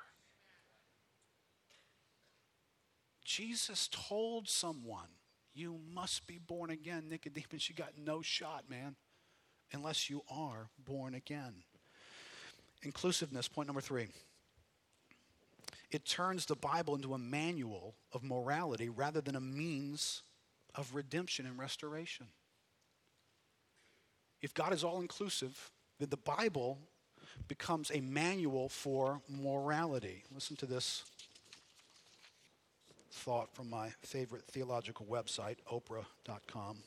Jesus 3.24 3.88
told 3.92 4.48
someone, 4.48 5.08
You 5.52 5.78
must 5.92 6.26
be 6.26 6.38
born 6.38 6.70
again. 6.70 7.08
Nicodemus, 7.10 7.68
you 7.68 7.74
got 7.74 7.92
no 8.02 8.22
shot, 8.22 8.64
man, 8.70 8.96
unless 9.72 10.08
you 10.08 10.22
are 10.30 10.70
born 10.82 11.14
again. 11.14 11.62
Inclusiveness, 12.82 13.48
point 13.48 13.68
number 13.68 13.82
three. 13.82 14.08
It 15.90 16.04
turns 16.04 16.46
the 16.46 16.56
Bible 16.56 16.94
into 16.94 17.14
a 17.14 17.18
manual 17.18 17.94
of 18.12 18.22
morality 18.22 18.88
rather 18.88 19.20
than 19.20 19.34
a 19.34 19.40
means 19.40 20.22
of 20.74 20.94
redemption 20.94 21.46
and 21.46 21.58
restoration. 21.58 22.26
If 24.40 24.54
God 24.54 24.72
is 24.72 24.84
all 24.84 25.00
inclusive, 25.00 25.70
then 25.98 26.10
the 26.10 26.16
Bible 26.16 26.78
becomes 27.48 27.90
a 27.92 28.00
manual 28.00 28.68
for 28.68 29.20
morality. 29.28 30.22
Listen 30.32 30.56
to 30.56 30.66
this 30.66 31.04
thought 33.12 33.52
from 33.54 33.68
my 33.68 33.90
favorite 34.02 34.44
theological 34.44 35.06
website, 35.06 35.56
Oprah.com. 35.70 36.78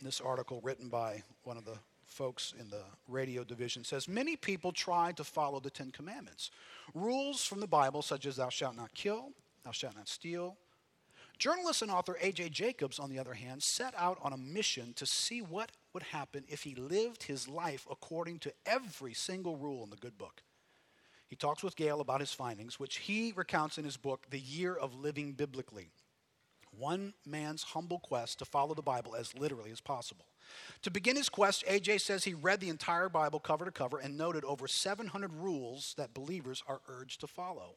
this 0.00 0.20
article 0.20 0.60
written 0.62 0.88
by 0.88 1.22
one 1.42 1.56
of 1.56 1.64
the 1.64 1.76
folks 2.18 2.52
in 2.58 2.68
the 2.68 2.82
radio 3.06 3.44
division 3.44 3.84
says 3.84 4.08
many 4.08 4.34
people 4.34 4.72
try 4.72 5.12
to 5.12 5.22
follow 5.22 5.60
the 5.60 5.70
Ten 5.70 5.92
Commandments. 5.92 6.50
Rules 6.92 7.44
from 7.44 7.60
the 7.60 7.68
Bible, 7.68 8.02
such 8.02 8.26
as 8.26 8.34
thou 8.34 8.48
shalt 8.48 8.76
not 8.76 8.92
kill, 8.92 9.30
thou 9.64 9.70
shalt 9.70 9.94
not 9.94 10.08
steal. 10.08 10.56
Journalist 11.38 11.82
and 11.82 11.92
author 11.92 12.16
A.J. 12.20 12.48
Jacobs, 12.48 12.98
on 12.98 13.08
the 13.08 13.20
other 13.20 13.34
hand, 13.34 13.62
set 13.62 13.94
out 13.96 14.18
on 14.20 14.32
a 14.32 14.36
mission 14.36 14.94
to 14.94 15.06
see 15.06 15.40
what 15.40 15.70
would 15.94 16.02
happen 16.02 16.42
if 16.48 16.64
he 16.64 16.74
lived 16.74 17.22
his 17.22 17.46
life 17.46 17.86
according 17.88 18.40
to 18.40 18.52
every 18.66 19.14
single 19.14 19.56
rule 19.56 19.84
in 19.84 19.90
the 19.90 19.96
good 19.96 20.18
book. 20.18 20.42
He 21.28 21.36
talks 21.36 21.62
with 21.62 21.76
Gayle 21.76 22.00
about 22.00 22.18
his 22.18 22.32
findings, 22.32 22.80
which 22.80 22.96
he 22.96 23.32
recounts 23.36 23.78
in 23.78 23.84
his 23.84 23.96
book, 23.96 24.26
The 24.30 24.40
Year 24.40 24.74
of 24.74 24.92
Living 24.92 25.34
Biblically 25.34 25.92
one 26.78 27.14
man's 27.26 27.62
humble 27.62 27.98
quest 27.98 28.38
to 28.38 28.44
follow 28.44 28.74
the 28.74 28.82
Bible 28.82 29.14
as 29.14 29.36
literally 29.36 29.70
as 29.70 29.80
possible. 29.80 30.26
To 30.82 30.90
begin 30.90 31.16
his 31.16 31.28
quest, 31.28 31.64
AJ 31.66 32.00
says 32.00 32.24
he 32.24 32.34
read 32.34 32.60
the 32.60 32.68
entire 32.68 33.08
Bible 33.08 33.40
cover 33.40 33.64
to 33.64 33.70
cover 33.70 33.98
and 33.98 34.16
noted 34.16 34.44
over 34.44 34.66
700 34.66 35.32
rules 35.34 35.94
that 35.98 36.14
believers 36.14 36.62
are 36.66 36.80
urged 36.88 37.20
to 37.20 37.26
follow. 37.26 37.76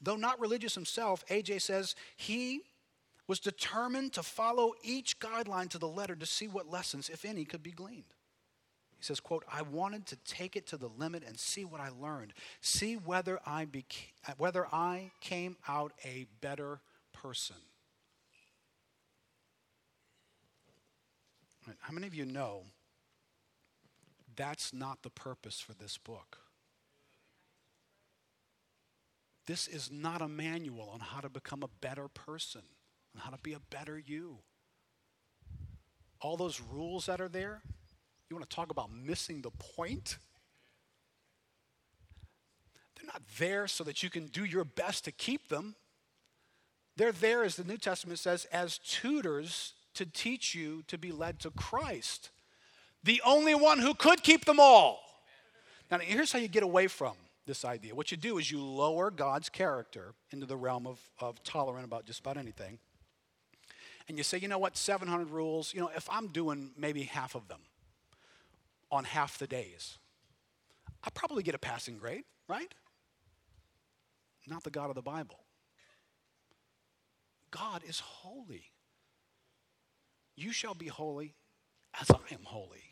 Though 0.00 0.16
not 0.16 0.40
religious 0.40 0.74
himself, 0.74 1.24
AJ 1.26 1.62
says 1.62 1.94
he 2.16 2.62
was 3.26 3.40
determined 3.40 4.12
to 4.12 4.22
follow 4.22 4.72
each 4.82 5.18
guideline 5.18 5.68
to 5.70 5.78
the 5.78 5.88
letter 5.88 6.14
to 6.14 6.26
see 6.26 6.46
what 6.48 6.70
lessons, 6.70 7.08
if 7.08 7.24
any, 7.24 7.44
could 7.44 7.62
be 7.62 7.72
gleaned. 7.72 8.04
He 8.98 9.04
says, 9.04 9.20
quote, 9.20 9.44
I 9.52 9.62
wanted 9.62 10.06
to 10.06 10.16
take 10.24 10.56
it 10.56 10.66
to 10.68 10.76
the 10.76 10.88
limit 10.88 11.22
and 11.26 11.38
see 11.38 11.64
what 11.64 11.80
I 11.80 11.90
learned. 12.00 12.32
See 12.60 12.94
whether 12.94 13.40
I, 13.44 13.66
beca- 13.66 14.38
whether 14.38 14.66
I 14.72 15.10
came 15.20 15.56
out 15.68 15.92
a 16.04 16.26
better 16.40 16.80
person. 17.12 17.56
How 21.80 21.92
many 21.92 22.06
of 22.06 22.14
you 22.14 22.24
know 22.24 22.62
that's 24.36 24.72
not 24.72 25.02
the 25.02 25.10
purpose 25.10 25.60
for 25.60 25.74
this 25.74 25.98
book? 25.98 26.38
This 29.46 29.68
is 29.68 29.90
not 29.90 30.22
a 30.22 30.28
manual 30.28 30.90
on 30.92 31.00
how 31.00 31.20
to 31.20 31.28
become 31.28 31.62
a 31.62 31.68
better 31.80 32.08
person, 32.08 32.62
on 33.14 33.22
how 33.22 33.30
to 33.30 33.38
be 33.38 33.52
a 33.52 33.60
better 33.70 33.98
you. 33.98 34.38
All 36.20 36.36
those 36.36 36.60
rules 36.60 37.06
that 37.06 37.20
are 37.20 37.28
there, 37.28 37.62
you 38.28 38.36
want 38.36 38.48
to 38.48 38.54
talk 38.54 38.70
about 38.70 38.90
missing 38.92 39.42
the 39.42 39.50
point? 39.50 40.18
They're 42.96 43.06
not 43.06 43.22
there 43.38 43.68
so 43.68 43.84
that 43.84 44.02
you 44.02 44.10
can 44.10 44.26
do 44.26 44.44
your 44.44 44.64
best 44.64 45.04
to 45.04 45.12
keep 45.12 45.48
them. 45.48 45.76
They're 46.96 47.12
there, 47.12 47.44
as 47.44 47.56
the 47.56 47.64
New 47.64 47.76
Testament 47.76 48.18
says, 48.18 48.46
as 48.46 48.78
tutors 48.78 49.74
to 49.96 50.06
teach 50.06 50.54
you 50.54 50.82
to 50.88 50.96
be 50.96 51.12
led 51.12 51.40
to 51.40 51.50
Christ, 51.50 52.30
the 53.02 53.20
only 53.24 53.54
one 53.54 53.78
who 53.78 53.94
could 53.94 54.22
keep 54.22 54.44
them 54.44 54.60
all. 54.60 55.00
Now, 55.90 55.98
here's 55.98 56.32
how 56.32 56.38
you 56.38 56.48
get 56.48 56.62
away 56.62 56.86
from 56.86 57.14
this 57.46 57.64
idea. 57.64 57.94
What 57.94 58.10
you 58.10 58.16
do 58.16 58.38
is 58.38 58.50
you 58.50 58.62
lower 58.62 59.10
God's 59.10 59.48
character 59.48 60.14
into 60.30 60.46
the 60.46 60.56
realm 60.56 60.86
of, 60.86 61.00
of 61.20 61.42
tolerant 61.44 61.84
about 61.84 62.04
just 62.04 62.20
about 62.20 62.36
anything. 62.36 62.78
And 64.08 64.18
you 64.18 64.24
say, 64.24 64.38
you 64.38 64.48
know 64.48 64.58
what, 64.58 64.76
700 64.76 65.30
rules, 65.30 65.74
you 65.74 65.80
know, 65.80 65.90
if 65.96 66.08
I'm 66.10 66.28
doing 66.28 66.70
maybe 66.76 67.02
half 67.04 67.34
of 67.34 67.48
them 67.48 67.60
on 68.90 69.04
half 69.04 69.38
the 69.38 69.46
days, 69.46 69.98
I 71.02 71.10
probably 71.10 71.42
get 71.42 71.54
a 71.54 71.58
passing 71.58 71.98
grade, 71.98 72.24
right? 72.48 72.72
Not 74.48 74.62
the 74.62 74.70
God 74.70 74.90
of 74.90 74.94
the 74.94 75.02
Bible. 75.02 75.40
God 77.50 77.82
is 77.88 78.00
holy. 78.00 78.70
You 80.36 80.52
shall 80.52 80.74
be 80.74 80.86
holy 80.86 81.34
as 82.00 82.10
I 82.10 82.34
am 82.34 82.44
holy. 82.44 82.82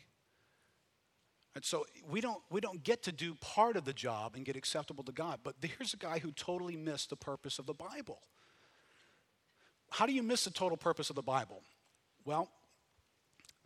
And 1.55 1.63
so 1.63 1.85
we 2.09 2.19
don't, 2.19 2.41
we 2.49 2.59
don't 2.59 2.83
get 2.83 3.03
to 3.03 3.13
do 3.13 3.35
part 3.35 3.77
of 3.77 3.85
the 3.85 3.93
job 3.93 4.35
and 4.35 4.43
get 4.43 4.57
acceptable 4.57 5.03
to 5.05 5.13
God. 5.13 5.39
But 5.43 5.55
here's 5.61 5.93
a 5.93 5.97
guy 5.97 6.19
who 6.19 6.31
totally 6.31 6.75
missed 6.75 7.09
the 7.09 7.15
purpose 7.15 7.59
of 7.59 7.65
the 7.65 7.73
Bible. 7.73 8.19
How 9.89 10.05
do 10.05 10.11
you 10.11 10.23
miss 10.23 10.43
the 10.43 10.51
total 10.51 10.75
purpose 10.75 11.09
of 11.09 11.15
the 11.15 11.21
Bible? 11.21 11.61
Well, 12.25 12.49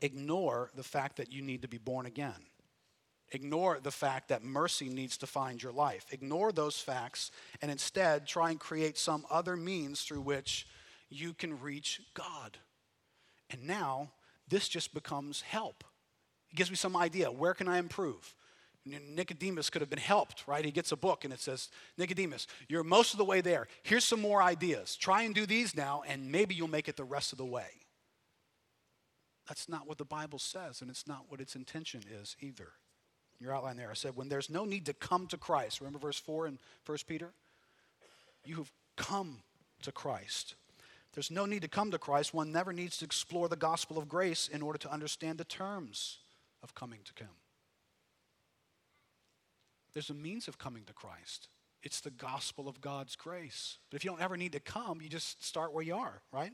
ignore 0.01 0.69
the 0.75 0.83
fact 0.83 1.17
that 1.17 1.31
you 1.31 1.41
need 1.41 1.63
to 1.63 1.67
be 1.67 1.79
born 1.79 2.05
again. 2.05 2.45
Ignore 3.31 3.79
the 3.81 3.91
fact 3.91 4.29
that 4.29 4.43
mercy 4.43 4.89
needs 4.89 5.17
to 5.17 5.27
find 5.27 5.61
your 5.61 5.71
life. 5.71 6.05
Ignore 6.11 6.51
those 6.51 6.79
facts 6.79 7.31
and 7.61 7.71
instead 7.71 8.27
try 8.27 8.51
and 8.51 8.59
create 8.59 8.97
some 8.97 9.25
other 9.29 9.55
means 9.55 10.01
through 10.01 10.21
which 10.21 10.67
you 11.09 11.33
can 11.33 11.59
reach 11.59 12.01
God. 12.13 12.57
And 13.49 13.65
now 13.65 14.11
this 14.47 14.67
just 14.67 14.93
becomes 14.93 15.41
help. 15.41 15.83
It 16.51 16.55
gives 16.55 16.69
me 16.69 16.75
some 16.75 16.95
idea. 16.95 17.31
Where 17.31 17.53
can 17.53 17.67
I 17.67 17.77
improve? 17.77 18.35
Nicodemus 18.85 19.69
could 19.69 19.81
have 19.81 19.89
been 19.89 19.99
helped, 19.99 20.47
right? 20.47 20.65
He 20.65 20.71
gets 20.71 20.91
a 20.91 20.97
book 20.97 21.23
and 21.23 21.33
it 21.33 21.39
says, 21.39 21.69
Nicodemus, 21.97 22.47
you're 22.67 22.83
most 22.83 23.13
of 23.13 23.17
the 23.17 23.25
way 23.25 23.41
there. 23.41 23.67
Here's 23.83 24.03
some 24.03 24.21
more 24.21 24.41
ideas. 24.41 24.95
Try 24.95 25.23
and 25.23 25.35
do 25.35 25.45
these 25.45 25.75
now, 25.75 26.01
and 26.07 26.31
maybe 26.31 26.55
you'll 26.55 26.69
make 26.69 26.87
it 26.87 26.97
the 26.97 27.03
rest 27.03 27.31
of 27.31 27.37
the 27.37 27.45
way. 27.45 27.67
That's 29.47 29.67
not 29.67 29.87
what 29.87 29.97
the 29.97 30.05
Bible 30.05 30.39
says, 30.39 30.81
and 30.81 30.89
it's 30.89 31.07
not 31.07 31.25
what 31.27 31.41
its 31.41 31.55
intention 31.55 32.03
is 32.21 32.35
either. 32.39 32.69
Your 33.39 33.55
outline 33.55 33.77
there, 33.77 33.89
I 33.89 33.95
said, 33.95 34.15
when 34.15 34.29
there's 34.29 34.49
no 34.49 34.65
need 34.65 34.85
to 34.87 34.93
come 34.93 35.27
to 35.27 35.37
Christ, 35.37 35.81
remember 35.81 35.99
verse 35.99 36.19
4 36.19 36.47
in 36.47 36.59
1 36.85 36.97
Peter? 37.07 37.31
You 38.45 38.55
have 38.57 38.71
come 38.95 39.39
to 39.81 39.91
Christ. 39.91 40.55
There's 41.13 41.31
no 41.31 41.45
need 41.45 41.63
to 41.63 41.67
come 41.67 41.91
to 41.91 41.97
Christ. 41.97 42.33
One 42.33 42.51
never 42.51 42.71
needs 42.71 42.97
to 42.97 43.05
explore 43.05 43.49
the 43.49 43.55
gospel 43.55 43.97
of 43.97 44.07
grace 44.07 44.47
in 44.47 44.61
order 44.61 44.77
to 44.79 44.91
understand 44.91 45.37
the 45.37 45.43
terms 45.43 46.19
of 46.61 46.75
coming 46.75 46.99
to 47.03 47.23
Him. 47.23 47.31
There's 49.93 50.09
a 50.09 50.13
means 50.13 50.47
of 50.47 50.57
coming 50.57 50.83
to 50.85 50.93
Christ. 50.93 51.49
It's 51.81 52.01
the 52.01 52.11
gospel 52.11 52.67
of 52.67 52.81
God's 52.81 53.15
grace. 53.15 53.77
But 53.89 53.95
if 53.97 54.03
you 54.03 54.11
don't 54.11 54.21
ever 54.21 54.35
need 54.35 54.51
to 54.51 54.59
come, 54.59 55.01
you 55.01 55.09
just 55.09 55.43
start 55.43 55.73
where 55.73 55.83
you 55.83 55.95
are, 55.95 56.21
right? 56.31 56.51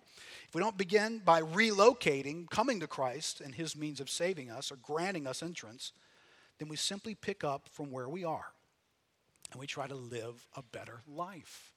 If 0.47 0.53
we 0.55 0.61
don't 0.61 0.77
begin 0.77 1.19
by 1.25 1.41
relocating, 1.41 2.49
coming 2.49 2.79
to 2.79 2.87
Christ 2.87 3.41
and 3.41 3.53
his 3.53 3.75
means 3.75 3.99
of 3.99 4.09
saving 4.09 4.51
us 4.51 4.71
or 4.71 4.75
granting 4.77 5.25
us 5.25 5.41
entrance, 5.41 5.93
then 6.59 6.69
we 6.69 6.75
simply 6.75 7.15
pick 7.15 7.43
up 7.43 7.67
from 7.71 7.91
where 7.91 8.07
we 8.07 8.23
are 8.23 8.53
and 9.51 9.59
we 9.59 9.67
try 9.67 9.87
to 9.87 9.95
live 9.95 10.47
a 10.55 10.61
better 10.61 11.01
life. 11.07 11.74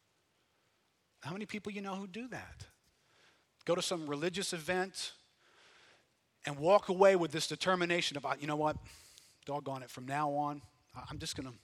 How 1.21 1.33
many 1.33 1.47
people 1.47 1.73
you 1.73 1.81
know 1.81 1.95
who 1.95 2.07
do 2.07 2.29
that? 2.29 2.67
Go 3.65 3.75
to 3.75 3.83
some 3.83 4.07
religious 4.07 4.53
event 4.53 5.13
and 6.47 6.59
walk 6.59 6.89
away 6.89 7.17
with 7.17 7.33
this 7.33 7.47
determination 7.47 8.17
about, 8.17 8.41
you 8.41 8.47
know 8.47 8.57
what, 8.57 8.77
doggone 9.45 9.83
it, 9.83 9.91
from 9.91 10.07
now 10.07 10.31
on, 10.31 10.63
I'm 11.11 11.19
just 11.19 11.37
going 11.37 11.49
to, 11.49 11.55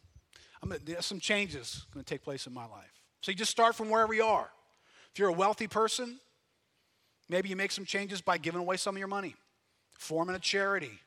I'm 0.62 0.68
gonna, 0.68 0.80
there's 0.84 1.06
some 1.06 1.20
changes 1.20 1.86
going 1.92 2.04
to 2.04 2.08
take 2.08 2.22
place 2.22 2.46
in 2.46 2.52
my 2.52 2.66
life. 2.66 2.92
So 3.20 3.30
you 3.30 3.36
just 3.36 3.50
start 3.50 3.74
from 3.74 3.88
wherever 3.88 4.12
you 4.12 4.24
are. 4.24 4.50
If 5.12 5.18
you're 5.18 5.28
a 5.28 5.32
wealthy 5.34 5.68
person, 5.68 6.18
maybe 7.28 7.48
you 7.48 7.56
make 7.56 7.72
some 7.72 7.84
changes 7.84 8.20
by 8.20 8.36
giving 8.36 8.60
away 8.60 8.76
some 8.76 8.96
of 8.96 8.98
your 8.98 9.08
money, 9.08 9.34
forming 9.94 10.34
a 10.34 10.40
charity, 10.40 10.98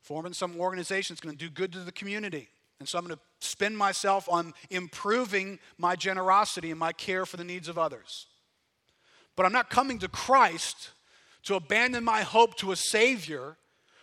forming 0.00 0.34
some 0.34 0.60
organization 0.60 1.14
that's 1.14 1.20
going 1.20 1.36
to 1.36 1.44
do 1.44 1.50
good 1.50 1.72
to 1.72 1.80
the 1.80 1.92
community. 1.92 2.48
And 2.80 2.88
so 2.88 2.98
I'm 2.98 3.06
going 3.06 3.16
to 3.16 3.46
spend 3.46 3.78
myself 3.78 4.28
on 4.28 4.52
improving 4.70 5.58
my 5.78 5.96
generosity 5.96 6.70
and 6.70 6.78
my 6.78 6.92
care 6.92 7.24
for 7.24 7.36
the 7.36 7.44
needs 7.44 7.68
of 7.68 7.78
others. 7.78 8.26
But 9.36 9.46
I'm 9.46 9.52
not 9.52 9.70
coming 9.70 9.98
to 10.00 10.08
Christ 10.08 10.90
to 11.44 11.54
abandon 11.54 12.04
my 12.04 12.22
hope 12.22 12.56
to 12.56 12.72
a 12.72 12.76
Savior 12.76 13.56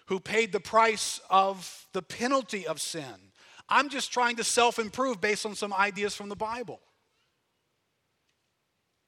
who 0.08 0.20
paid 0.20 0.52
the 0.52 0.60
price 0.60 1.20
of 1.30 1.88
the 1.94 2.02
penalty 2.02 2.68
of 2.68 2.82
sin. 2.82 3.32
I'm 3.70 3.90
just 3.90 4.12
trying 4.12 4.36
to 4.36 4.44
self 4.44 4.80
improve 4.80 5.22
based 5.22 5.46
on 5.46 5.56
some 5.56 5.74
ideas 5.74 6.16
from 6.16 6.30
the 6.30 6.36
Bible. 6.36 6.82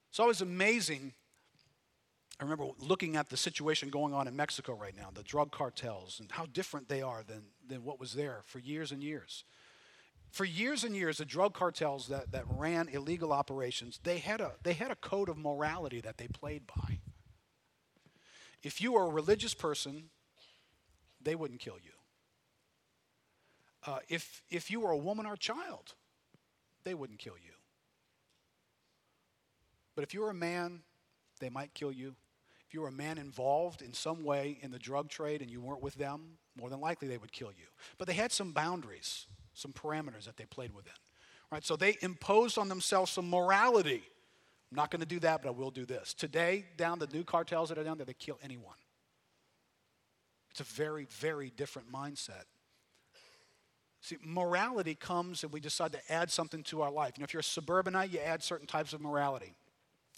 It's 0.09 0.20
always 0.20 0.41
amazing. 0.41 1.14
I 2.39 2.43
remember 2.43 2.68
looking 2.80 3.16
at 3.16 3.30
the 3.30 3.38
situation 3.38 3.89
going 3.89 4.14
on 4.14 4.28
in 4.28 4.36
Mexico 4.36 4.74
right 4.74 4.95
now, 4.95 5.09
the 5.14 5.24
drug 5.24 5.51
cartels, 5.51 6.20
and 6.20 6.32
how 6.32 6.45
different 6.45 6.88
they 6.88 7.01
are 7.01 7.24
than, 7.24 7.43
than 7.68 7.84
what 7.84 7.99
was 7.99 8.14
there 8.14 8.41
for 8.45 8.59
years 8.59 8.91
and 8.91 9.03
years. 9.03 9.43
For 10.32 10.45
years 10.45 10.84
and 10.84 10.95
years, 10.95 11.20
the 11.20 11.26
drug 11.26 11.53
cartels 11.53 12.07
that, 12.07 12.32
that 12.32 12.45
ran 12.49 12.89
illegal 12.89 13.32
operations, 13.32 13.99
they 14.03 14.18
had, 14.18 14.41
a, 14.41 14.53
they 14.64 14.74
had 14.74 14.89
a 14.89 14.95
code 14.95 15.30
of 15.30 15.38
morality 15.38 16.01
that 16.01 16.18
they 16.18 16.28
played 16.28 16.64
by. 16.66 16.99
If 18.64 18.82
you 18.82 18.93
were 18.93 19.03
a 19.03 19.09
religious 19.09 19.53
person, 19.53 20.09
they 21.22 21.36
wouldn't 21.36 21.59
kill 21.59 21.78
you. 21.84 21.91
Uh, 23.86 23.99
if, 24.09 24.41
if 24.49 24.72
you 24.72 24.80
were 24.80 24.91
a 24.91 24.97
woman 24.97 25.26
or 25.26 25.34
a 25.34 25.38
child, 25.38 25.93
they 26.84 26.93
wouldn't 26.93 27.20
kill 27.20 27.36
you. 27.43 27.51
But 29.95 30.03
if 30.03 30.14
you 30.14 30.22
were 30.22 30.30
a 30.30 30.34
man, 30.34 30.82
they 31.39 31.49
might 31.49 31.74
kill 31.74 31.91
you. 31.91 32.16
You 32.74 32.82
were 32.82 32.88
a 32.89 32.91
man 32.91 33.17
involved 33.17 33.82
in 33.82 33.93
some 33.93 34.24
way 34.24 34.57
in 34.61 34.71
the 34.71 34.80
drug 34.80 35.09
trade 35.09 35.41
and 35.41 35.49
you 35.49 35.61
weren't 35.61 35.84
with 35.84 35.95
them, 35.95 36.38
more 36.59 36.69
than 36.69 36.82
likely 36.82 37.07
they 37.07 37.17
would 37.17 37.32
kill 37.32 37.51
you. 37.51 37.65
But 37.97 38.07
they 38.07 38.13
had 38.13 38.32
some 38.32 38.51
boundaries 38.51 39.28
some 39.53 39.71
parameters 39.71 40.26
that 40.26 40.38
they 40.38 40.45
played 40.45 40.74
within. 40.74 40.93
Right? 41.51 41.63
So 41.63 41.76
they 41.76 41.97
imposed 42.01 42.57
on 42.57 42.69
themselves 42.69 43.11
some 43.11 43.30
morality. 43.30 44.03
I'm 44.71 44.76
not 44.76 44.91
going 44.91 45.01
to 45.01 45.07
do 45.07 45.19
that, 45.19 45.41
but 45.43 45.49
I 45.49 45.51
will 45.51 45.71
do 45.71 45.86
this. 45.86 46.13
Today, 46.13 46.65
down 46.78 46.99
the 46.99 47.07
new 47.07 47.24
cartels 47.24 47.69
that 47.69 47.78
are 47.78 47.84
down 47.84 47.97
there, 47.97 48.05
they 48.05 48.13
kill 48.13 48.39
anyone. 48.43 48.76
It's 50.49 50.61
a 50.61 50.63
very, 50.63 51.05
very 51.05 51.51
different 51.55 51.91
mindset. 51.91 52.45
See, 54.01 54.17
morality 54.24 54.95
comes 54.95 55.43
and 55.43 55.53
we 55.53 55.59
decide 55.59 55.93
to 55.93 56.11
add 56.11 56.30
something 56.30 56.63
to 56.63 56.82
our 56.82 56.91
life. 56.91 57.13
You 57.15 57.21
know, 57.21 57.26
if 57.26 57.34
you're 57.34 57.39
a 57.39 57.43
suburbanite, 57.43 58.11
you 58.11 58.19
add 58.19 58.43
certain 58.43 58.67
types 58.67 58.93
of 58.93 59.01
morality. 59.01 59.55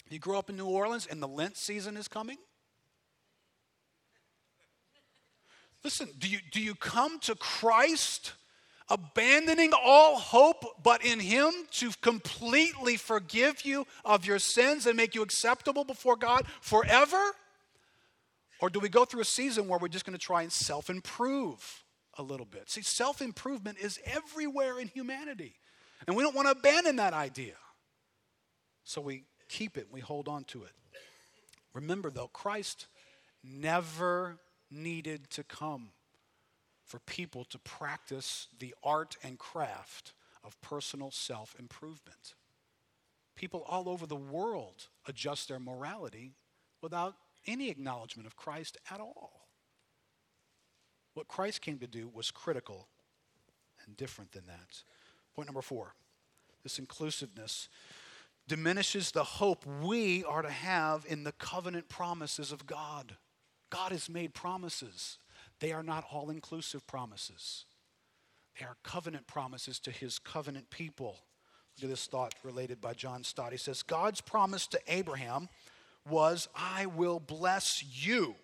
You 0.08 0.18
grow 0.18 0.38
up 0.38 0.50
in 0.50 0.56
New 0.56 0.66
Orleans 0.66 1.06
and 1.06 1.22
the 1.22 1.28
Lent 1.28 1.56
season 1.56 1.96
is 1.96 2.08
coming. 2.08 2.38
Listen, 5.82 6.08
do 6.18 6.28
you, 6.28 6.38
do 6.52 6.60
you 6.60 6.74
come 6.74 7.18
to 7.20 7.34
Christ 7.34 8.32
abandoning 8.88 9.72
all 9.72 10.18
hope 10.18 10.82
but 10.82 11.04
in 11.04 11.20
Him 11.20 11.52
to 11.72 11.90
completely 12.02 12.96
forgive 12.96 13.64
you 13.64 13.86
of 14.04 14.24
your 14.24 14.38
sins 14.38 14.86
and 14.86 14.96
make 14.96 15.14
you 15.14 15.22
acceptable 15.22 15.84
before 15.84 16.16
God 16.16 16.46
forever? 16.60 17.20
Or 18.60 18.70
do 18.70 18.80
we 18.80 18.88
go 18.88 19.04
through 19.04 19.20
a 19.20 19.26
season 19.26 19.68
where 19.68 19.78
we're 19.78 19.88
just 19.88 20.06
going 20.06 20.18
to 20.18 20.24
try 20.24 20.42
and 20.42 20.52
self 20.52 20.88
improve 20.88 21.84
a 22.16 22.22
little 22.22 22.46
bit? 22.46 22.70
See, 22.70 22.82
self 22.82 23.20
improvement 23.20 23.78
is 23.78 24.00
everywhere 24.04 24.80
in 24.80 24.88
humanity, 24.88 25.56
and 26.06 26.16
we 26.16 26.22
don't 26.22 26.34
want 26.34 26.46
to 26.48 26.52
abandon 26.52 26.96
that 26.96 27.12
idea. 27.12 27.54
So 28.84 29.00
we 29.00 29.24
keep 29.48 29.76
it, 29.76 29.88
we 29.90 30.00
hold 30.00 30.28
on 30.28 30.44
to 30.44 30.64
it. 30.64 30.72
Remember, 31.74 32.10
though, 32.10 32.28
Christ 32.28 32.86
never 33.44 34.38
needed 34.70 35.30
to 35.30 35.44
come 35.44 35.90
for 36.84 37.00
people 37.00 37.44
to 37.44 37.58
practice 37.58 38.48
the 38.58 38.74
art 38.82 39.16
and 39.22 39.38
craft 39.38 40.12
of 40.44 40.60
personal 40.60 41.10
self 41.10 41.54
improvement. 41.58 42.34
People 43.34 43.64
all 43.68 43.88
over 43.88 44.06
the 44.06 44.16
world 44.16 44.88
adjust 45.06 45.48
their 45.48 45.58
morality 45.58 46.32
without 46.80 47.14
any 47.46 47.68
acknowledgement 47.68 48.26
of 48.26 48.36
Christ 48.36 48.78
at 48.90 49.00
all. 49.00 49.48
What 51.14 51.28
Christ 51.28 51.60
came 51.60 51.78
to 51.78 51.86
do 51.86 52.08
was 52.12 52.30
critical 52.30 52.88
and 53.84 53.96
different 53.96 54.32
than 54.32 54.46
that. 54.46 54.82
Point 55.34 55.48
number 55.48 55.62
four 55.62 55.94
this 56.62 56.78
inclusiveness 56.78 57.68
diminishes 58.48 59.10
the 59.10 59.24
hope 59.24 59.64
we 59.82 60.24
are 60.24 60.42
to 60.42 60.50
have 60.50 61.04
in 61.08 61.24
the 61.24 61.32
covenant 61.32 61.88
promises 61.88 62.52
of 62.52 62.66
God. 62.66 63.16
God 63.70 63.92
has 63.92 64.08
made 64.08 64.34
promises, 64.34 65.18
they 65.60 65.72
are 65.72 65.82
not 65.82 66.04
all 66.12 66.30
inclusive 66.30 66.86
promises. 66.86 67.64
They 68.58 68.64
are 68.64 68.76
covenant 68.82 69.26
promises 69.26 69.78
to 69.80 69.90
his 69.90 70.18
covenant 70.18 70.70
people. 70.70 71.18
Look 71.76 71.84
at 71.84 71.90
this 71.90 72.06
thought 72.06 72.34
related 72.42 72.80
by 72.80 72.94
John 72.94 73.22
Stott. 73.22 73.52
He 73.52 73.58
says, 73.58 73.82
God's 73.82 74.22
promise 74.22 74.66
to 74.68 74.80
Abraham 74.88 75.48
was, 76.08 76.48
I 76.54 76.86
will 76.86 77.20
bless 77.20 77.84
you. 77.84 78.34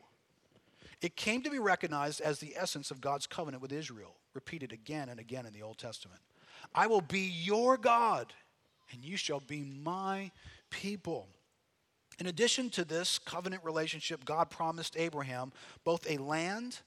It 1.00 1.16
came 1.16 1.42
to 1.42 1.50
be 1.50 1.58
recognized 1.58 2.20
as 2.20 2.38
the 2.38 2.54
essence 2.56 2.90
of 2.90 3.00
God's 3.00 3.26
covenant 3.26 3.62
with 3.62 3.72
Israel, 3.72 4.16
repeated 4.34 4.72
again 4.72 5.08
and 5.08 5.18
again 5.18 5.46
in 5.46 5.52
the 5.52 5.62
Old 5.62 5.78
Testament. 5.78 6.20
I 6.74 6.86
will 6.86 7.00
be 7.00 7.20
your 7.20 7.76
God, 7.76 8.32
and 8.90 9.04
you 9.04 9.16
shall 9.16 9.40
be 9.40 9.62
my 9.62 10.30
people. 10.70 11.28
In 12.18 12.26
addition 12.26 12.70
to 12.70 12.84
this 12.84 13.18
covenant 13.18 13.64
relationship, 13.64 14.24
God 14.24 14.50
promised 14.50 14.96
Abraham 14.96 15.52
both 15.84 16.08
a 16.10 16.18
land 16.18 16.80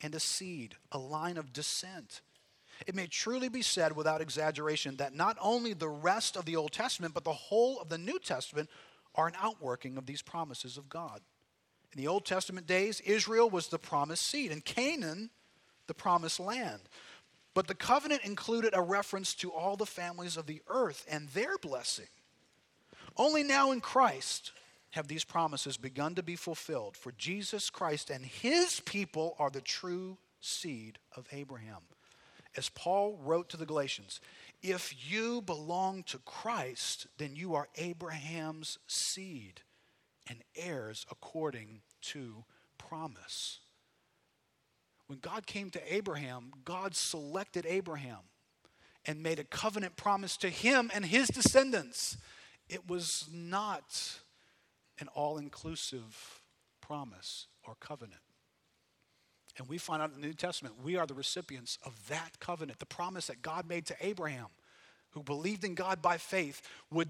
and 0.00 0.14
a 0.14 0.20
seed, 0.20 0.74
a 0.92 0.98
line 0.98 1.36
of 1.36 1.52
descent. 1.52 2.20
It 2.86 2.94
may 2.94 3.06
truly 3.06 3.48
be 3.48 3.62
said 3.62 3.96
without 3.96 4.20
exaggeration 4.20 4.96
that 4.96 5.14
not 5.14 5.36
only 5.40 5.72
the 5.72 5.88
rest 5.88 6.36
of 6.36 6.44
the 6.44 6.56
Old 6.56 6.72
Testament, 6.72 7.12
but 7.12 7.24
the 7.24 7.32
whole 7.32 7.80
of 7.80 7.88
the 7.88 7.98
New 7.98 8.18
Testament 8.18 8.70
are 9.14 9.26
an 9.26 9.34
outworking 9.40 9.98
of 9.98 10.06
these 10.06 10.22
promises 10.22 10.76
of 10.76 10.88
God. 10.88 11.20
In 11.92 12.00
the 12.00 12.08
Old 12.08 12.24
Testament 12.24 12.66
days, 12.66 13.00
Israel 13.00 13.50
was 13.50 13.68
the 13.68 13.78
promised 13.78 14.26
seed, 14.26 14.52
and 14.52 14.64
Canaan, 14.64 15.30
the 15.86 15.94
promised 15.94 16.38
land. 16.38 16.82
But 17.58 17.66
the 17.66 17.74
covenant 17.74 18.22
included 18.22 18.72
a 18.72 18.80
reference 18.80 19.34
to 19.34 19.50
all 19.50 19.76
the 19.76 19.84
families 19.84 20.36
of 20.36 20.46
the 20.46 20.62
earth 20.68 21.04
and 21.10 21.28
their 21.30 21.58
blessing. 21.58 22.06
Only 23.16 23.42
now 23.42 23.72
in 23.72 23.80
Christ 23.80 24.52
have 24.90 25.08
these 25.08 25.24
promises 25.24 25.76
begun 25.76 26.14
to 26.14 26.22
be 26.22 26.36
fulfilled, 26.36 26.96
for 26.96 27.10
Jesus 27.10 27.68
Christ 27.68 28.10
and 28.10 28.24
his 28.24 28.78
people 28.78 29.34
are 29.40 29.50
the 29.50 29.60
true 29.60 30.18
seed 30.40 31.00
of 31.16 31.26
Abraham. 31.32 31.82
As 32.56 32.68
Paul 32.68 33.18
wrote 33.20 33.48
to 33.48 33.56
the 33.56 33.66
Galatians, 33.66 34.20
if 34.62 34.94
you 35.10 35.42
belong 35.42 36.04
to 36.04 36.18
Christ, 36.18 37.08
then 37.16 37.34
you 37.34 37.56
are 37.56 37.66
Abraham's 37.74 38.78
seed 38.86 39.62
and 40.28 40.44
heirs 40.54 41.04
according 41.10 41.80
to 42.02 42.44
promise. 42.78 43.58
When 45.08 45.18
God 45.20 45.46
came 45.46 45.70
to 45.70 45.94
Abraham, 45.94 46.52
God 46.64 46.94
selected 46.94 47.66
Abraham 47.66 48.18
and 49.06 49.22
made 49.22 49.38
a 49.38 49.44
covenant 49.44 49.96
promise 49.96 50.36
to 50.38 50.50
him 50.50 50.90
and 50.94 51.04
his 51.04 51.28
descendants. 51.28 52.18
It 52.68 52.88
was 52.88 53.26
not 53.32 54.18
an 55.00 55.08
all 55.08 55.38
inclusive 55.38 56.42
promise 56.82 57.46
or 57.66 57.74
covenant. 57.80 58.20
And 59.56 59.66
we 59.66 59.78
find 59.78 60.02
out 60.02 60.12
in 60.14 60.20
the 60.20 60.26
New 60.26 60.34
Testament, 60.34 60.74
we 60.84 60.96
are 60.96 61.06
the 61.06 61.14
recipients 61.14 61.78
of 61.84 61.94
that 62.08 62.38
covenant, 62.38 62.78
the 62.78 62.86
promise 62.86 63.28
that 63.28 63.40
God 63.40 63.66
made 63.66 63.86
to 63.86 63.96
Abraham, 64.00 64.46
who 65.10 65.22
believed 65.22 65.64
in 65.64 65.74
God 65.74 66.02
by 66.02 66.18
faith, 66.18 66.60
would 66.92 67.08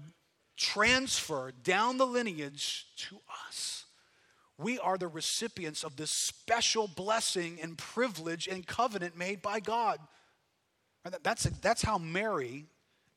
transfer 0.55 1.51
down 1.63 1.97
the 1.97 2.07
lineage 2.07 2.87
to 2.95 3.19
us 3.47 3.78
we 4.59 4.77
are 4.77 4.97
the 4.97 5.07
recipients 5.07 5.83
of 5.83 5.95
this 5.95 6.11
special 6.11 6.87
blessing 6.87 7.59
and 7.61 7.77
privilege 7.77 8.47
and 8.47 8.67
covenant 8.67 9.17
made 9.17 9.41
by 9.41 9.61
God. 9.61 9.99
That's, 11.23 11.43
that's 11.43 11.81
how 11.81 11.97
Mary, 11.97 12.65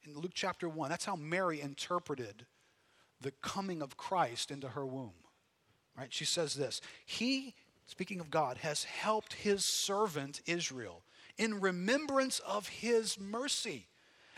in 0.05 0.17
Luke 0.17 0.33
chapter 0.35 0.69
1, 0.69 0.89
that's 0.89 1.05
how 1.05 1.17
Mary 1.17 1.61
interpreted 1.61 2.47
the 3.21 3.33
coming 3.43 3.83
of 3.83 3.97
Christ 3.97 4.53
into 4.53 4.69
her 4.69 4.87
womb. 4.87 5.15
Right? 5.99 6.13
She 6.13 6.25
says 6.25 6.55
this 6.55 6.81
He, 7.05 7.55
speaking 7.87 8.21
of 8.21 8.31
God, 8.31 8.59
has 8.59 8.85
helped 8.85 9.35
his 9.35 9.65
servant 9.65 10.43
Israel 10.47 11.03
in 11.39 11.61
remembrance 11.61 12.39
of 12.41 12.69
his 12.69 13.19
mercy 13.19 13.89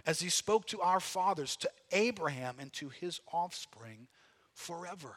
as 0.07 0.21
he 0.21 0.31
spoke 0.31 0.67
to 0.69 0.81
our 0.81 1.01
fathers, 1.01 1.55
to 1.57 1.71
Abraham, 1.93 2.57
and 2.59 2.73
to 2.75 2.89
his 2.89 3.21
offspring 3.31 4.09
forever. 4.55 5.17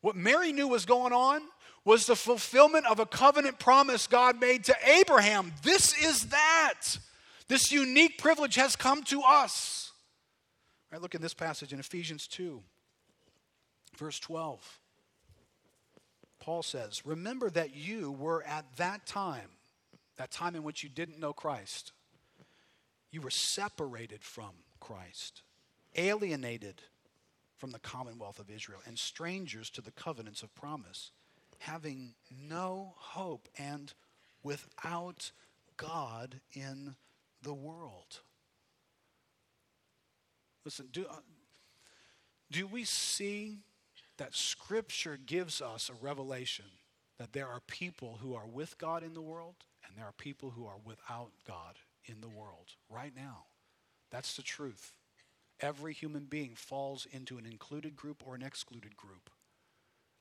What 0.00 0.16
Mary 0.16 0.52
knew 0.52 0.68
was 0.68 0.86
going 0.86 1.12
on 1.12 1.42
was 1.84 2.06
the 2.06 2.16
fulfillment 2.16 2.86
of 2.86 3.00
a 3.00 3.06
covenant 3.06 3.58
promise 3.58 4.06
God 4.06 4.40
made 4.40 4.64
to 4.64 4.76
Abraham. 4.86 5.52
This 5.62 5.96
is 6.02 6.26
that. 6.26 6.98
This 7.48 7.72
unique 7.72 8.18
privilege 8.18 8.56
has 8.56 8.76
come 8.76 9.02
to 9.04 9.22
us. 9.22 9.92
Right, 10.92 11.00
look 11.00 11.14
at 11.14 11.20
this 11.20 11.34
passage 11.34 11.72
in 11.72 11.80
Ephesians 11.80 12.26
2, 12.28 12.62
verse 13.96 14.18
12. 14.20 14.80
Paul 16.40 16.62
says, 16.62 17.04
Remember 17.04 17.50
that 17.50 17.74
you 17.74 18.12
were 18.12 18.42
at 18.44 18.64
that 18.76 19.06
time, 19.06 19.50
that 20.16 20.30
time 20.30 20.54
in 20.54 20.62
which 20.62 20.82
you 20.82 20.88
didn't 20.88 21.18
know 21.18 21.32
Christ, 21.32 21.92
you 23.10 23.20
were 23.20 23.30
separated 23.30 24.22
from 24.22 24.50
Christ, 24.80 25.42
alienated 25.96 26.82
from 27.58 27.70
the 27.70 27.78
commonwealth 27.80 28.38
of 28.38 28.50
Israel 28.50 28.80
and 28.86 28.98
strangers 28.98 29.68
to 29.70 29.80
the 29.80 29.90
covenants 29.90 30.42
of 30.42 30.54
promise, 30.54 31.10
having 31.58 32.14
no 32.48 32.94
hope 32.96 33.48
and 33.58 33.92
without 34.42 35.32
God 35.76 36.40
in 36.52 36.94
the 37.42 37.54
world. 37.54 38.20
Listen, 40.64 40.88
do, 40.92 41.06
uh, 41.10 41.16
do 42.50 42.66
we 42.66 42.84
see 42.84 43.58
that 44.18 44.34
Scripture 44.34 45.18
gives 45.24 45.60
us 45.60 45.90
a 45.90 46.04
revelation 46.04 46.64
that 47.18 47.32
there 47.32 47.48
are 47.48 47.60
people 47.66 48.18
who 48.20 48.34
are 48.34 48.46
with 48.46 48.78
God 48.78 49.02
in 49.02 49.14
the 49.14 49.20
world 49.20 49.56
and 49.86 49.96
there 49.96 50.04
are 50.04 50.12
people 50.12 50.50
who 50.50 50.66
are 50.66 50.78
without 50.84 51.30
God 51.46 51.76
in 52.04 52.20
the 52.20 52.28
world 52.28 52.74
right 52.88 53.12
now? 53.14 53.44
That's 54.10 54.36
the 54.36 54.42
truth. 54.42 54.92
Every 55.60 55.92
human 55.92 56.24
being 56.24 56.54
falls 56.54 57.06
into 57.10 57.38
an 57.38 57.46
included 57.46 57.96
group 57.96 58.22
or 58.26 58.34
an 58.34 58.42
excluded 58.42 58.96
group. 58.96 59.30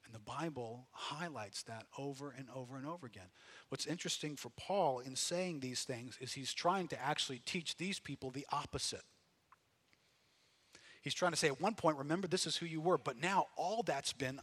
And 0.05 0.15
the 0.15 0.19
Bible 0.19 0.87
highlights 0.91 1.63
that 1.63 1.85
over 1.97 2.33
and 2.35 2.47
over 2.55 2.77
and 2.77 2.87
over 2.87 3.05
again. 3.05 3.29
What's 3.69 3.85
interesting 3.85 4.37
for 4.37 4.49
Paul 4.57 4.99
in 4.99 5.15
saying 5.17 5.59
these 5.59 5.83
things 5.83 6.17
is 6.21 6.33
he's 6.33 6.53
trying 6.53 6.87
to 6.89 7.01
actually 7.01 7.39
teach 7.45 7.75
these 7.75 7.99
people 7.99 8.31
the 8.31 8.47
opposite. 8.51 9.03
He's 11.01 11.13
trying 11.13 11.33
to 11.33 11.37
say 11.37 11.47
at 11.47 11.61
one 11.61 11.75
point, 11.75 11.97
remember, 11.97 12.27
this 12.27 12.47
is 12.47 12.55
who 12.55 12.65
you 12.65 12.79
were, 12.79 12.97
but 12.97 13.21
now 13.21 13.47
all 13.57 13.83
that's 13.83 14.13
been 14.13 14.39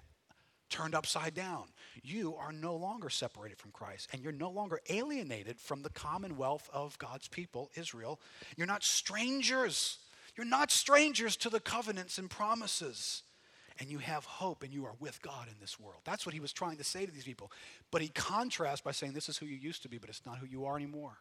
turned 0.68 0.94
upside 0.94 1.34
down. 1.34 1.64
You 2.02 2.36
are 2.36 2.52
no 2.52 2.74
longer 2.76 3.08
separated 3.08 3.58
from 3.58 3.70
Christ, 3.70 4.08
and 4.12 4.22
you're 4.22 4.32
no 4.32 4.50
longer 4.50 4.80
alienated 4.90 5.60
from 5.60 5.82
the 5.82 5.90
commonwealth 5.90 6.68
of 6.72 6.98
God's 6.98 7.28
people, 7.28 7.70
Israel. 7.74 8.20
You're 8.56 8.66
not 8.66 8.82
strangers 8.82 9.98
you're 10.36 10.46
not 10.46 10.70
strangers 10.70 11.36
to 11.38 11.50
the 11.50 11.60
covenants 11.60 12.18
and 12.18 12.28
promises. 12.28 13.22
And 13.80 13.90
you 13.90 13.98
have 13.98 14.24
hope 14.24 14.62
and 14.62 14.72
you 14.72 14.84
are 14.84 14.94
with 15.00 15.20
God 15.20 15.48
in 15.48 15.54
this 15.60 15.80
world. 15.80 16.02
That's 16.04 16.24
what 16.24 16.32
he 16.32 16.38
was 16.38 16.52
trying 16.52 16.76
to 16.76 16.84
say 16.84 17.06
to 17.06 17.10
these 17.10 17.24
people. 17.24 17.50
But 17.90 18.02
he 18.02 18.08
contrasts 18.08 18.80
by 18.80 18.92
saying, 18.92 19.14
This 19.14 19.28
is 19.28 19.36
who 19.36 19.46
you 19.46 19.56
used 19.56 19.82
to 19.82 19.88
be, 19.88 19.98
but 19.98 20.08
it's 20.08 20.24
not 20.24 20.38
who 20.38 20.46
you 20.46 20.64
are 20.64 20.76
anymore. 20.76 21.18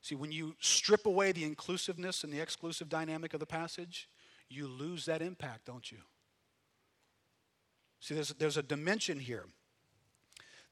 See, 0.00 0.14
when 0.14 0.30
you 0.30 0.54
strip 0.60 1.06
away 1.06 1.32
the 1.32 1.44
inclusiveness 1.44 2.22
and 2.22 2.32
the 2.32 2.40
exclusive 2.40 2.88
dynamic 2.88 3.34
of 3.34 3.40
the 3.40 3.46
passage, 3.46 4.08
you 4.48 4.68
lose 4.68 5.06
that 5.06 5.22
impact, 5.22 5.64
don't 5.64 5.90
you? 5.90 5.98
See, 7.98 8.14
there's, 8.14 8.30
there's 8.30 8.56
a 8.56 8.62
dimension 8.62 9.18
here 9.18 9.46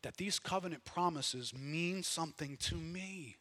that 0.02 0.16
these 0.16 0.38
covenant 0.38 0.84
promises 0.84 1.54
mean 1.54 2.02
something 2.02 2.56
to 2.58 2.76
me 2.76 3.36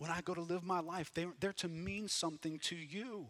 when 0.00 0.10
I 0.10 0.22
go 0.22 0.32
to 0.32 0.40
live 0.40 0.64
my 0.64 0.80
life. 0.80 1.10
They're, 1.12 1.34
they're 1.40 1.52
to 1.52 1.68
mean 1.68 2.08
something 2.08 2.58
to 2.60 2.74
you. 2.74 3.26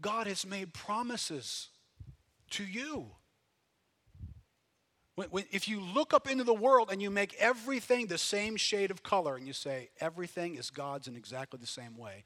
God 0.00 0.26
has 0.26 0.46
made 0.46 0.72
promises 0.72 1.68
to 2.50 2.64
you. 2.64 3.10
When, 5.14 5.28
when, 5.28 5.44
if 5.52 5.68
you 5.68 5.80
look 5.80 6.14
up 6.14 6.26
into 6.26 6.42
the 6.42 6.54
world 6.54 6.88
and 6.90 7.02
you 7.02 7.10
make 7.10 7.34
everything 7.34 8.06
the 8.06 8.16
same 8.16 8.56
shade 8.56 8.90
of 8.90 9.02
color 9.02 9.36
and 9.36 9.46
you 9.46 9.52
say 9.52 9.90
everything 10.00 10.54
is 10.54 10.70
God's 10.70 11.06
in 11.06 11.16
exactly 11.16 11.60
the 11.60 11.66
same 11.66 11.98
way, 11.98 12.24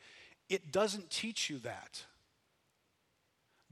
it 0.49 0.71
doesn't 0.71 1.11
teach 1.11 1.51
you 1.51 1.59
that. 1.59 2.05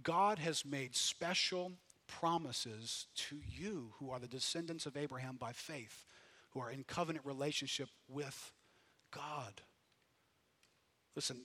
God 0.03 0.41
has 0.41 0.65
made 0.65 0.97
special 0.97 1.71
promises 2.09 3.07
to 3.15 3.39
you 3.49 3.93
who 4.01 4.11
are 4.11 4.19
the 4.19 4.27
descendants 4.27 4.85
of 4.85 4.97
Abraham 4.97 5.37
by 5.37 5.53
faith 5.53 6.05
who 6.51 6.61
are 6.61 6.73
in 6.73 6.83
covenant 6.83 7.25
relationship 7.25 7.89
with 8.09 8.53
God. 9.13 9.63
Listen, 11.17 11.37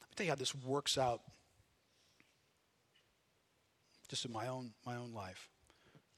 let 0.00 0.08
me 0.08 0.14
tell 0.16 0.26
you 0.26 0.32
how 0.32 0.36
this 0.36 0.54
works 0.54 0.96
out 0.96 1.20
just 4.08 4.24
in 4.24 4.32
my 4.32 4.46
own, 4.46 4.72
my 4.86 4.96
own 4.96 5.12
life. 5.12 5.50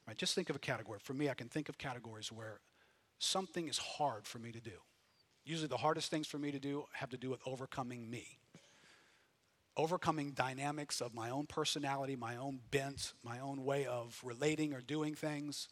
Right, 0.07 0.17
just 0.17 0.35
think 0.35 0.49
of 0.49 0.55
a 0.55 0.59
category. 0.59 0.99
For 1.01 1.13
me, 1.13 1.29
I 1.29 1.33
can 1.33 1.49
think 1.49 1.69
of 1.69 1.77
categories 1.77 2.31
where 2.31 2.59
something 3.19 3.67
is 3.67 3.77
hard 3.77 4.25
for 4.27 4.39
me 4.39 4.51
to 4.51 4.61
do. 4.61 4.71
Usually, 5.43 5.67
the 5.67 5.77
hardest 5.77 6.09
things 6.11 6.27
for 6.27 6.37
me 6.37 6.51
to 6.51 6.59
do 6.59 6.85
have 6.93 7.09
to 7.09 7.17
do 7.17 7.29
with 7.29 7.41
overcoming 7.45 8.09
me, 8.09 8.39
overcoming 9.75 10.31
dynamics 10.31 11.01
of 11.01 11.15
my 11.15 11.31
own 11.31 11.47
personality, 11.47 12.15
my 12.15 12.35
own 12.35 12.59
bent, 12.69 13.13
my 13.23 13.39
own 13.39 13.65
way 13.65 13.85
of 13.85 14.19
relating 14.23 14.73
or 14.73 14.81
doing 14.81 15.15
things. 15.15 15.67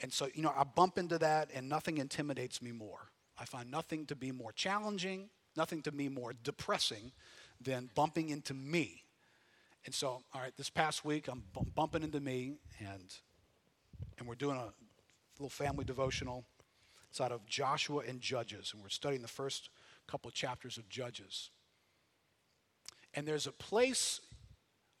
And 0.00 0.12
so, 0.12 0.28
you 0.34 0.42
know, 0.42 0.52
I 0.56 0.64
bump 0.64 0.98
into 0.98 1.18
that, 1.18 1.50
and 1.54 1.68
nothing 1.68 1.98
intimidates 1.98 2.60
me 2.60 2.72
more. 2.72 3.10
I 3.38 3.44
find 3.44 3.70
nothing 3.70 4.06
to 4.06 4.16
be 4.16 4.32
more 4.32 4.52
challenging, 4.52 5.30
nothing 5.56 5.82
to 5.82 5.92
me 5.92 6.08
more 6.08 6.32
depressing 6.42 7.12
than 7.60 7.90
bumping 7.94 8.28
into 8.30 8.54
me. 8.54 9.02
And 9.84 9.94
so, 9.94 10.22
all 10.34 10.40
right, 10.40 10.52
this 10.56 10.70
past 10.70 11.04
week, 11.04 11.28
I'm 11.28 11.44
bumping 11.74 12.02
into 12.02 12.20
me, 12.20 12.54
and 12.80 13.14
and 14.18 14.26
we're 14.26 14.34
doing 14.34 14.56
a 14.56 14.72
little 15.38 15.50
family 15.50 15.84
devotional. 15.84 16.44
It's 17.10 17.20
out 17.20 17.32
of 17.32 17.46
Joshua 17.46 18.02
and 18.06 18.20
Judges, 18.20 18.72
and 18.74 18.82
we're 18.82 18.88
studying 18.88 19.22
the 19.22 19.28
first 19.28 19.70
couple 20.06 20.30
chapters 20.30 20.76
of 20.76 20.88
Judges. 20.88 21.50
And 23.14 23.26
there's 23.26 23.46
a 23.46 23.52
place 23.52 24.20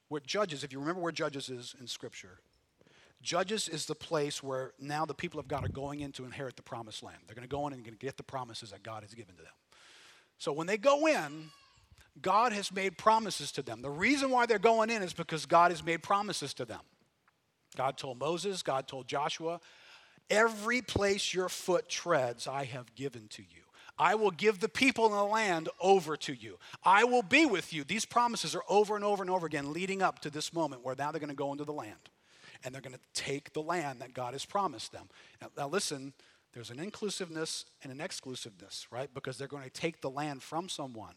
where 0.08 0.20
Judges, 0.20 0.64
if 0.64 0.72
you 0.72 0.78
remember 0.78 1.00
where 1.00 1.12
Judges 1.12 1.48
is 1.48 1.74
in 1.78 1.86
Scripture, 1.86 2.38
Judges 3.22 3.68
is 3.68 3.86
the 3.86 3.94
place 3.94 4.42
where 4.42 4.72
now 4.78 5.04
the 5.04 5.14
people 5.14 5.40
of 5.40 5.48
God 5.48 5.64
are 5.64 5.68
going 5.68 6.00
in 6.00 6.12
to 6.12 6.24
inherit 6.24 6.56
the 6.56 6.62
promised 6.62 7.02
land. 7.02 7.18
They're 7.26 7.34
going 7.34 7.48
to 7.48 7.54
go 7.54 7.66
in 7.66 7.72
and 7.72 7.82
going 7.82 7.96
to 7.96 8.06
get 8.06 8.16
the 8.16 8.22
promises 8.22 8.70
that 8.70 8.82
God 8.82 9.02
has 9.02 9.14
given 9.14 9.34
to 9.36 9.42
them. 9.42 9.52
So 10.38 10.52
when 10.52 10.66
they 10.66 10.76
go 10.76 11.06
in, 11.06 11.50
God 12.20 12.52
has 12.52 12.72
made 12.72 12.96
promises 12.96 13.52
to 13.52 13.62
them. 13.62 13.82
The 13.82 13.90
reason 13.90 14.30
why 14.30 14.46
they're 14.46 14.58
going 14.58 14.90
in 14.90 15.02
is 15.02 15.12
because 15.12 15.46
God 15.46 15.70
has 15.70 15.84
made 15.84 16.02
promises 16.02 16.54
to 16.54 16.64
them. 16.64 16.80
God 17.76 17.98
told 17.98 18.18
Moses, 18.18 18.62
God 18.62 18.88
told 18.88 19.06
Joshua, 19.06 19.60
every 20.30 20.80
place 20.80 21.34
your 21.34 21.48
foot 21.48 21.88
treads, 21.88 22.46
I 22.46 22.64
have 22.64 22.94
given 22.94 23.28
to 23.28 23.42
you. 23.42 23.62
I 23.98 24.14
will 24.14 24.30
give 24.30 24.60
the 24.60 24.68
people 24.68 25.06
in 25.06 25.12
the 25.12 25.24
land 25.24 25.68
over 25.80 26.16
to 26.18 26.34
you. 26.34 26.58
I 26.84 27.04
will 27.04 27.22
be 27.22 27.46
with 27.46 27.72
you. 27.72 27.82
These 27.82 28.04
promises 28.04 28.54
are 28.54 28.62
over 28.68 28.94
and 28.94 29.04
over 29.04 29.22
and 29.22 29.30
over 29.30 29.46
again 29.46 29.72
leading 29.72 30.02
up 30.02 30.20
to 30.20 30.30
this 30.30 30.52
moment 30.52 30.84
where 30.84 30.94
now 30.96 31.12
they're 31.12 31.20
going 31.20 31.30
to 31.30 31.34
go 31.34 31.52
into 31.52 31.64
the 31.64 31.72
land 31.72 32.10
and 32.64 32.74
they're 32.74 32.82
going 32.82 32.94
to 32.96 33.22
take 33.22 33.52
the 33.52 33.62
land 33.62 34.00
that 34.00 34.12
God 34.12 34.34
has 34.34 34.44
promised 34.44 34.92
them. 34.92 35.08
Now, 35.40 35.48
now, 35.56 35.68
listen, 35.68 36.12
there's 36.56 36.70
an 36.70 36.80
inclusiveness 36.80 37.66
and 37.82 37.92
an 37.92 38.00
exclusiveness, 38.00 38.86
right? 38.90 39.12
Because 39.12 39.36
they're 39.36 39.46
going 39.46 39.64
to 39.64 39.68
take 39.68 40.00
the 40.00 40.08
land 40.08 40.42
from 40.42 40.70
someone. 40.70 41.16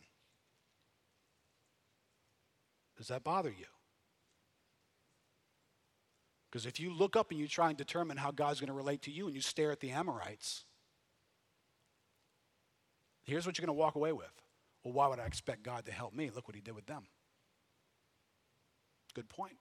Does 2.98 3.08
that 3.08 3.24
bother 3.24 3.50
you? 3.50 3.68
Because 6.52 6.66
if 6.66 6.78
you 6.78 6.94
look 6.94 7.16
up 7.16 7.32
and 7.32 7.40
you 7.40 7.48
try 7.48 7.70
and 7.70 7.78
determine 7.78 8.18
how 8.18 8.32
God's 8.32 8.60
going 8.60 8.68
to 8.68 8.74
relate 8.74 9.02
to 9.04 9.12
you 9.12 9.28
and 9.28 9.34
you 9.34 9.40
stare 9.40 9.72
at 9.72 9.80
the 9.80 9.92
Amorites, 9.92 10.66
here's 13.24 13.46
what 13.46 13.58
you're 13.58 13.66
going 13.66 13.78
to 13.78 13.82
walk 13.82 13.96
away 13.96 14.12
with. 14.12 14.34
Well, 14.84 14.94
why 14.94 15.08
would 15.08 15.22
I 15.22 15.26
expect 15.26 15.64
God 15.64 15.86
to 15.86 15.92
help 15.94 16.14
me? 16.14 16.30
Look 16.36 16.50
what 16.50 16.56
he 16.56 16.62
did 16.62 16.76
with 16.76 16.86
them. 16.86 17.04
Good 19.16 19.30
point. 19.30 19.56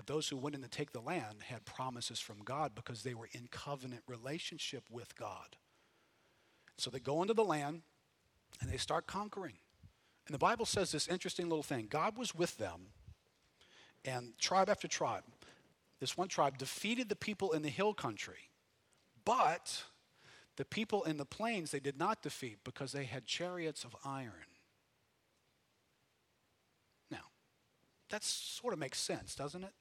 But 0.00 0.06
those 0.06 0.30
who 0.30 0.38
went 0.38 0.54
in 0.54 0.62
to 0.62 0.68
take 0.68 0.92
the 0.92 1.02
land 1.02 1.42
had 1.46 1.66
promises 1.66 2.18
from 2.18 2.38
God 2.42 2.74
because 2.74 3.02
they 3.02 3.12
were 3.12 3.28
in 3.32 3.48
covenant 3.50 4.00
relationship 4.06 4.82
with 4.90 5.14
God. 5.14 5.56
So 6.78 6.88
they 6.88 7.00
go 7.00 7.20
into 7.20 7.34
the 7.34 7.44
land 7.44 7.82
and 8.62 8.70
they 8.70 8.78
start 8.78 9.06
conquering. 9.06 9.58
And 10.26 10.32
the 10.32 10.38
Bible 10.38 10.64
says 10.64 10.90
this 10.90 11.06
interesting 11.06 11.50
little 11.50 11.62
thing 11.62 11.86
God 11.90 12.16
was 12.16 12.34
with 12.34 12.56
them 12.56 12.92
and 14.02 14.32
tribe 14.38 14.70
after 14.70 14.88
tribe, 14.88 15.24
this 15.98 16.16
one 16.16 16.28
tribe 16.28 16.56
defeated 16.56 17.10
the 17.10 17.14
people 17.14 17.52
in 17.52 17.60
the 17.60 17.68
hill 17.68 17.92
country. 17.92 18.48
But 19.26 19.82
the 20.56 20.64
people 20.64 21.02
in 21.02 21.18
the 21.18 21.26
plains 21.26 21.72
they 21.72 21.78
did 21.78 21.98
not 21.98 22.22
defeat 22.22 22.60
because 22.64 22.92
they 22.92 23.04
had 23.04 23.26
chariots 23.26 23.84
of 23.84 23.94
iron. 24.02 24.32
Now, 27.10 27.26
that 28.08 28.24
sort 28.24 28.72
of 28.72 28.78
makes 28.78 28.98
sense, 28.98 29.34
doesn't 29.34 29.62
it? 29.62 29.74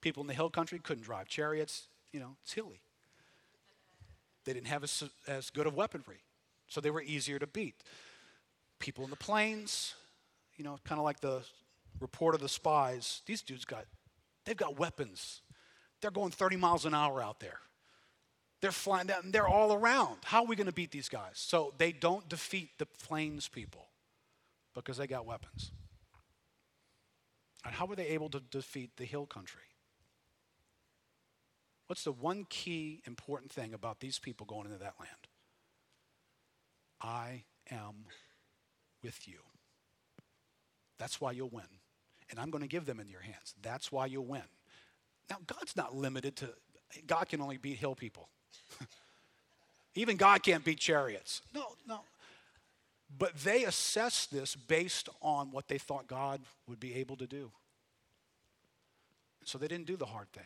People 0.00 0.22
in 0.22 0.26
the 0.26 0.34
hill 0.34 0.50
country 0.50 0.78
couldn't 0.78 1.04
drive 1.04 1.28
chariots, 1.28 1.88
you 2.12 2.20
know, 2.20 2.36
it's 2.42 2.52
hilly. 2.52 2.80
They 4.44 4.52
didn't 4.52 4.68
have 4.68 4.82
as, 4.82 5.04
as 5.26 5.50
good 5.50 5.66
of 5.66 5.74
weaponry, 5.74 6.22
so 6.66 6.80
they 6.80 6.90
were 6.90 7.02
easier 7.02 7.38
to 7.38 7.46
beat. 7.46 7.82
People 8.78 9.04
in 9.04 9.10
the 9.10 9.16
plains, 9.16 9.94
you 10.56 10.64
know, 10.64 10.78
kind 10.84 10.98
of 10.98 11.04
like 11.04 11.20
the 11.20 11.42
report 12.00 12.34
of 12.34 12.40
the 12.40 12.48
spies, 12.48 13.20
these 13.26 13.42
dudes 13.42 13.64
got, 13.64 13.84
they've 14.46 14.56
got 14.56 14.78
weapons. 14.78 15.42
They're 16.00 16.10
going 16.10 16.30
30 16.30 16.56
miles 16.56 16.86
an 16.86 16.94
hour 16.94 17.22
out 17.22 17.40
there. 17.40 17.58
They're 18.62 18.72
flying 18.72 19.10
they're 19.24 19.48
all 19.48 19.72
around. 19.72 20.16
How 20.24 20.42
are 20.42 20.46
we 20.46 20.54
going 20.56 20.66
to 20.66 20.72
beat 20.72 20.90
these 20.90 21.08
guys? 21.08 21.32
So 21.34 21.72
they 21.78 21.92
don't 21.92 22.28
defeat 22.28 22.70
the 22.78 22.86
plains 22.86 23.48
people 23.48 23.86
because 24.74 24.98
they 24.98 25.06
got 25.06 25.26
weapons. 25.26 25.72
And 27.64 27.74
how 27.74 27.86
were 27.86 27.96
they 27.96 28.08
able 28.08 28.28
to 28.30 28.40
defeat 28.40 28.96
the 28.96 29.04
hill 29.04 29.26
country? 29.26 29.62
What's 31.90 32.04
the 32.04 32.12
one 32.12 32.46
key 32.48 33.02
important 33.04 33.50
thing 33.50 33.74
about 33.74 33.98
these 33.98 34.20
people 34.20 34.46
going 34.46 34.66
into 34.66 34.78
that 34.78 34.94
land? 35.00 35.10
I 37.02 37.42
am 37.68 38.04
with 39.02 39.26
you. 39.26 39.40
That's 41.00 41.20
why 41.20 41.32
you'll 41.32 41.48
win 41.48 41.64
and 42.30 42.38
I'm 42.38 42.50
going 42.50 42.62
to 42.62 42.68
give 42.68 42.86
them 42.86 43.00
in 43.00 43.08
your 43.08 43.22
hands. 43.22 43.56
That's 43.60 43.90
why 43.90 44.06
you'll 44.06 44.24
win. 44.24 44.44
Now, 45.28 45.38
God's 45.48 45.76
not 45.76 45.92
limited 45.92 46.36
to, 46.36 46.50
God 47.08 47.28
can 47.28 47.40
only 47.40 47.56
beat 47.56 47.78
hill 47.78 47.96
people. 47.96 48.28
Even 49.96 50.16
God 50.16 50.44
can't 50.44 50.64
beat 50.64 50.78
chariots. 50.78 51.42
No, 51.52 51.74
no. 51.88 52.02
But 53.18 53.34
they 53.38 53.64
assessed 53.64 54.30
this 54.30 54.54
based 54.54 55.08
on 55.20 55.50
what 55.50 55.66
they 55.66 55.78
thought 55.78 56.06
God 56.06 56.40
would 56.68 56.78
be 56.78 56.94
able 56.94 57.16
to 57.16 57.26
do. 57.26 57.50
So 59.44 59.58
they 59.58 59.66
didn't 59.66 59.86
do 59.86 59.96
the 59.96 60.06
hard 60.06 60.30
thing. 60.32 60.44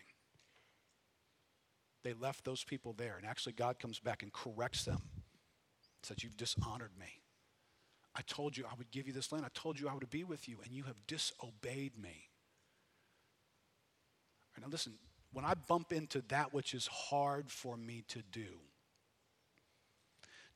They 2.05 2.12
left 2.12 2.44
those 2.44 2.62
people 2.62 2.92
there. 2.92 3.16
And 3.16 3.26
actually, 3.26 3.55
God 3.55 3.78
comes 3.78 3.98
back 3.98 4.22
and 4.22 4.32
corrects 4.32 4.84
them. 4.84 5.00
Says, 6.02 6.22
You've 6.22 6.36
dishonored 6.36 6.92
me. 6.98 7.07
I 8.14 8.20
told 8.22 8.57
you 8.57 8.64
I 8.70 8.74
would 8.76 8.90
give 8.92 9.09
you 9.09 9.12
this 9.12 9.32
land. 9.32 9.44
I 9.44 9.48
told 9.55 9.80
you 9.80 9.88
I 9.88 9.94
would 9.94 10.11
be 10.11 10.22
with 10.22 10.48
you, 10.48 10.59
and 10.62 10.72
you 10.72 10.84
have 10.84 11.07
disobeyed 11.09 11.98
me. 12.00 12.28
Now, 14.61 14.68
listen, 14.70 14.94
when 15.32 15.44
I 15.44 15.55
bump 15.55 15.92
into 15.92 16.22
that 16.28 16.55
which 16.55 16.74
is 16.74 16.86
hard 16.86 17.50
for 17.50 17.76
me 17.76 18.05
to 18.09 18.22
do, 18.30 18.46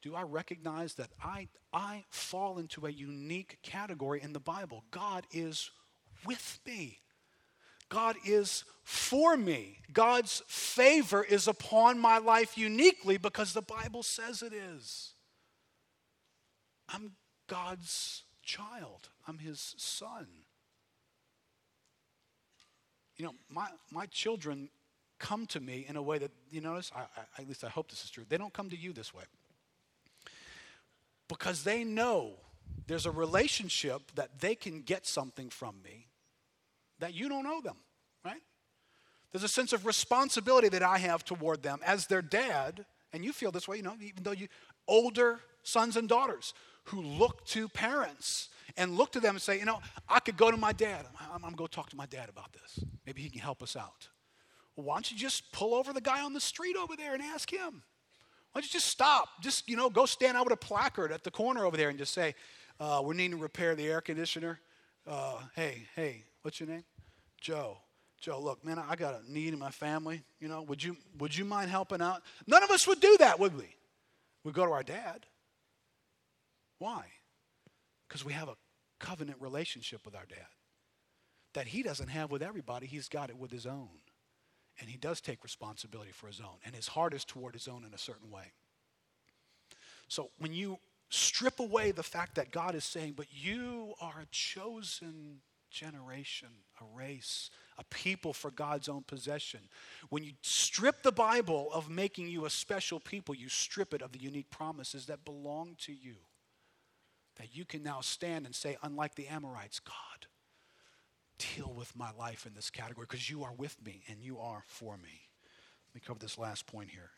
do 0.02 0.14
I 0.14 0.22
recognize 0.22 0.94
that 0.94 1.10
I, 1.22 1.48
I 1.72 2.04
fall 2.10 2.58
into 2.58 2.86
a 2.86 2.90
unique 2.90 3.58
category 3.62 4.22
in 4.22 4.32
the 4.32 4.40
Bible? 4.40 4.84
God 4.92 5.26
is 5.32 5.70
with 6.24 6.60
me. 6.64 7.00
God 7.88 8.16
is 8.24 8.64
for 8.84 9.36
me. 9.36 9.78
God's 9.92 10.42
favor 10.46 11.22
is 11.22 11.48
upon 11.48 11.98
my 11.98 12.18
life 12.18 12.56
uniquely 12.56 13.18
because 13.18 13.52
the 13.52 13.62
Bible 13.62 14.02
says 14.02 14.42
it 14.42 14.52
is. 14.52 15.12
I'm 16.88 17.12
God's 17.48 18.22
child. 18.42 19.08
I'm 19.26 19.38
his 19.38 19.74
son. 19.76 20.26
You 23.16 23.26
know, 23.26 23.34
my, 23.50 23.68
my 23.90 24.06
children 24.06 24.68
come 25.18 25.46
to 25.46 25.60
me 25.60 25.84
in 25.88 25.96
a 25.96 26.02
way 26.02 26.18
that, 26.18 26.30
you 26.50 26.60
notice, 26.60 26.92
I, 26.94 27.00
I, 27.00 27.42
at 27.42 27.48
least 27.48 27.64
I 27.64 27.68
hope 27.68 27.90
this 27.90 28.04
is 28.04 28.10
true. 28.10 28.24
They 28.28 28.38
don't 28.38 28.52
come 28.52 28.70
to 28.70 28.76
you 28.76 28.92
this 28.92 29.12
way. 29.12 29.24
Because 31.28 31.64
they 31.64 31.84
know 31.84 32.34
there's 32.86 33.06
a 33.06 33.10
relationship 33.10 34.02
that 34.14 34.40
they 34.40 34.54
can 34.54 34.82
get 34.82 35.06
something 35.06 35.50
from 35.50 35.76
me 35.82 36.06
that 37.00 37.14
you 37.14 37.28
don't 37.28 37.46
owe 37.46 37.60
them, 37.60 37.76
right? 38.24 38.40
There's 39.32 39.44
a 39.44 39.48
sense 39.48 39.72
of 39.72 39.86
responsibility 39.86 40.68
that 40.70 40.82
I 40.82 40.98
have 40.98 41.24
toward 41.24 41.62
them 41.62 41.80
as 41.84 42.06
their 42.06 42.22
dad, 42.22 42.86
and 43.12 43.24
you 43.24 43.32
feel 43.32 43.50
this 43.50 43.68
way, 43.68 43.76
you 43.76 43.82
know, 43.82 43.94
even 44.00 44.22
though 44.22 44.32
you 44.32 44.48
older 44.86 45.40
sons 45.62 45.96
and 45.96 46.08
daughters 46.08 46.54
who 46.84 47.02
look 47.02 47.44
to 47.46 47.68
parents 47.68 48.48
and 48.76 48.96
look 48.96 49.12
to 49.12 49.20
them 49.20 49.34
and 49.34 49.42
say, 49.42 49.58
you 49.58 49.66
know, 49.66 49.80
I 50.08 50.20
could 50.20 50.36
go 50.36 50.50
to 50.50 50.56
my 50.56 50.72
dad. 50.72 51.04
I'm, 51.20 51.34
I'm 51.34 51.40
going 51.40 51.52
to 51.52 51.58
go 51.58 51.66
talk 51.66 51.90
to 51.90 51.96
my 51.96 52.06
dad 52.06 52.28
about 52.28 52.52
this. 52.52 52.84
Maybe 53.06 53.22
he 53.22 53.28
can 53.28 53.40
help 53.40 53.62
us 53.62 53.76
out. 53.76 54.08
Why 54.74 54.94
don't 54.94 55.10
you 55.10 55.18
just 55.18 55.52
pull 55.52 55.74
over 55.74 55.92
the 55.92 56.00
guy 56.00 56.22
on 56.22 56.32
the 56.32 56.40
street 56.40 56.76
over 56.76 56.96
there 56.96 57.12
and 57.12 57.22
ask 57.22 57.52
him? 57.52 57.82
Why 58.52 58.60
don't 58.60 58.64
you 58.64 58.70
just 58.70 58.86
stop? 58.86 59.28
Just, 59.42 59.68
you 59.68 59.76
know, 59.76 59.90
go 59.90 60.06
stand 60.06 60.36
out 60.36 60.44
with 60.44 60.52
a 60.52 60.56
placard 60.56 61.12
at 61.12 61.24
the 61.24 61.30
corner 61.30 61.66
over 61.66 61.76
there 61.76 61.88
and 61.88 61.98
just 61.98 62.14
say, 62.14 62.34
uh, 62.80 63.02
we're 63.04 63.14
needing 63.14 63.32
to 63.32 63.42
repair 63.42 63.74
the 63.74 63.86
air 63.86 64.00
conditioner. 64.00 64.60
Uh, 65.08 65.38
hey, 65.56 65.86
hey, 65.96 66.22
what's 66.42 66.60
your 66.60 66.68
name? 66.68 66.84
Joe. 67.40 67.78
Joe, 68.20 68.40
look, 68.40 68.62
man, 68.62 68.78
I 68.78 68.94
got 68.94 69.14
a 69.14 69.32
need 69.32 69.54
in 69.54 69.58
my 69.58 69.70
family. 69.70 70.22
You 70.38 70.48
know, 70.48 70.62
would 70.62 70.82
you, 70.82 70.96
would 71.18 71.34
you 71.34 71.46
mind 71.46 71.70
helping 71.70 72.02
out? 72.02 72.22
None 72.46 72.62
of 72.62 72.70
us 72.70 72.86
would 72.86 73.00
do 73.00 73.16
that, 73.18 73.40
would 73.40 73.56
we? 73.56 73.74
We'd 74.44 74.54
go 74.54 74.66
to 74.66 74.72
our 74.72 74.82
dad. 74.82 75.24
Why? 76.78 77.04
Because 78.06 78.22
we 78.24 78.34
have 78.34 78.48
a 78.48 78.56
covenant 79.00 79.38
relationship 79.40 80.04
with 80.04 80.14
our 80.14 80.26
dad 80.28 80.46
that 81.54 81.68
he 81.68 81.82
doesn't 81.82 82.08
have 82.08 82.30
with 82.30 82.42
everybody. 82.42 82.86
He's 82.86 83.08
got 83.08 83.30
it 83.30 83.38
with 83.38 83.50
his 83.50 83.66
own. 83.66 83.88
And 84.80 84.90
he 84.90 84.98
does 84.98 85.20
take 85.22 85.42
responsibility 85.42 86.12
for 86.12 86.26
his 86.26 86.40
own. 86.40 86.58
And 86.66 86.74
his 86.74 86.88
heart 86.88 87.14
is 87.14 87.24
toward 87.24 87.54
his 87.54 87.66
own 87.66 87.84
in 87.84 87.94
a 87.94 87.98
certain 87.98 88.30
way. 88.30 88.52
So 90.08 90.30
when 90.38 90.52
you 90.52 90.78
strip 91.08 91.60
away 91.60 91.90
the 91.90 92.02
fact 92.02 92.34
that 92.36 92.50
God 92.50 92.74
is 92.74 92.84
saying, 92.84 93.14
but 93.16 93.26
you 93.30 93.94
are 94.00 94.20
a 94.20 94.26
chosen 94.30 95.40
generation, 95.70 96.48
a 96.80 96.96
race, 96.96 97.50
a 97.78 97.84
people 97.84 98.32
for 98.32 98.50
God's 98.50 98.88
own 98.88 99.02
possession. 99.02 99.60
When 100.10 100.24
you 100.24 100.32
strip 100.42 101.02
the 101.02 101.12
Bible 101.12 101.68
of 101.72 101.90
making 101.90 102.28
you 102.28 102.44
a 102.44 102.50
special 102.50 103.00
people, 103.00 103.34
you 103.34 103.48
strip 103.48 103.94
it 103.94 104.02
of 104.02 104.12
the 104.12 104.18
unique 104.18 104.50
promises 104.50 105.06
that 105.06 105.24
belong 105.24 105.76
to 105.80 105.92
you. 105.92 106.16
That 107.36 107.54
you 107.54 107.64
can 107.64 107.82
now 107.82 108.00
stand 108.00 108.46
and 108.46 108.54
say, 108.54 108.76
unlike 108.82 109.14
the 109.14 109.28
Amorites, 109.28 109.80
God, 109.80 110.26
deal 111.38 111.72
with 111.72 111.94
my 111.94 112.10
life 112.18 112.46
in 112.46 112.54
this 112.54 112.70
category 112.70 113.06
because 113.08 113.30
you 113.30 113.44
are 113.44 113.52
with 113.56 113.76
me 113.84 114.02
and 114.08 114.20
you 114.20 114.38
are 114.38 114.64
for 114.66 114.96
me. 114.96 115.28
Let 115.88 115.94
me 115.94 116.00
cover 116.04 116.18
this 116.18 116.38
last 116.38 116.66
point 116.66 116.90
here. 116.90 117.10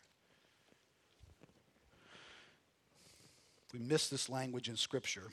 We 3.73 3.79
miss 3.79 4.09
this 4.09 4.29
language 4.29 4.69
in 4.69 4.75
Scripture, 4.75 5.31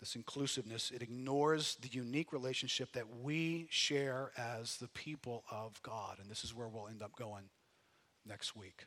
this 0.00 0.14
inclusiveness, 0.14 0.90
it 0.94 1.02
ignores 1.02 1.76
the 1.76 1.88
unique 1.88 2.32
relationship 2.32 2.92
that 2.92 3.06
we 3.22 3.66
share 3.70 4.30
as 4.36 4.76
the 4.76 4.88
people 4.88 5.44
of 5.50 5.80
God. 5.82 6.18
And 6.20 6.30
this 6.30 6.44
is 6.44 6.54
where 6.54 6.68
we'll 6.68 6.88
end 6.88 7.02
up 7.02 7.16
going 7.16 7.44
next 8.24 8.54
week. 8.54 8.86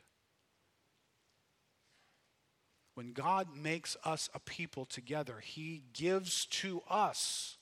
When 2.94 3.12
God 3.12 3.48
makes 3.56 3.96
us 4.04 4.28
a 4.34 4.40
people 4.40 4.84
together, 4.84 5.40
He 5.42 5.82
gives 5.92 6.46
to 6.46 6.82
us 6.88 7.56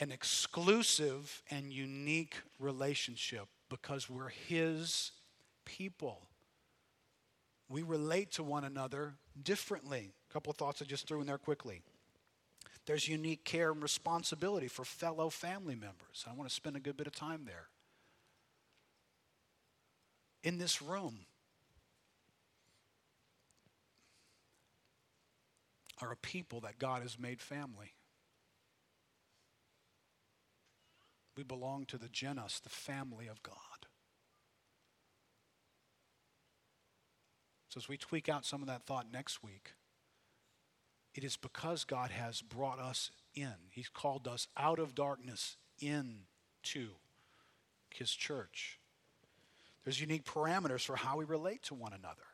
an 0.00 0.10
exclusive 0.10 1.42
and 1.50 1.72
unique 1.72 2.36
relationship 2.58 3.46
because 3.68 4.08
we're 4.10 4.28
His 4.28 5.12
people. 5.64 6.22
We 7.68 7.82
relate 7.82 8.32
to 8.32 8.42
one 8.42 8.64
another 8.64 9.14
differently. 9.42 10.12
A 10.30 10.32
couple 10.32 10.50
of 10.50 10.56
thoughts 10.56 10.82
I 10.82 10.84
just 10.84 11.06
threw 11.06 11.20
in 11.20 11.26
there 11.26 11.38
quickly. 11.38 11.82
There's 12.86 13.08
unique 13.08 13.44
care 13.44 13.72
and 13.72 13.82
responsibility 13.82 14.68
for 14.68 14.84
fellow 14.84 15.28
family 15.28 15.74
members. 15.74 16.24
I 16.28 16.34
want 16.34 16.48
to 16.48 16.54
spend 16.54 16.76
a 16.76 16.80
good 16.80 16.96
bit 16.96 17.06
of 17.06 17.14
time 17.14 17.44
there. 17.44 17.68
In 20.44 20.58
this 20.58 20.80
room 20.80 21.26
are 26.00 26.12
a 26.12 26.16
people 26.16 26.60
that 26.60 26.78
God 26.78 27.02
has 27.02 27.18
made 27.18 27.40
family. 27.40 27.94
We 31.36 31.42
belong 31.42 31.84
to 31.86 31.98
the 31.98 32.08
genus, 32.08 32.60
the 32.60 32.68
family 32.68 33.26
of 33.26 33.42
God. 33.42 33.85
So, 37.68 37.78
as 37.78 37.88
we 37.88 37.96
tweak 37.96 38.28
out 38.28 38.44
some 38.44 38.62
of 38.62 38.68
that 38.68 38.86
thought 38.86 39.06
next 39.12 39.42
week, 39.42 39.72
it 41.14 41.24
is 41.24 41.36
because 41.36 41.84
God 41.84 42.10
has 42.10 42.42
brought 42.42 42.78
us 42.78 43.10
in. 43.34 43.54
He's 43.70 43.88
called 43.88 44.28
us 44.28 44.48
out 44.56 44.78
of 44.78 44.94
darkness 44.94 45.56
into 45.80 46.90
His 47.90 48.10
church. 48.12 48.78
There's 49.84 50.00
unique 50.00 50.24
parameters 50.24 50.84
for 50.84 50.96
how 50.96 51.16
we 51.16 51.24
relate 51.24 51.62
to 51.64 51.74
one 51.74 51.92
another. 51.92 52.26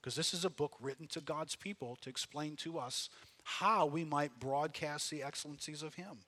Because 0.00 0.14
this 0.14 0.34
is 0.34 0.44
a 0.44 0.50
book 0.50 0.76
written 0.80 1.06
to 1.08 1.20
God's 1.20 1.56
people 1.56 1.96
to 2.02 2.10
explain 2.10 2.56
to 2.56 2.78
us 2.78 3.08
how 3.42 3.86
we 3.86 4.04
might 4.04 4.38
broadcast 4.38 5.10
the 5.10 5.22
excellencies 5.22 5.82
of 5.82 5.94
Him. 5.94 6.18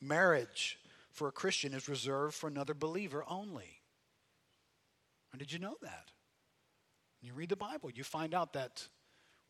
Marriage 0.00 0.78
for 1.12 1.28
a 1.28 1.32
Christian 1.32 1.72
is 1.72 1.88
reserved 1.88 2.34
for 2.34 2.48
another 2.48 2.74
believer 2.74 3.24
only. 3.28 3.80
And 5.32 5.38
did 5.38 5.52
you 5.52 5.58
know 5.58 5.76
that? 5.82 6.10
You 7.22 7.32
read 7.34 7.48
the 7.48 7.56
Bible, 7.56 7.90
you 7.90 8.04
find 8.04 8.34
out 8.34 8.54
that 8.54 8.88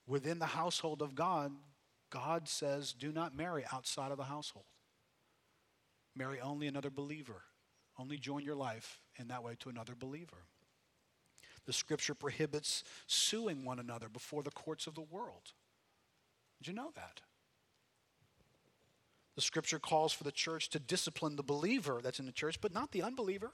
within 0.07 0.39
the 0.39 0.47
household 0.47 1.03
of 1.03 1.14
God, 1.14 1.53
God 2.11 2.49
says, 2.49 2.93
do 2.93 3.12
not 3.12 3.37
marry 3.37 3.64
outside 3.73 4.11
of 4.11 4.18
the 4.18 4.25
household. 4.25 4.66
Marry 6.16 6.41
only 6.41 6.66
another 6.66 6.91
believer. 6.91 7.43
Only 7.99 8.16
join 8.16 8.43
your 8.43 8.57
life 8.57 9.01
in 9.16 9.29
that 9.29 9.45
way 9.45 9.57
to 9.61 9.68
another 9.68 9.95
believer. 9.95 10.39
The 11.66 11.73
scripture 11.73 12.14
prohibits 12.14 12.83
suing 13.07 13.64
one 13.64 13.79
another 13.79 14.09
before 14.09 14.43
the 14.43 14.51
courts 14.51 14.87
of 14.87 14.95
the 14.95 15.03
world. 15.03 15.53
Did 16.59 16.68
you 16.68 16.75
know 16.75 16.91
that? 16.97 17.21
The 19.37 19.43
scripture 19.43 19.79
calls 19.79 20.12
for 20.12 20.25
the 20.25 20.33
church 20.33 20.71
to 20.71 20.79
discipline 20.81 21.37
the 21.37 21.43
believer 21.43 22.01
that's 22.03 22.18
in 22.18 22.27
the 22.27 22.33
church, 22.33 22.61
but 22.61 22.75
not 22.75 22.91
the 22.91 23.03
unbeliever. 23.03 23.53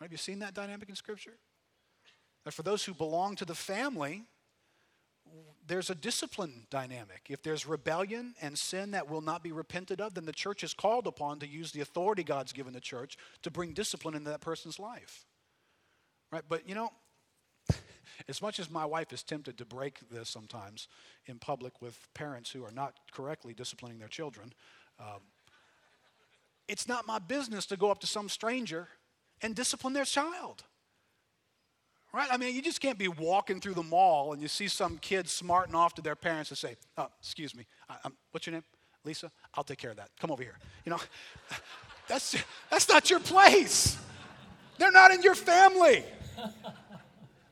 Have 0.00 0.12
you 0.12 0.18
seen 0.18 0.38
that 0.40 0.54
dynamic 0.54 0.88
in 0.88 0.94
Scripture? 0.94 1.34
That 2.44 2.54
for 2.54 2.62
those 2.62 2.84
who 2.84 2.94
belong 2.94 3.36
to 3.36 3.44
the 3.44 3.54
family, 3.54 4.24
there's 5.66 5.90
a 5.90 5.94
discipline 5.94 6.66
dynamic. 6.70 7.26
If 7.28 7.42
there's 7.42 7.66
rebellion 7.66 8.34
and 8.40 8.58
sin 8.58 8.92
that 8.92 9.10
will 9.10 9.20
not 9.20 9.42
be 9.42 9.52
repented 9.52 10.00
of, 10.00 10.14
then 10.14 10.24
the 10.24 10.32
church 10.32 10.62
is 10.62 10.72
called 10.72 11.06
upon 11.06 11.40
to 11.40 11.46
use 11.46 11.72
the 11.72 11.80
authority 11.80 12.22
God's 12.22 12.52
given 12.52 12.72
the 12.72 12.80
church 12.80 13.16
to 13.42 13.50
bring 13.50 13.72
discipline 13.72 14.14
into 14.14 14.30
that 14.30 14.40
person's 14.40 14.78
life. 14.78 15.26
Right? 16.32 16.44
But 16.48 16.68
you 16.68 16.74
know, 16.74 16.90
as 18.28 18.40
much 18.40 18.58
as 18.58 18.70
my 18.70 18.84
wife 18.86 19.12
is 19.12 19.22
tempted 19.22 19.58
to 19.58 19.64
break 19.64 19.98
this 20.10 20.30
sometimes 20.30 20.88
in 21.26 21.38
public 21.38 21.82
with 21.82 21.98
parents 22.14 22.50
who 22.50 22.64
are 22.64 22.72
not 22.72 22.94
correctly 23.12 23.52
disciplining 23.52 23.98
their 23.98 24.08
children, 24.08 24.52
um, 24.98 25.20
it's 26.66 26.88
not 26.88 27.06
my 27.06 27.18
business 27.18 27.66
to 27.66 27.76
go 27.76 27.90
up 27.90 27.98
to 28.00 28.06
some 28.06 28.28
stranger 28.28 28.88
and 29.42 29.54
discipline 29.54 29.92
their 29.92 30.04
child. 30.04 30.64
Right? 32.12 32.28
I 32.30 32.38
mean, 32.38 32.54
you 32.54 32.62
just 32.62 32.80
can't 32.80 32.98
be 32.98 33.08
walking 33.08 33.60
through 33.60 33.74
the 33.74 33.82
mall 33.82 34.32
and 34.32 34.40
you 34.40 34.48
see 34.48 34.68
some 34.68 34.98
kid 34.98 35.28
smarting 35.28 35.74
off 35.74 35.94
to 35.94 36.02
their 36.02 36.16
parents 36.16 36.50
and 36.50 36.58
say, 36.58 36.76
oh, 36.96 37.08
excuse 37.20 37.54
me, 37.54 37.66
I, 37.88 37.96
um, 38.04 38.14
what's 38.30 38.46
your 38.46 38.54
name? 38.54 38.64
Lisa? 39.04 39.30
I'll 39.54 39.64
take 39.64 39.78
care 39.78 39.90
of 39.90 39.98
that. 39.98 40.10
Come 40.18 40.30
over 40.30 40.42
here. 40.42 40.58
You 40.84 40.90
know, 40.90 40.98
that's, 42.08 42.36
that's 42.70 42.88
not 42.88 43.10
your 43.10 43.20
place. 43.20 43.98
They're 44.78 44.90
not 44.90 45.10
in 45.10 45.22
your 45.22 45.34
family. 45.34 46.04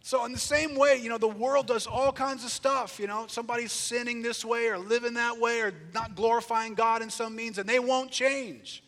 So, 0.06 0.24
in 0.24 0.32
the 0.32 0.38
same 0.38 0.76
way, 0.76 1.00
you 1.02 1.08
know, 1.08 1.18
the 1.18 1.26
world 1.26 1.66
does 1.66 1.84
all 1.84 2.12
kinds 2.12 2.44
of 2.44 2.50
stuff. 2.50 3.00
You 3.00 3.08
know, 3.08 3.26
somebody's 3.26 3.72
sinning 3.72 4.22
this 4.22 4.44
way 4.44 4.68
or 4.68 4.78
living 4.78 5.14
that 5.14 5.36
way 5.36 5.60
or 5.60 5.72
not 5.92 6.14
glorifying 6.14 6.74
God 6.74 7.02
in 7.02 7.10
some 7.10 7.34
means, 7.34 7.58
and 7.58 7.68
they 7.68 7.80
won't 7.80 8.12
change. 8.12 8.84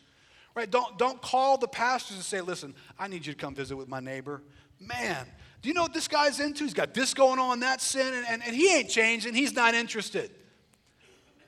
Right? 0.59 0.69
Don't, 0.69 0.97
don't 0.97 1.21
call 1.21 1.57
the 1.57 1.69
pastors 1.69 2.17
and 2.17 2.25
say, 2.25 2.41
listen, 2.41 2.75
I 2.99 3.07
need 3.07 3.25
you 3.25 3.31
to 3.31 3.39
come 3.39 3.55
visit 3.55 3.77
with 3.77 3.87
my 3.87 4.01
neighbor. 4.01 4.43
Man, 4.77 5.25
do 5.61 5.69
you 5.69 5.73
know 5.73 5.83
what 5.83 5.93
this 5.93 6.09
guy's 6.09 6.41
into? 6.41 6.65
He's 6.65 6.73
got 6.73 6.93
this 6.93 7.13
going 7.13 7.39
on, 7.39 7.61
that 7.61 7.79
sin, 7.79 8.13
and, 8.13 8.25
and, 8.27 8.43
and 8.45 8.53
he 8.53 8.75
ain't 8.75 8.89
changing. 8.89 9.33
He's 9.35 9.53
not 9.53 9.73
interested. 9.73 10.31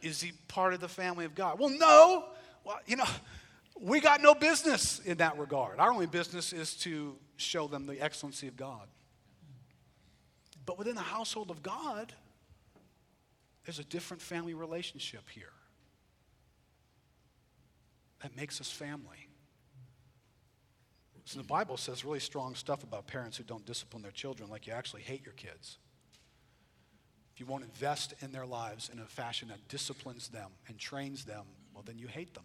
Is 0.02 0.22
he 0.22 0.32
part 0.48 0.74
of 0.74 0.80
the 0.80 0.88
family 0.88 1.26
of 1.26 1.36
God? 1.36 1.60
Well, 1.60 1.72
no. 1.72 2.24
Well, 2.64 2.80
you 2.88 2.96
know, 2.96 3.04
we 3.82 4.00
got 4.00 4.22
no 4.22 4.34
business 4.34 5.00
in 5.00 5.18
that 5.18 5.38
regard. 5.38 5.78
Our 5.78 5.92
only 5.92 6.08
business 6.08 6.54
is 6.54 6.74
to 6.78 7.18
show 7.36 7.68
them 7.68 7.88
the 7.88 8.00
excellency 8.00 8.48
of 8.48 8.56
God. 8.56 8.88
But 10.66 10.78
within 10.78 10.96
the 10.96 11.02
household 11.02 11.52
of 11.52 11.62
God, 11.62 12.14
there's 13.66 13.80
a 13.80 13.84
different 13.84 14.22
family 14.22 14.54
relationship 14.54 15.28
here 15.30 15.52
that 18.22 18.36
makes 18.36 18.62
us 18.62 18.70
family. 18.70 19.28
So 21.26 21.40
the 21.40 21.46
Bible 21.46 21.78
says 21.78 22.04
really 22.04 22.20
strong 22.20 22.56
stuff 22.56 22.84
about 22.84 23.08
parents 23.08 23.38
who 23.38 23.44
don't 23.44 23.66
discipline 23.66 24.02
their 24.02 24.12
children, 24.12 24.50
like 24.50 24.68
you 24.68 24.74
actually 24.74 25.04
hate 25.04 25.24
your 25.24 25.34
kids. 25.36 25.78
If 27.34 27.40
you 27.40 27.46
won't 27.46 27.64
invest 27.64 28.14
in 28.22 28.32
their 28.32 28.46
lives 28.46 28.90
in 28.92 29.00
a 29.00 29.06
fashion 29.06 29.48
that 29.48 29.68
disciplines 29.70 30.28
them 30.28 30.50
and 30.68 30.78
trains 30.78 31.24
them, 31.24 31.46
well, 31.74 31.84
then 31.86 31.98
you 31.98 32.08
hate 32.08 32.34
them. 32.34 32.44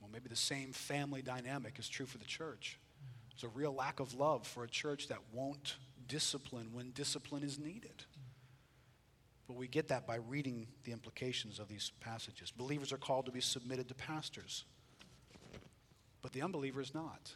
Well, 0.00 0.10
maybe 0.12 0.28
the 0.28 0.36
same 0.36 0.72
family 0.72 1.22
dynamic 1.22 1.78
is 1.78 1.88
true 1.88 2.06
for 2.06 2.18
the 2.18 2.24
church. 2.24 2.78
There's 3.30 3.50
a 3.50 3.56
real 3.56 3.74
lack 3.74 4.00
of 4.00 4.14
love 4.14 4.46
for 4.46 4.64
a 4.64 4.68
church 4.68 5.08
that 5.08 5.18
won't 5.32 5.76
discipline 6.06 6.68
when 6.72 6.90
discipline 6.90 7.42
is 7.42 7.58
needed. 7.58 8.04
But 9.50 9.56
we 9.56 9.66
get 9.66 9.88
that 9.88 10.06
by 10.06 10.14
reading 10.14 10.68
the 10.84 10.92
implications 10.92 11.58
of 11.58 11.66
these 11.66 11.90
passages. 11.98 12.52
Believers 12.52 12.92
are 12.92 12.98
called 12.98 13.26
to 13.26 13.32
be 13.32 13.40
submitted 13.40 13.88
to 13.88 13.94
pastors, 13.96 14.62
but 16.22 16.30
the 16.30 16.40
unbeliever 16.40 16.80
is 16.80 16.94
not. 16.94 17.34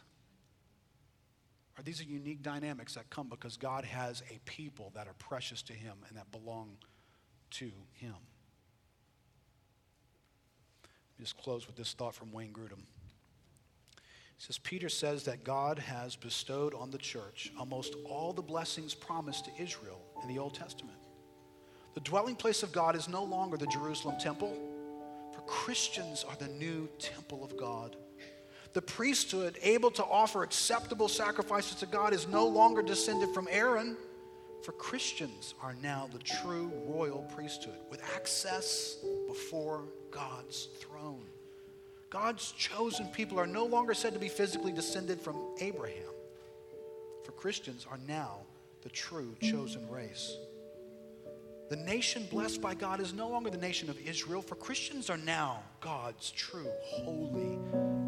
Are 1.77 1.83
these 1.83 1.99
are 1.99 2.05
unique 2.05 2.41
dynamics 2.41 2.93
that 2.93 3.09
come 3.09 3.27
because 3.27 3.57
God 3.57 3.83
has 3.83 4.23
a 4.33 4.39
people 4.45 4.93
that 4.95 5.09
are 5.09 5.13
precious 5.19 5.61
to 5.63 5.73
Him 5.73 5.97
and 6.07 6.17
that 6.17 6.31
belong 6.31 6.77
to 7.51 7.69
Him. 7.95 8.15
Just 11.19 11.35
close 11.35 11.67
with 11.67 11.75
this 11.75 11.91
thought 11.91 12.15
from 12.15 12.31
Wayne 12.31 12.53
Grudem. 12.53 12.85
He 14.37 14.45
says, 14.45 14.57
Peter 14.57 14.87
says 14.87 15.25
that 15.25 15.43
God 15.43 15.79
has 15.79 16.15
bestowed 16.15 16.73
on 16.73 16.91
the 16.91 16.97
church 16.97 17.51
almost 17.59 17.93
all 18.05 18.31
the 18.31 18.41
blessings 18.41 18.93
promised 18.93 19.43
to 19.47 19.61
Israel 19.61 19.99
in 20.23 20.29
the 20.29 20.39
Old 20.39 20.53
Testament. 20.53 20.95
The 21.95 22.01
dwelling 22.01 22.35
place 22.35 22.61
of 22.61 22.73
God 22.73 22.95
is 22.97 23.07
no 23.07 23.23
longer 23.23 23.55
the 23.55 23.67
Jerusalem 23.67 24.17
temple, 24.19 24.53
for 25.33 25.41
Christians 25.41 26.25
are 26.27 26.35
the 26.35 26.49
new 26.49 26.89
temple 26.99 27.43
of 27.43 27.55
God. 27.55 27.95
The 28.73 28.81
priesthood, 28.81 29.57
able 29.61 29.89
to 29.91 30.03
offer 30.03 30.43
acceptable 30.43 31.07
sacrifices 31.07 31.75
to 31.75 31.85
God, 31.85 32.11
is 32.11 32.27
no 32.27 32.45
longer 32.45 32.81
descended 32.81 33.33
from 33.33 33.47
Aaron, 33.49 33.95
for 34.61 34.73
Christians 34.73 35.53
are 35.63 35.75
now 35.81 36.09
the 36.11 36.19
true 36.19 36.69
royal 36.85 37.25
priesthood 37.33 37.79
with 37.89 38.03
access 38.13 38.97
before 39.27 39.85
God's 40.11 40.67
throne. 40.79 41.23
God's 42.09 42.51
chosen 42.51 43.07
people 43.07 43.39
are 43.39 43.47
no 43.47 43.65
longer 43.65 43.93
said 43.93 44.11
to 44.11 44.19
be 44.19 44.27
physically 44.27 44.73
descended 44.73 45.21
from 45.21 45.37
Abraham, 45.61 46.11
for 47.23 47.31
Christians 47.31 47.87
are 47.89 47.99
now 48.05 48.39
the 48.81 48.89
true 48.89 49.33
chosen 49.41 49.89
race. 49.89 50.35
The 51.67 51.75
nation 51.75 52.27
blessed 52.29 52.61
by 52.61 52.75
God 52.75 52.99
is 52.99 53.11
no 53.11 53.27
longer 53.27 53.49
the 53.49 53.57
nation 53.57 53.89
of 53.89 53.99
Israel, 53.99 54.43
for 54.43 54.53
Christians 54.53 55.09
are 55.09 55.17
now 55.17 55.63
God's 55.81 56.29
true 56.29 56.69
holy 56.83 57.57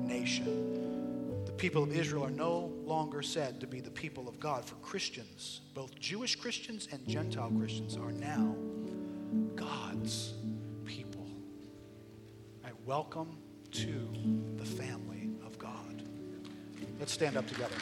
nation. 0.08 1.43
The 1.45 1.51
people 1.53 1.82
of 1.82 1.91
Israel 1.91 2.26
are 2.26 2.30
no 2.30 2.72
longer 2.86 3.24
said 3.24 3.60
to 3.62 3.68
be 3.68 3.80
the 3.80 3.89
people 3.89 4.30
of 4.30 4.39
God, 4.39 4.64
for 4.64 4.76
Christians, 4.76 5.62
both 5.74 5.99
Jewish 5.99 6.36
Christians 6.36 6.88
and 6.91 7.08
Gentile 7.08 7.51
Christians, 7.58 7.97
are 7.97 8.12
now 8.12 8.55
God's 9.55 10.36
people. 10.86 11.26
I 12.64 12.70
welcome 12.86 13.39
to 13.72 14.10
the 14.58 14.66
family 14.66 15.32
of 15.43 15.58
God. 15.58 16.03
Let's 16.99 17.14
stand 17.14 17.38
up 17.38 17.47
together. 17.47 17.76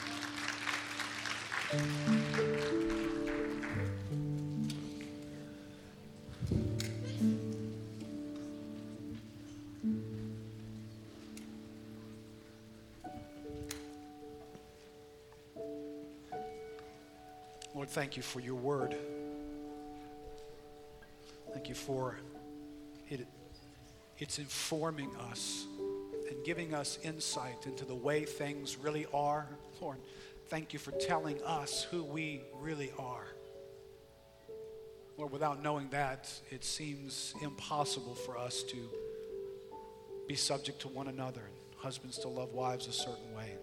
Thank 17.96 18.18
you 18.18 18.24
for 18.24 18.42
your 18.42 18.56
word. 18.56 18.94
Thank 21.54 21.70
you 21.70 21.76
for 21.76 22.20
it. 23.08 23.26
It's 24.18 24.38
informing 24.38 25.16
us 25.32 25.66
and 26.30 26.44
giving 26.44 26.74
us 26.74 27.00
insight 27.04 27.66
into 27.66 27.86
the 27.86 27.96
way 27.96 28.26
things 28.26 28.76
really 28.76 29.06
are. 29.14 29.48
Lord, 29.80 29.96
thank 30.50 30.74
you 30.74 30.80
for 30.80 30.92
telling 30.92 31.42
us 31.44 31.88
who 31.90 32.04
we 32.04 32.42
really 32.60 32.92
are. 33.00 33.28
Lord, 35.18 35.32
without 35.32 35.64
knowing 35.64 35.88
that, 35.92 36.30
it 36.52 36.66
seems 36.66 37.34
impossible 37.42 38.16
for 38.16 38.38
us 38.38 38.64
to 38.64 38.90
be 40.28 40.36
subject 40.36 40.82
to 40.82 40.90
one 40.90 41.08
another 41.08 41.44
and 41.46 41.82
husbands 41.82 42.18
to 42.20 42.28
love 42.28 42.52
wives 42.52 42.88
a 42.88 42.92
certain 42.92 43.34
way. 43.38 43.56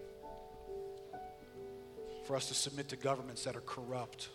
For 2.23 2.35
us 2.35 2.47
to 2.47 2.53
submit 2.53 2.87
to 2.89 2.95
governments 2.95 3.43
that 3.43 3.55
are 3.55 3.61
corrupt. 3.61 4.29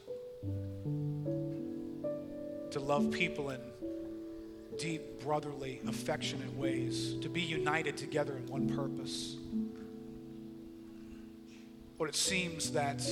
To 2.70 2.80
love 2.80 3.10
people 3.10 3.50
in 3.50 3.60
deep, 4.78 5.20
brotherly, 5.20 5.80
affectionate 5.88 6.54
ways, 6.56 7.14
to 7.22 7.28
be 7.28 7.40
united 7.40 7.96
together 7.96 8.36
in 8.36 8.46
one 8.46 8.68
purpose. 8.68 9.36
What 11.96 12.08
it 12.08 12.14
seems 12.14 12.72
that 12.72 13.02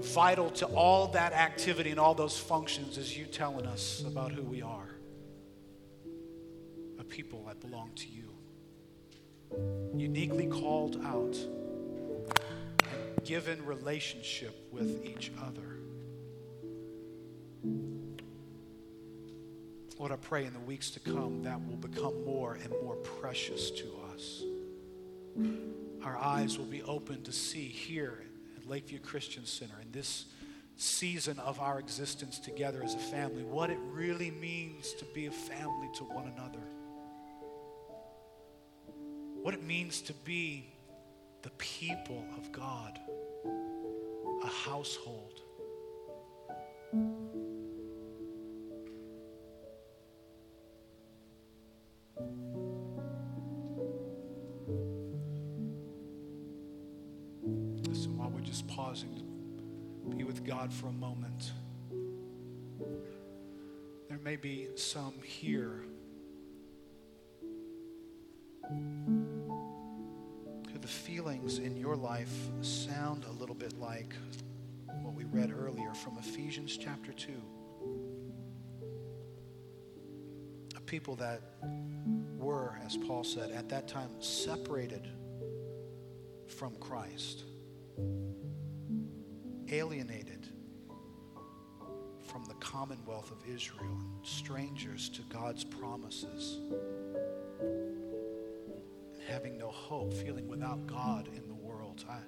vital 0.00 0.50
to 0.50 0.66
all 0.66 1.06
that 1.08 1.32
activity 1.32 1.90
and 1.90 2.00
all 2.00 2.14
those 2.14 2.38
functions 2.38 2.98
is 2.98 3.16
you 3.16 3.26
telling 3.26 3.66
us 3.66 4.02
about 4.06 4.32
who 4.32 4.42
we 4.42 4.62
are 4.62 4.88
a 6.98 7.04
people 7.04 7.44
that 7.46 7.60
belong 7.60 7.90
to 7.96 8.06
you, 8.08 8.28
uniquely 9.94 10.46
called 10.46 11.00
out 11.04 11.36
given 13.24 13.64
relationship 13.64 14.68
with 14.72 15.04
each 15.04 15.32
other. 15.42 15.72
Lord, 19.98 20.10
I 20.10 20.16
pray 20.16 20.46
in 20.46 20.52
the 20.52 20.60
weeks 20.60 20.90
to 20.90 21.00
come 21.00 21.42
that 21.44 21.60
will 21.64 21.76
become 21.76 22.24
more 22.24 22.54
and 22.54 22.70
more 22.82 22.96
precious 22.96 23.70
to 23.70 23.84
us. 24.12 24.42
Our 26.02 26.16
eyes 26.16 26.58
will 26.58 26.64
be 26.66 26.82
open 26.82 27.22
to 27.22 27.32
see 27.32 27.68
here 27.68 28.24
at 28.56 28.68
Lakeview 28.68 28.98
Christian 28.98 29.46
Center 29.46 29.74
in 29.80 29.92
this 29.92 30.26
season 30.76 31.38
of 31.38 31.60
our 31.60 31.78
existence 31.78 32.40
together 32.40 32.82
as 32.82 32.94
a 32.94 32.98
family 32.98 33.44
what 33.44 33.70
it 33.70 33.78
really 33.92 34.32
means 34.32 34.92
to 34.94 35.04
be 35.14 35.26
a 35.26 35.30
family 35.30 35.88
to 35.94 36.04
one 36.04 36.32
another. 36.36 36.58
What 39.42 39.54
it 39.54 39.62
means 39.62 40.00
to 40.02 40.12
be 40.12 40.71
the 41.42 41.50
people 41.58 42.24
of 42.38 42.52
God, 42.52 43.00
a 44.44 44.46
household. 44.46 45.41
Ephesians 76.62 76.84
chapter 76.84 77.12
2. 77.12 77.32
A 80.76 80.80
people 80.82 81.16
that 81.16 81.40
were, 82.38 82.78
as 82.86 82.96
Paul 82.96 83.24
said, 83.24 83.50
at 83.50 83.68
that 83.70 83.88
time 83.88 84.10
separated 84.20 85.08
from 86.46 86.76
Christ, 86.76 87.42
alienated 89.72 90.46
from 92.22 92.44
the 92.44 92.54
commonwealth 92.60 93.32
of 93.32 93.38
Israel, 93.52 93.98
and 94.00 94.24
strangers 94.24 95.08
to 95.10 95.22
God's 95.22 95.64
promises, 95.64 96.60
having 99.26 99.58
no 99.58 99.68
hope, 99.68 100.14
feeling 100.14 100.46
without 100.46 100.86
God 100.86 101.28
in 101.34 101.48
the 101.48 101.54
world. 101.54 102.04
I, 102.08 102.18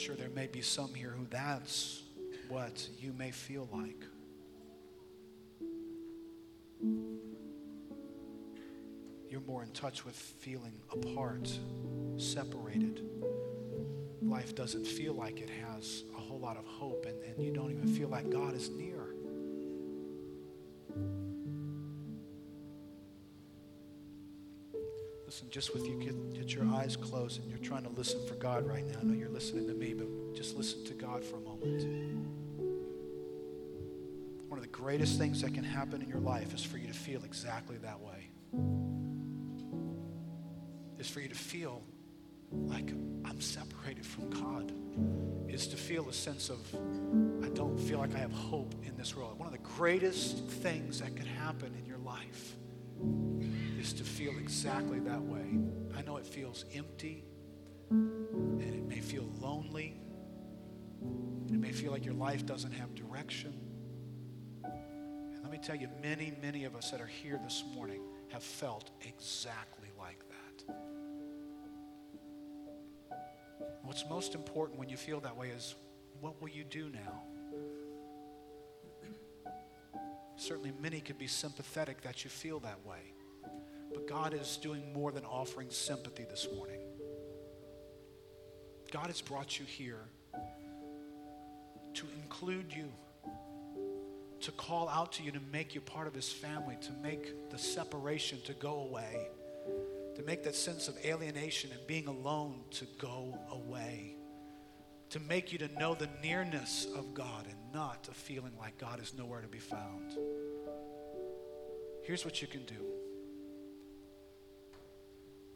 sure 0.00 0.14
there 0.14 0.30
may 0.30 0.46
be 0.46 0.62
some 0.62 0.94
here 0.94 1.10
who 1.10 1.26
that's 1.28 2.02
what 2.48 2.88
you 2.98 3.12
may 3.12 3.30
feel 3.30 3.68
like. 3.70 4.02
You're 9.28 9.42
more 9.42 9.62
in 9.62 9.70
touch 9.72 10.06
with 10.06 10.16
feeling 10.16 10.72
apart, 10.90 11.50
separated. 12.16 13.02
Life 14.22 14.54
doesn't 14.54 14.86
feel 14.86 15.12
like 15.12 15.38
it 15.40 15.50
has 15.66 16.04
a 16.16 16.20
whole 16.20 16.40
lot 16.40 16.56
of 16.56 16.64
hope, 16.64 17.04
and, 17.06 17.22
and 17.22 17.44
you 17.44 17.52
don't 17.52 17.70
even 17.70 17.86
feel 17.86 18.08
like 18.08 18.30
God 18.30 18.54
is 18.54 18.70
near. 18.70 18.99
Just 25.50 25.74
with 25.74 25.86
you, 25.86 25.96
get, 25.96 26.34
get 26.34 26.54
your 26.54 26.64
eyes 26.66 26.96
closed 26.96 27.40
and 27.40 27.48
you're 27.50 27.58
trying 27.58 27.82
to 27.82 27.88
listen 27.90 28.24
for 28.26 28.34
God 28.34 28.66
right 28.66 28.86
now. 28.86 28.98
I 29.00 29.04
know 29.04 29.14
you're 29.14 29.28
listening 29.28 29.66
to 29.66 29.74
me, 29.74 29.94
but 29.94 30.06
just 30.34 30.56
listen 30.56 30.84
to 30.84 30.94
God 30.94 31.24
for 31.24 31.36
a 31.36 31.40
moment. 31.40 32.26
One 34.48 34.58
of 34.58 34.62
the 34.62 34.70
greatest 34.70 35.18
things 35.18 35.42
that 35.42 35.52
can 35.54 35.64
happen 35.64 36.02
in 36.02 36.08
your 36.08 36.20
life 36.20 36.54
is 36.54 36.62
for 36.62 36.78
you 36.78 36.86
to 36.86 36.92
feel 36.92 37.24
exactly 37.24 37.76
that 37.78 38.00
way. 38.00 38.30
Is 40.98 41.08
for 41.08 41.20
you 41.20 41.28
to 41.28 41.34
feel 41.34 41.82
like 42.52 42.90
I'm 43.24 43.40
separated 43.40 44.06
from 44.06 44.30
God. 44.30 44.72
Is 45.48 45.66
to 45.68 45.76
feel 45.76 46.08
a 46.08 46.12
sense 46.12 46.48
of 46.48 46.58
I 47.44 47.48
don't 47.48 47.78
feel 47.78 47.98
like 47.98 48.14
I 48.14 48.18
have 48.18 48.32
hope 48.32 48.74
in 48.84 48.96
this 48.96 49.16
world. 49.16 49.38
One 49.38 49.46
of 49.46 49.52
the 49.52 49.68
greatest 49.76 50.38
things 50.46 51.00
that 51.00 51.16
could 51.16 51.26
happen 51.26 51.74
in 51.78 51.86
your 51.86 51.98
life 51.98 52.56
is 53.78 53.92
to 53.94 54.04
feel 54.04 54.36
exactly 54.38 55.00
that 55.00 55.20
way. 55.20 55.58
I 55.96 56.02
know 56.02 56.16
it 56.16 56.26
feels 56.26 56.64
empty 56.74 57.24
and 57.90 58.62
it 58.62 58.86
may 58.86 59.00
feel 59.00 59.28
lonely. 59.40 59.96
It 61.48 61.58
may 61.58 61.72
feel 61.72 61.90
like 61.90 62.04
your 62.04 62.14
life 62.14 62.46
doesn't 62.46 62.72
have 62.72 62.94
direction. 62.94 63.58
And 64.64 65.42
let 65.42 65.50
me 65.50 65.58
tell 65.58 65.76
you, 65.76 65.88
many, 66.02 66.32
many 66.42 66.64
of 66.64 66.76
us 66.76 66.90
that 66.90 67.00
are 67.00 67.06
here 67.06 67.40
this 67.42 67.64
morning 67.74 68.02
have 68.28 68.42
felt 68.42 68.90
exactly 69.02 69.88
like 69.98 70.22
that. 70.28 70.74
What's 73.82 74.04
most 74.08 74.34
important 74.34 74.78
when 74.78 74.88
you 74.88 74.96
feel 74.96 75.20
that 75.20 75.36
way 75.36 75.48
is 75.48 75.74
what 76.20 76.40
will 76.40 76.50
you 76.50 76.64
do 76.64 76.90
now? 76.90 77.22
Certainly, 80.40 80.72
many 80.80 81.02
could 81.02 81.18
be 81.18 81.26
sympathetic 81.26 82.00
that 82.00 82.24
you 82.24 82.30
feel 82.30 82.60
that 82.60 82.78
way. 82.86 83.12
But 83.92 84.08
God 84.08 84.32
is 84.32 84.56
doing 84.56 84.90
more 84.94 85.12
than 85.12 85.22
offering 85.26 85.68
sympathy 85.68 86.24
this 86.30 86.48
morning. 86.56 86.80
God 88.90 89.08
has 89.08 89.20
brought 89.20 89.58
you 89.58 89.66
here 89.66 90.00
to 91.92 92.06
include 92.22 92.72
you, 92.74 92.90
to 94.40 94.50
call 94.52 94.88
out 94.88 95.12
to 95.12 95.22
you, 95.22 95.30
to 95.30 95.40
make 95.52 95.74
you 95.74 95.82
part 95.82 96.06
of 96.06 96.14
His 96.14 96.32
family, 96.32 96.78
to 96.80 96.92
make 97.02 97.50
the 97.50 97.58
separation 97.58 98.38
to 98.46 98.54
go 98.54 98.76
away, 98.76 99.28
to 100.16 100.22
make 100.22 100.42
that 100.44 100.54
sense 100.54 100.88
of 100.88 100.96
alienation 101.04 101.70
and 101.70 101.86
being 101.86 102.06
alone 102.06 102.60
to 102.70 102.86
go 102.98 103.38
away, 103.52 104.14
to 105.10 105.20
make 105.20 105.52
you 105.52 105.58
to 105.58 105.68
know 105.78 105.94
the 105.94 106.08
nearness 106.22 106.86
of 106.96 107.14
God 107.14 107.46
and 107.46 107.56
not 107.74 108.08
a 108.10 108.14
feeling 108.14 108.52
like 108.58 108.78
God 108.78 109.00
is 109.02 109.12
nowhere 109.16 109.40
to 109.40 109.48
be 109.48 109.58
found. 109.58 110.12
Here's 112.02 112.24
what 112.24 112.40
you 112.40 112.48
can 112.48 112.64
do. 112.64 112.74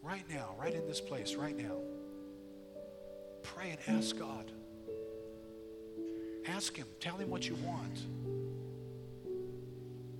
Right 0.03 0.25
now, 0.29 0.55
right 0.59 0.75
in 0.75 0.87
this 0.87 1.01
place, 1.01 1.35
right 1.37 1.57
now, 1.57 1.77
pray 3.43 3.71
and 3.71 3.99
ask 3.99 4.19
God. 4.19 4.51
Ask 6.47 6.77
Him. 6.77 6.87
Tell 7.01 7.17
Him 7.17 7.31
what 7.31 7.49
you 7.49 7.55
want. 7.65 8.03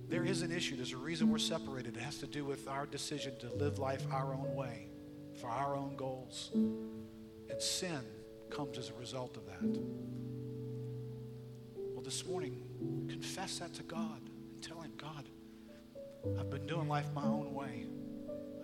There 0.07 0.23
is 0.23 0.43
an 0.43 0.51
issue. 0.51 0.75
There's 0.75 0.93
a 0.93 0.97
reason 0.97 1.29
we're 1.29 1.37
separated. 1.37 1.97
It 1.97 2.01
has 2.01 2.17
to 2.19 2.27
do 2.27 2.45
with 2.45 2.67
our 2.67 2.85
decision 2.85 3.33
to 3.39 3.53
live 3.55 3.79
life 3.79 4.05
our 4.11 4.33
own 4.33 4.55
way, 4.55 4.87
for 5.39 5.47
our 5.47 5.75
own 5.75 5.95
goals. 5.95 6.51
And 6.53 7.61
sin 7.61 8.01
comes 8.49 8.77
as 8.77 8.89
a 8.89 8.93
result 8.93 9.37
of 9.37 9.45
that. 9.45 9.81
Well, 11.93 12.03
this 12.03 12.25
morning, 12.25 12.61
confess 13.09 13.59
that 13.59 13.73
to 13.75 13.83
God 13.83 14.21
and 14.53 14.61
tell 14.61 14.81
Him, 14.81 14.91
God, 14.97 15.29
I've 16.39 16.49
been 16.49 16.65
doing 16.65 16.87
life 16.87 17.07
my 17.13 17.23
own 17.23 17.53
way. 17.53 17.85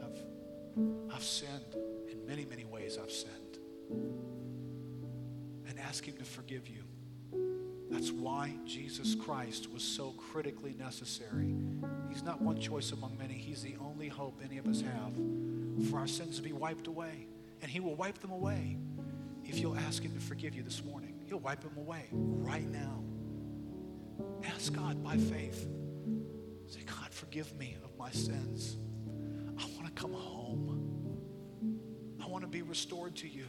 I've, 0.03 1.15
I've 1.15 1.23
sinned. 1.23 1.75
In 2.09 2.25
many, 2.25 2.45
many 2.45 2.65
ways, 2.65 2.97
I've 3.01 3.11
sinned. 3.11 3.59
And 5.67 5.79
ask 5.79 6.05
Him 6.05 6.17
to 6.17 6.25
forgive 6.25 6.67
you. 6.67 6.83
That's 7.89 8.11
why 8.11 8.53
Jesus 8.65 9.15
Christ 9.15 9.71
was 9.71 9.83
so 9.83 10.11
critically 10.31 10.73
necessary. 10.79 11.53
He's 12.09 12.23
not 12.23 12.41
one 12.41 12.59
choice 12.59 12.91
among 12.91 13.17
many, 13.17 13.33
He's 13.33 13.61
the 13.61 13.75
only 13.81 14.07
hope 14.07 14.39
any 14.43 14.57
of 14.57 14.67
us 14.67 14.81
have 14.81 15.13
for 15.89 15.99
our 15.99 16.07
sins 16.07 16.37
to 16.37 16.41
be 16.41 16.53
wiped 16.53 16.87
away. 16.87 17.27
And 17.61 17.69
He 17.69 17.79
will 17.79 17.95
wipe 17.95 18.19
them 18.19 18.31
away 18.31 18.77
if 19.45 19.59
you'll 19.59 19.77
ask 19.77 20.03
Him 20.03 20.13
to 20.13 20.19
forgive 20.19 20.55
you 20.55 20.63
this 20.63 20.83
morning. 20.83 21.21
He'll 21.27 21.39
wipe 21.39 21.61
them 21.61 21.77
away 21.77 22.07
right 22.11 22.69
now. 22.69 23.03
Ask 24.43 24.73
God 24.73 25.03
by 25.03 25.17
faith. 25.17 25.67
Say, 26.67 26.81
God, 26.85 27.11
forgive 27.11 27.53
me 27.57 27.77
of 27.83 27.97
my 27.97 28.11
sins. 28.11 28.77
I 29.59 29.65
want 29.75 29.85
to 29.85 29.91
come 29.91 30.13
home. 30.13 30.87
I 32.21 32.27
want 32.27 32.43
to 32.43 32.47
be 32.47 32.61
restored 32.61 33.15
to 33.17 33.27
you. 33.27 33.45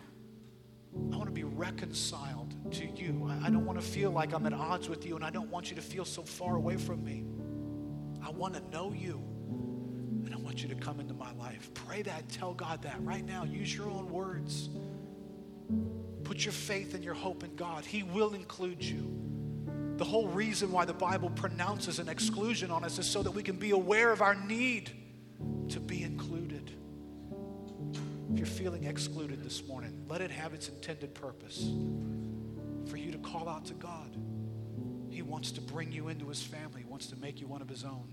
I 1.13 1.17
want 1.17 1.27
to 1.27 1.33
be 1.33 1.45
reconciled 1.45 2.55
to 2.73 2.85
you. 2.85 3.31
I, 3.43 3.49
don't 3.49 3.65
want 3.65 3.81
to 3.81 3.87
feel 3.87 4.11
like 4.11 4.35
I'm 4.35 4.45
at 4.47 4.53
odds 4.53 4.89
with 4.89 5.07
you, 5.07 5.17
and 5.17 5.25
I 5.25 5.31
don't 5.31 5.51
want 5.51 5.71
you 5.71 5.77
to 5.77 5.83
feel 5.83 6.05
so 6.05 6.23
far 6.23 6.57
away 6.57 6.77
from 6.77 7.03
me. 7.03 7.25
I 8.25 8.31
want 8.31 8.55
to 8.55 8.61
know 8.71 8.93
you, 8.93 9.23
and 10.25 10.35
I 10.35 10.39
want 10.39 10.63
you 10.63 10.69
to 10.69 10.75
come 10.75 11.01
into 11.01 11.15
my 11.15 11.33
life. 11.33 11.73
Pray 11.75 12.03
that. 12.03 12.29
Tell 12.29 12.53
God 12.53 12.83
that 12.83 13.03
right 13.03 13.25
now. 13.25 13.45
Use 13.45 13.75
your 13.75 13.89
own 13.89 14.11
words. 14.11 14.69
Put 16.25 16.45
your 16.45 16.53
faith 16.53 16.95
and 16.95 17.05
your 17.05 17.15
hope 17.15 17.45
in 17.45 17.55
God. 17.57 17.85
He 17.85 18.03
will 18.03 18.35
include 18.35 18.83
you. 18.83 19.23
The 19.97 20.05
whole 20.05 20.29
reason 20.29 20.73
why 20.73 20.85
the 20.85 20.95
Bible 20.95 21.31
pronounces 21.31 21.99
an 21.99 22.09
exclusion 22.09 22.71
on 22.71 22.85
us 22.85 22.99
is 22.99 23.07
so 23.07 23.23
that 23.23 23.31
we 23.31 23.43
can 23.43 23.57
be 23.57 23.71
aware 23.71 24.11
of 24.11 24.23
our 24.23 24.35
need 24.35 24.91
to 25.69 25.81
be 25.81 26.03
included. 26.03 26.71
If 28.33 28.39
you're 28.39 28.47
feeling 28.47 28.85
excluded 28.85 29.45
this 29.45 29.67
morning, 29.67 30.05
let 30.09 30.21
it 30.21 30.31
have 30.31 30.55
its 30.55 30.69
intended 30.69 31.15
purpose 31.15 31.71
for 32.89 32.97
you 32.97 33.13
to 33.13 33.19
call 33.19 33.49
out 33.49 33.67
to 33.67 33.75
God. 33.75 34.17
He 35.11 35.23
wants 35.23 35.53
to 35.53 35.61
bring 35.61 35.93
you 35.93 36.09
into 36.09 36.29
his 36.29 36.43
family, 36.43 36.83
he 36.83 36.89
wants 36.89 37.07
to 37.09 37.17
make 37.17 37.41
you 37.41 37.47
one 37.47 37.61
of 37.61 37.69
his 37.69 37.85
own. 37.85 38.09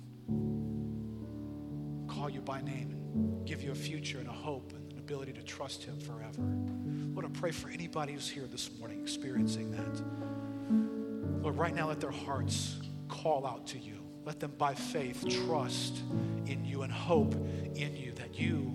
Call 2.08 2.30
you 2.30 2.42
by 2.42 2.62
name 2.62 2.92
and 2.92 3.48
give 3.48 3.64
you 3.64 3.72
a 3.72 3.76
future 3.76 4.20
and 4.20 4.28
a 4.28 4.34
hope 4.34 4.74
ability 5.10 5.34
to 5.34 5.42
trust 5.42 5.84
him 5.84 6.00
forever. 6.00 6.40
I 6.40 7.16
want 7.16 7.34
to 7.34 7.40
pray 7.40 7.50
for 7.50 7.68
anybody 7.70 8.14
who's 8.14 8.30
here 8.30 8.46
this 8.46 8.70
morning 8.78 9.02
experiencing 9.02 9.72
that. 9.72 11.42
Lord, 11.42 11.58
right 11.58 11.74
now 11.74 11.88
let 11.88 12.00
their 12.00 12.12
hearts 12.12 12.78
call 13.08 13.48
out 13.48 13.66
to 13.68 13.80
you. 13.80 13.96
Let 14.24 14.40
them 14.40 14.54
by 14.56 14.76
faith 14.76 15.26
trust 15.48 16.04
in 16.46 16.64
you 16.64 16.84
and 16.84 16.94
hope 16.94 17.34
in 17.74 17.96
you 17.96 18.12
that 18.18 18.40
you 18.40 18.72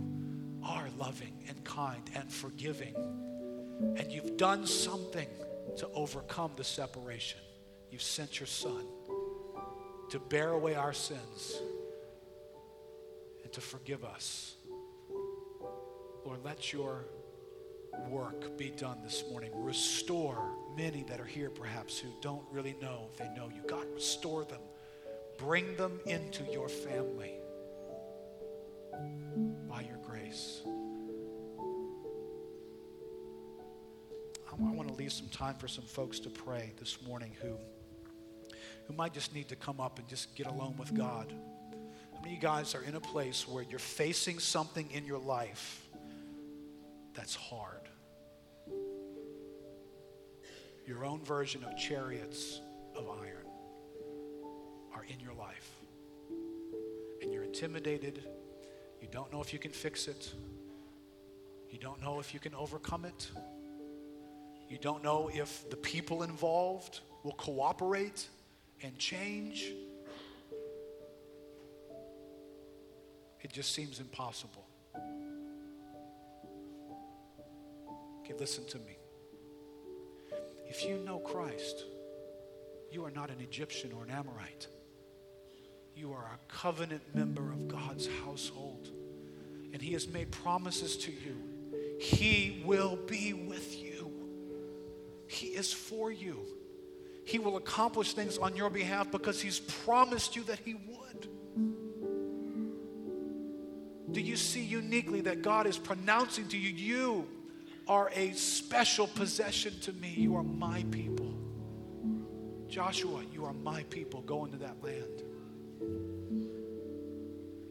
are 0.65 0.89
loving 0.98 1.44
and 1.48 1.62
kind 1.62 2.02
and 2.16 2.32
forgiving. 2.32 2.97
And 3.97 4.11
you've 4.11 4.36
done 4.36 4.66
something 4.66 5.28
to 5.77 5.89
overcome 5.94 6.51
the 6.56 6.65
separation. 6.65 7.39
You've 7.93 8.02
sent 8.02 8.40
your 8.40 8.48
son 8.48 8.85
to 10.11 10.19
bear 10.19 10.51
away 10.51 10.74
our 10.74 10.94
sins 10.94 11.61
and 13.44 13.52
to 13.52 13.61
forgive 13.61 14.05
us. 14.05 14.56
Lord, 16.24 16.40
let 16.42 16.72
your 16.72 17.05
work 18.09 18.56
be 18.56 18.70
done 18.70 18.98
this 19.02 19.24
morning. 19.30 19.51
Restore 19.55 20.38
many 20.76 21.02
that 21.05 21.20
are 21.20 21.26
here, 21.26 21.51
perhaps, 21.51 21.98
who 21.98 22.09
don't 22.20 22.44
really 22.51 22.74
know 22.80 23.09
if 23.12 23.18
they 23.18 23.28
know 23.36 23.48
you. 23.55 23.62
God, 23.66 23.86
restore 23.94 24.44
them. 24.44 24.60
Bring 25.38 25.76
them 25.76 26.01
into 26.06 26.44
your 26.51 26.68
family 26.68 27.32
by 29.68 29.82
your 29.82 29.98
grace. 29.98 30.62
I 34.51 34.72
want 34.72 34.88
to 34.88 34.94
leave 34.94 35.12
some 35.12 35.28
time 35.28 35.56
for 35.56 35.66
some 35.66 35.84
folks 35.84 36.20
to 36.20 36.30
pray 36.30 36.72
this 36.78 37.02
morning 37.02 37.32
who, 37.42 37.56
who 38.86 38.94
might 38.94 39.12
just 39.12 39.34
need 39.34 39.48
to 39.48 39.56
come 39.56 39.80
up 39.80 39.98
and 39.98 40.06
just 40.06 40.34
get 40.36 40.46
alone 40.46 40.76
with 40.78 40.94
God. 40.94 41.34
How 42.12 42.20
many 42.20 42.36
of 42.36 42.36
you 42.36 42.40
guys 42.40 42.74
are 42.76 42.82
in 42.84 42.94
a 42.94 43.01
place 43.01 43.48
where 43.48 43.64
you're 43.64 43.80
facing 43.80 44.38
something 44.38 44.88
in 44.92 45.05
your 45.05 45.18
life 45.18 45.84
that's 47.15 47.35
hard? 47.35 47.89
your 50.86 51.05
own 51.05 51.24
version 51.24 51.65
of 51.65 51.77
chariots 51.77 52.61
of 52.95 53.09
iron 53.09 53.47
are 54.95 55.05
in 55.09 55.19
your 55.19 55.32
life. 55.35 55.70
And 57.23 57.32
you're 57.32 57.45
intimidated. 57.45 58.24
You 59.01 59.09
don't 59.11 59.32
know 59.32 59.41
if 59.41 59.53
you 59.53 59.59
can 59.59 59.70
fix 59.70 60.09
it. 60.09 60.32
You 61.70 61.78
don't 61.78 62.01
know 62.03 62.20
if 62.20 62.35
you 62.35 62.41
can 62.41 62.55
overcome 62.55 63.05
it. 63.05 63.31
You 64.69 64.78
don't 64.78 65.03
know 65.03 65.31
if 65.32 65.69
the 65.70 65.77
people 65.77 66.23
involved 66.23 67.01
will 67.23 67.32
cooperate 67.32 68.28
and 68.82 68.99
change. 68.99 69.73
It 73.41 73.53
just 73.53 73.74
seems 73.74 74.01
impossible. 74.01 74.64
Listen 78.39 78.65
to 78.66 78.78
me. 78.78 78.98
If 80.69 80.85
you 80.85 80.98
know 80.98 81.19
Christ, 81.19 81.85
you 82.90 83.05
are 83.05 83.11
not 83.11 83.31
an 83.31 83.40
Egyptian 83.40 83.93
or 83.93 84.05
an 84.05 84.11
Amorite. 84.11 84.66
You 85.94 86.12
are 86.12 86.24
a 86.35 86.52
covenant 86.52 87.02
member 87.15 87.52
of 87.52 87.69
God's 87.69 88.09
household. 88.24 88.89
And 89.73 89.81
He 89.81 89.93
has 89.93 90.09
made 90.09 90.31
promises 90.31 90.97
to 90.98 91.12
you. 91.12 91.36
He 92.01 92.62
will 92.65 92.97
be 93.06 93.32
with 93.32 93.81
you, 93.81 94.11
He 95.27 95.48
is 95.48 95.73
for 95.73 96.11
you. 96.11 96.40
He 97.27 97.39
will 97.39 97.56
accomplish 97.56 98.12
things 98.12 98.36
on 98.36 98.55
your 98.55 98.69
behalf 98.69 99.11
because 99.11 99.40
He's 99.40 99.61
promised 99.61 100.36
you 100.36 100.43
that 100.44 100.59
He 100.59 100.74
would. 100.74 101.28
Do 104.12 104.20
you 104.20 104.36
see 104.36 104.62
uniquely 104.62 105.23
that 105.23 105.43
God 105.43 105.66
is 105.66 105.78
pronouncing 105.78 106.48
to 106.48 106.59
you, 106.59 106.70
you 106.70 107.28
are 107.86 108.11
a 108.15 108.32
special 108.32 109.06
possession 109.06 109.78
to 109.81 109.93
me. 109.93 110.09
You 110.16 110.36
are 110.36 110.43
my 110.43 110.85
people. 110.90 111.35
Joshua, 112.69 113.23
you 113.32 113.44
are 113.44 113.52
my 113.52 113.82
people. 113.85 114.23
Go 114.23 114.44
into 114.44 114.56
that 114.59 114.82
land. 114.82 115.23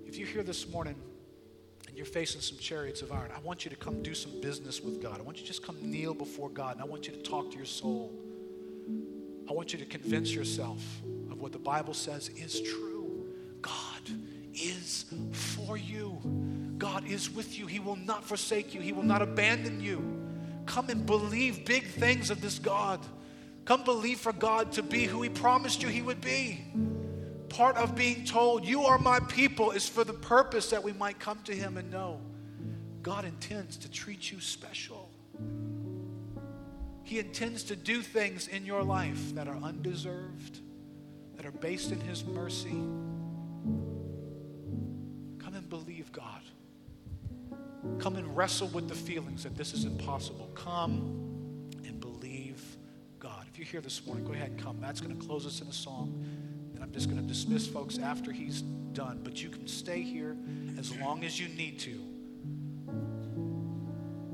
If 0.06 0.18
you're 0.18 0.28
here 0.28 0.44
this 0.44 0.70
morning 0.70 0.96
and 1.88 1.98
you're 1.98 2.06
facing 2.06 2.42
some 2.42 2.58
chariots 2.58 3.02
of 3.02 3.12
iron, 3.12 3.32
I 3.36 3.40
want 3.40 3.66
you 3.66 3.72
to 3.72 3.76
come 3.76 4.04
do 4.04 4.14
some 4.14 4.40
business 4.42 4.82
with 4.82 5.02
God. 5.02 5.20
I 5.20 5.24
want 5.24 5.38
you 5.38 5.44
to 5.44 5.48
just 5.48 5.66
come 5.66 5.78
kneel 5.82 6.14
before 6.14 6.50
God 6.50 6.76
and 6.76 6.82
I 6.82 6.86
want 6.86 7.08
you 7.08 7.14
to 7.14 7.22
talk 7.22 7.52
to 7.52 7.58
your 7.58 7.66
soul. 7.66 8.12
I 9.50 9.54
want 9.54 9.74
you 9.74 9.80
to 9.80 9.86
convince 9.86 10.32
yourself 10.32 10.82
of 11.32 11.42
what 11.42 11.52
the 11.52 11.60
Bible 11.60 11.94
says 11.94 12.30
is 12.30 12.62
true. 12.62 13.26
God 13.62 14.02
is 14.54 15.06
for 15.32 15.78
you. 15.78 16.18
God 16.78 17.06
is 17.06 17.30
with 17.30 17.58
you. 17.58 17.68
He 17.68 17.80
will 17.80 17.96
not 17.96 18.24
forsake 18.24 18.74
you, 18.74 18.82
He 18.82 18.92
will 18.92 19.04
not 19.04 19.22
abandon 19.22 19.80
you. 19.80 20.22
Come 20.66 20.90
and 20.90 21.06
believe 21.06 21.66
big 21.66 21.86
things 21.86 22.30
of 22.30 22.42
this 22.42 22.60
God. 22.60 23.00
Come 23.66 23.84
believe 23.84 24.20
for 24.20 24.34
God 24.34 24.74
to 24.74 24.84
be 24.84 25.06
who 25.06 25.22
He 25.22 25.30
promised 25.30 25.82
you 25.82 25.90
He 25.90 26.02
would 26.02 26.22
be. 26.22 26.64
Part 27.50 27.78
of 27.78 27.96
being 27.96 28.26
told, 28.26 28.66
You 28.66 28.84
are 28.84 28.98
my 28.98 29.20
people, 29.20 29.72
is 29.72 29.88
for 29.88 30.04
the 30.04 30.14
purpose 30.14 30.70
that 30.72 30.84
we 30.84 30.94
might 30.94 31.20
come 31.20 31.40
to 31.44 31.54
Him 31.54 31.78
and 31.78 31.92
know 31.92 32.20
God 33.02 33.26
intends 33.26 33.78
to 33.78 33.92
treat 33.92 34.32
you 34.32 34.40
special. 34.40 35.10
He 37.04 37.20
intends 37.20 37.64
to 37.66 37.76
do 37.76 38.02
things 38.02 38.48
in 38.48 38.66
your 38.66 38.82
life 38.82 39.36
that 39.36 39.48
are 39.48 39.58
undeserved, 39.58 40.60
that 41.36 41.46
are 41.46 41.52
based 41.52 41.92
in 41.92 42.00
His 42.00 42.24
mercy. 42.24 42.82
Come 48.00 48.16
and 48.16 48.36
wrestle 48.36 48.68
with 48.70 48.88
the 48.88 48.96
feelings 48.96 49.44
that 49.44 49.56
this 49.56 49.74
is 49.74 49.86
impossible. 49.86 50.50
Come 50.56 51.72
and 51.86 52.00
believe 52.00 52.62
God. 53.20 53.46
If 53.52 53.58
you're 53.58 53.68
here 53.68 53.82
this 53.82 54.06
morning, 54.06 54.26
go 54.26 54.34
ahead 54.34 54.52
and 54.52 54.60
come. 54.60 54.80
Matt's 54.80 55.02
going 55.02 55.18
to 55.18 55.26
close 55.26 55.46
us 55.46 55.62
in 55.62 55.68
a 55.68 55.74
song. 55.74 56.26
And 56.74 56.84
I'm 56.84 56.92
just 56.92 57.10
going 57.10 57.22
to 57.22 57.28
dismiss 57.28 57.68
folks 57.68 57.98
after 57.98 58.32
he's 58.32 58.62
done. 58.94 59.22
But 59.24 59.42
you 59.42 59.50
can 59.50 59.68
stay 59.68 60.02
here 60.02 60.36
as 60.78 60.96
long 60.98 61.24
as 61.24 61.40
you 61.40 61.48
need 61.50 61.80
to 61.80 62.00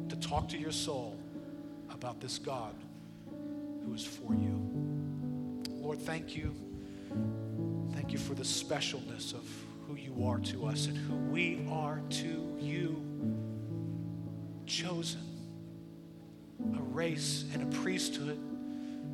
to 0.10 0.16
talk 0.16 0.50
to 0.50 0.58
your 0.58 0.72
soul 0.72 1.18
about 1.92 2.20
this 2.20 2.40
God 2.40 2.74
who 3.86 3.94
is 3.94 4.04
for 4.04 4.34
you. 4.34 4.60
Lord, 5.70 6.00
thank 6.00 6.36
you. 6.36 6.56
Thank 7.94 8.12
you 8.12 8.18
for 8.18 8.34
the 8.34 8.44
specialness 8.44 9.34
of 9.34 9.48
who 9.88 9.96
you 9.96 10.26
are 10.26 10.40
to 10.40 10.68
us 10.68 10.88
and 10.88 10.98
who 10.98 11.16
we 11.32 11.66
are 11.70 12.02
to 12.10 12.58
you. 12.60 13.02
Chosen, 14.80 15.20
a 16.74 16.82
race 16.82 17.44
and 17.54 17.62
a 17.62 17.78
priesthood, 17.82 18.40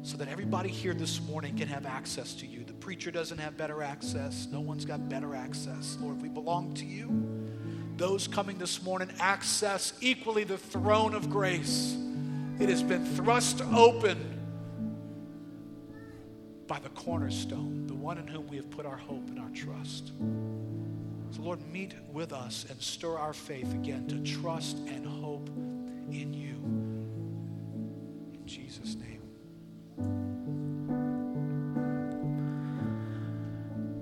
so 0.03 0.15
that 0.17 0.27
everybody 0.27 0.69
here 0.69 0.93
this 0.93 1.19
morning 1.21 1.57
can 1.57 1.67
have 1.67 1.87
access 1.87 2.35
to 2.35 2.45
you. 2.45 2.63
The 2.63 2.73
preacher 2.73 3.09
doesn't 3.09 3.39
have 3.39 3.57
better 3.57 3.81
access, 3.81 4.47
no 4.51 4.59
one's 4.59 4.85
got 4.85 5.09
better 5.09 5.33
access. 5.33 5.97
Lord, 5.99 6.21
we 6.21 6.29
belong 6.29 6.75
to 6.75 6.85
you. 6.85 7.09
Those 7.97 8.27
coming 8.27 8.59
this 8.59 8.83
morning 8.83 9.09
access 9.19 9.93
equally 10.01 10.43
the 10.43 10.59
throne 10.59 11.15
of 11.15 11.31
grace. 11.31 11.97
It 12.59 12.69
has 12.69 12.83
been 12.83 13.03
thrust 13.15 13.63
open 13.73 14.39
by 16.67 16.77
the 16.77 16.89
cornerstone, 16.89 17.87
the 17.87 17.95
one 17.95 18.19
in 18.19 18.27
whom 18.27 18.45
we 18.49 18.57
have 18.57 18.69
put 18.69 18.85
our 18.85 18.97
hope 18.97 19.27
and 19.29 19.39
our 19.39 19.49
trust. 19.49 20.11
So, 21.31 21.41
Lord, 21.41 21.59
meet 21.71 21.93
with 22.11 22.31
us 22.31 22.65
and 22.69 22.81
stir 22.81 23.17
our 23.17 23.33
faith 23.33 23.71
again 23.73 24.07
to 24.07 24.19
trust 24.19 24.77
and 24.87 25.05
hope 25.05 25.49
in 26.11 26.33
you. 26.33 26.55
In 28.33 28.43
Jesus' 28.45 28.95
name. 28.95 29.21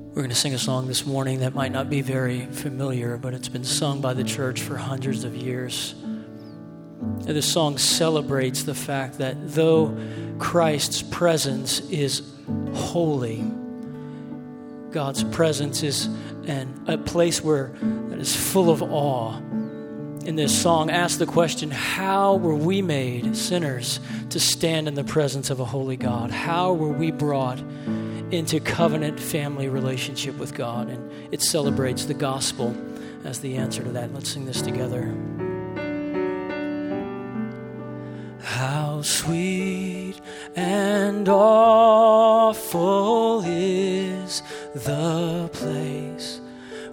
We're 0.09 0.21
going 0.21 0.29
to 0.29 0.35
sing 0.35 0.53
a 0.53 0.59
song 0.59 0.87
this 0.87 1.07
morning 1.07 1.39
that 1.39 1.55
might 1.55 1.71
not 1.71 1.89
be 1.89 2.01
very 2.01 2.45
familiar, 2.45 3.17
but 3.17 3.33
it's 3.33 3.49
been 3.49 3.63
sung 3.63 3.99
by 3.99 4.13
the 4.13 4.23
church 4.23 4.61
for 4.61 4.77
hundreds 4.77 5.23
of 5.23 5.35
years. 5.35 5.95
This 7.21 7.51
song 7.51 7.79
celebrates 7.79 8.61
the 8.63 8.75
fact 8.75 9.17
that 9.17 9.53
though 9.53 9.97
Christ's 10.37 11.01
presence 11.01 11.79
is 11.89 12.21
holy, 12.73 13.43
God's 14.93 15.23
presence 15.23 15.81
is 15.81 16.05
an, 16.45 16.85
a 16.87 16.99
place 16.99 17.43
where 17.43 17.71
that 18.09 18.19
is 18.19 18.35
full 18.35 18.69
of 18.69 18.83
awe. 18.83 19.35
In 20.23 20.35
this 20.35 20.61
song, 20.61 20.91
ask 20.91 21.17
the 21.17 21.25
question 21.25 21.71
How 21.71 22.35
were 22.35 22.55
we 22.55 22.83
made, 22.83 23.35
sinners, 23.35 23.99
to 24.29 24.39
stand 24.39 24.87
in 24.87 24.93
the 24.93 25.03
presence 25.03 25.49
of 25.49 25.59
a 25.59 25.65
holy 25.65 25.97
God? 25.97 26.29
How 26.29 26.73
were 26.73 26.93
we 26.93 27.09
brought 27.09 27.59
into 28.31 28.59
covenant 28.59 29.19
family 29.19 29.67
relationship 29.67 30.37
with 30.37 30.53
God? 30.53 30.89
And 30.89 31.33
it 31.33 31.41
celebrates 31.41 32.05
the 32.05 32.13
gospel 32.13 32.77
as 33.25 33.39
the 33.39 33.55
answer 33.55 33.83
to 33.83 33.89
that. 33.89 34.13
Let's 34.13 34.29
sing 34.29 34.45
this 34.45 34.61
together. 34.61 35.11
How 38.43 39.01
sweet 39.01 40.21
and 40.55 41.27
awful 41.27 42.73
is 43.43 44.02
the 44.73 45.49
place 45.53 46.41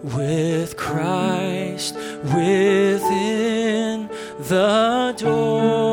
with 0.02 0.77
Christ 0.77 1.94
within 2.24 4.09
the 4.39 5.15
doors, 5.16 5.89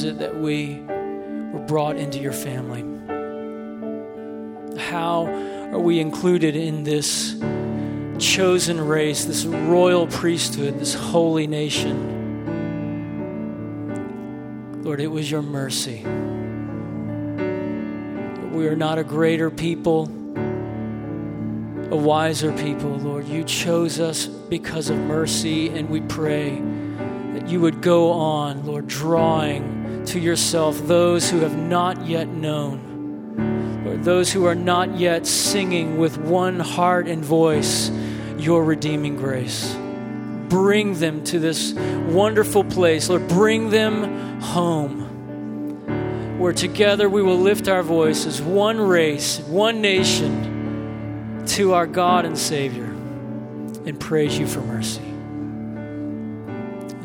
was 0.00 0.08
it 0.08 0.18
that 0.18 0.34
we 0.34 0.80
were 1.52 1.62
brought 1.66 1.96
into 1.96 2.18
your 2.18 2.32
family? 2.32 2.80
How 4.80 5.26
are 5.74 5.78
we 5.78 6.00
included 6.00 6.56
in 6.56 6.84
this 6.84 7.38
chosen 8.18 8.80
race, 8.80 9.26
this 9.26 9.44
royal 9.44 10.06
priesthood, 10.06 10.80
this 10.80 10.94
holy 10.94 11.46
nation? 11.46 12.16
Lord, 14.82 15.02
it 15.02 15.08
was 15.08 15.30
your 15.30 15.42
mercy. 15.42 16.02
We 18.56 18.68
are 18.68 18.76
not 18.76 18.98
a 18.98 19.04
greater 19.04 19.50
people, 19.50 20.04
a 21.90 21.96
wiser 21.96 22.52
people, 22.52 22.96
Lord. 22.96 23.28
You 23.28 23.44
chose 23.44 24.00
us 24.00 24.24
because 24.24 24.88
of 24.88 24.96
mercy, 24.96 25.68
and 25.68 25.90
we 25.90 26.00
pray 26.00 26.58
that 27.34 27.50
you 27.50 27.60
would 27.60 27.82
go 27.82 28.12
on, 28.12 28.64
Lord, 28.64 28.88
drawing 28.88 29.79
to 30.06 30.18
yourself 30.18 30.78
those 30.86 31.30
who 31.30 31.40
have 31.40 31.56
not 31.56 32.06
yet 32.06 32.28
known. 32.28 33.82
Lord, 33.84 34.04
those 34.04 34.32
who 34.32 34.46
are 34.46 34.54
not 34.54 34.98
yet 34.98 35.26
singing 35.26 35.98
with 35.98 36.18
one 36.18 36.60
heart 36.60 37.08
and 37.08 37.24
voice 37.24 37.90
your 38.38 38.64
redeeming 38.64 39.16
grace. 39.16 39.76
Bring 40.48 40.94
them 40.98 41.22
to 41.24 41.38
this 41.38 41.72
wonderful 41.72 42.64
place. 42.64 43.08
Lord, 43.08 43.28
bring 43.28 43.70
them 43.70 44.40
home 44.40 45.08
where 46.38 46.52
together 46.52 47.08
we 47.08 47.22
will 47.22 47.38
lift 47.38 47.68
our 47.68 47.82
voices, 47.82 48.40
one 48.40 48.80
race, 48.80 49.38
one 49.40 49.80
nation 49.80 51.44
to 51.46 51.74
our 51.74 51.86
God 51.86 52.24
and 52.24 52.38
Savior 52.38 52.90
and 53.86 53.98
praise 53.98 54.38
you 54.38 54.46
for 54.46 54.60
mercy. 54.60 55.02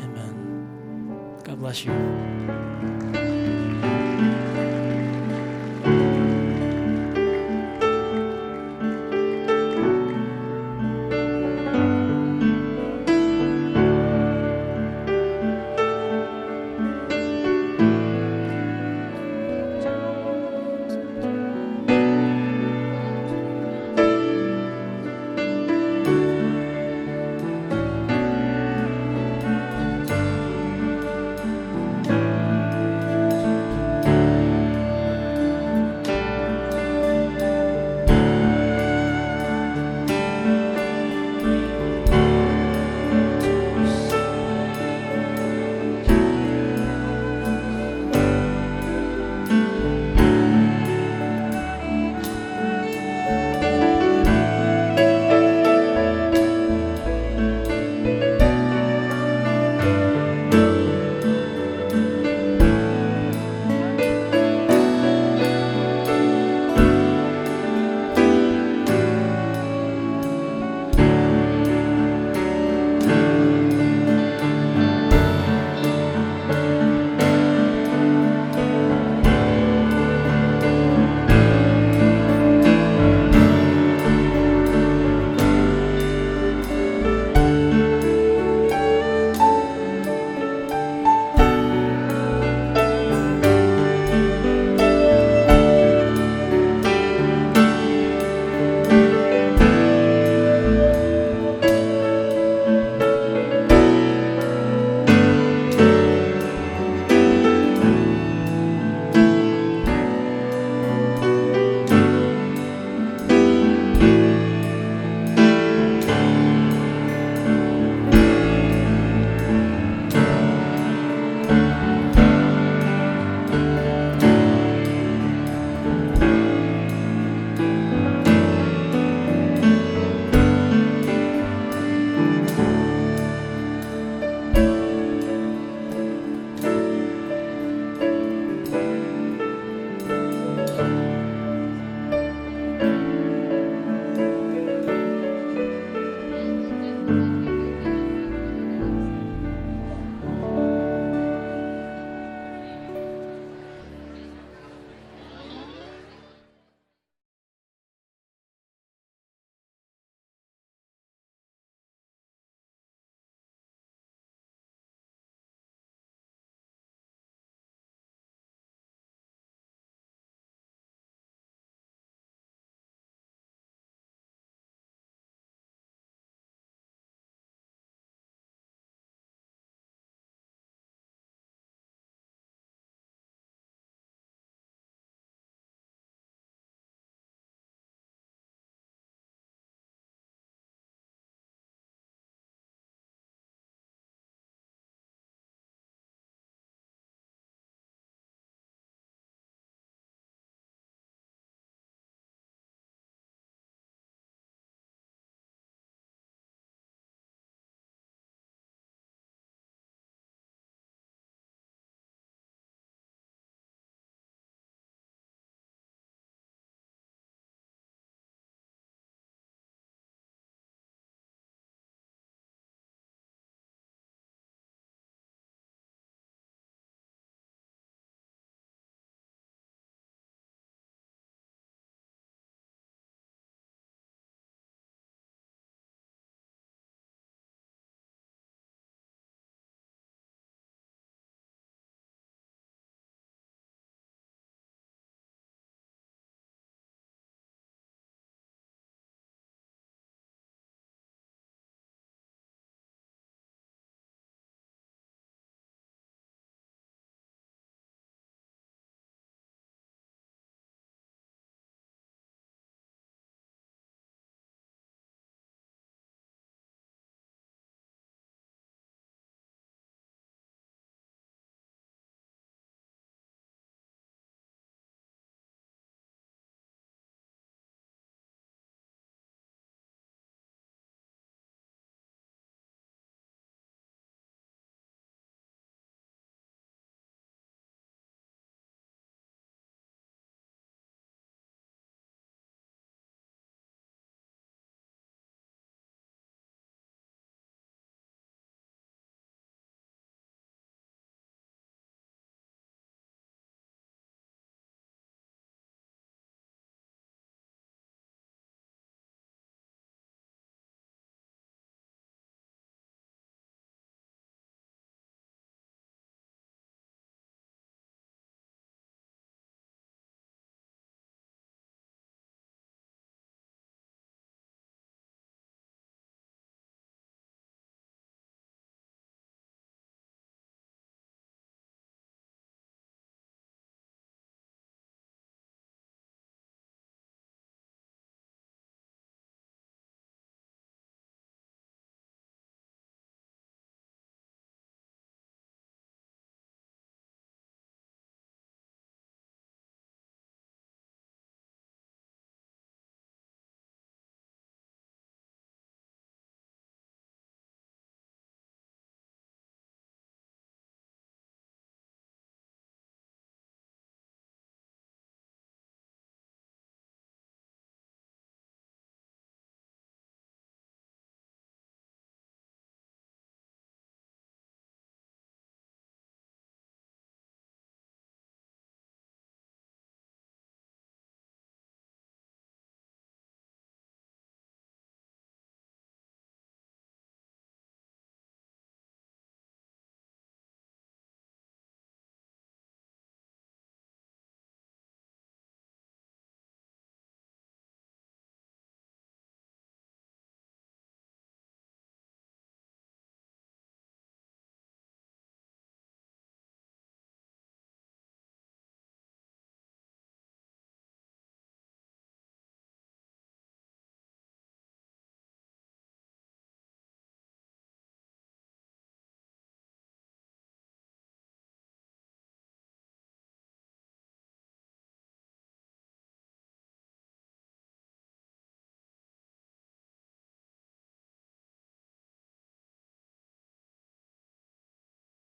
Amen. 0.04 1.40
God 1.44 1.58
bless 1.58 1.84
you. 1.84 1.92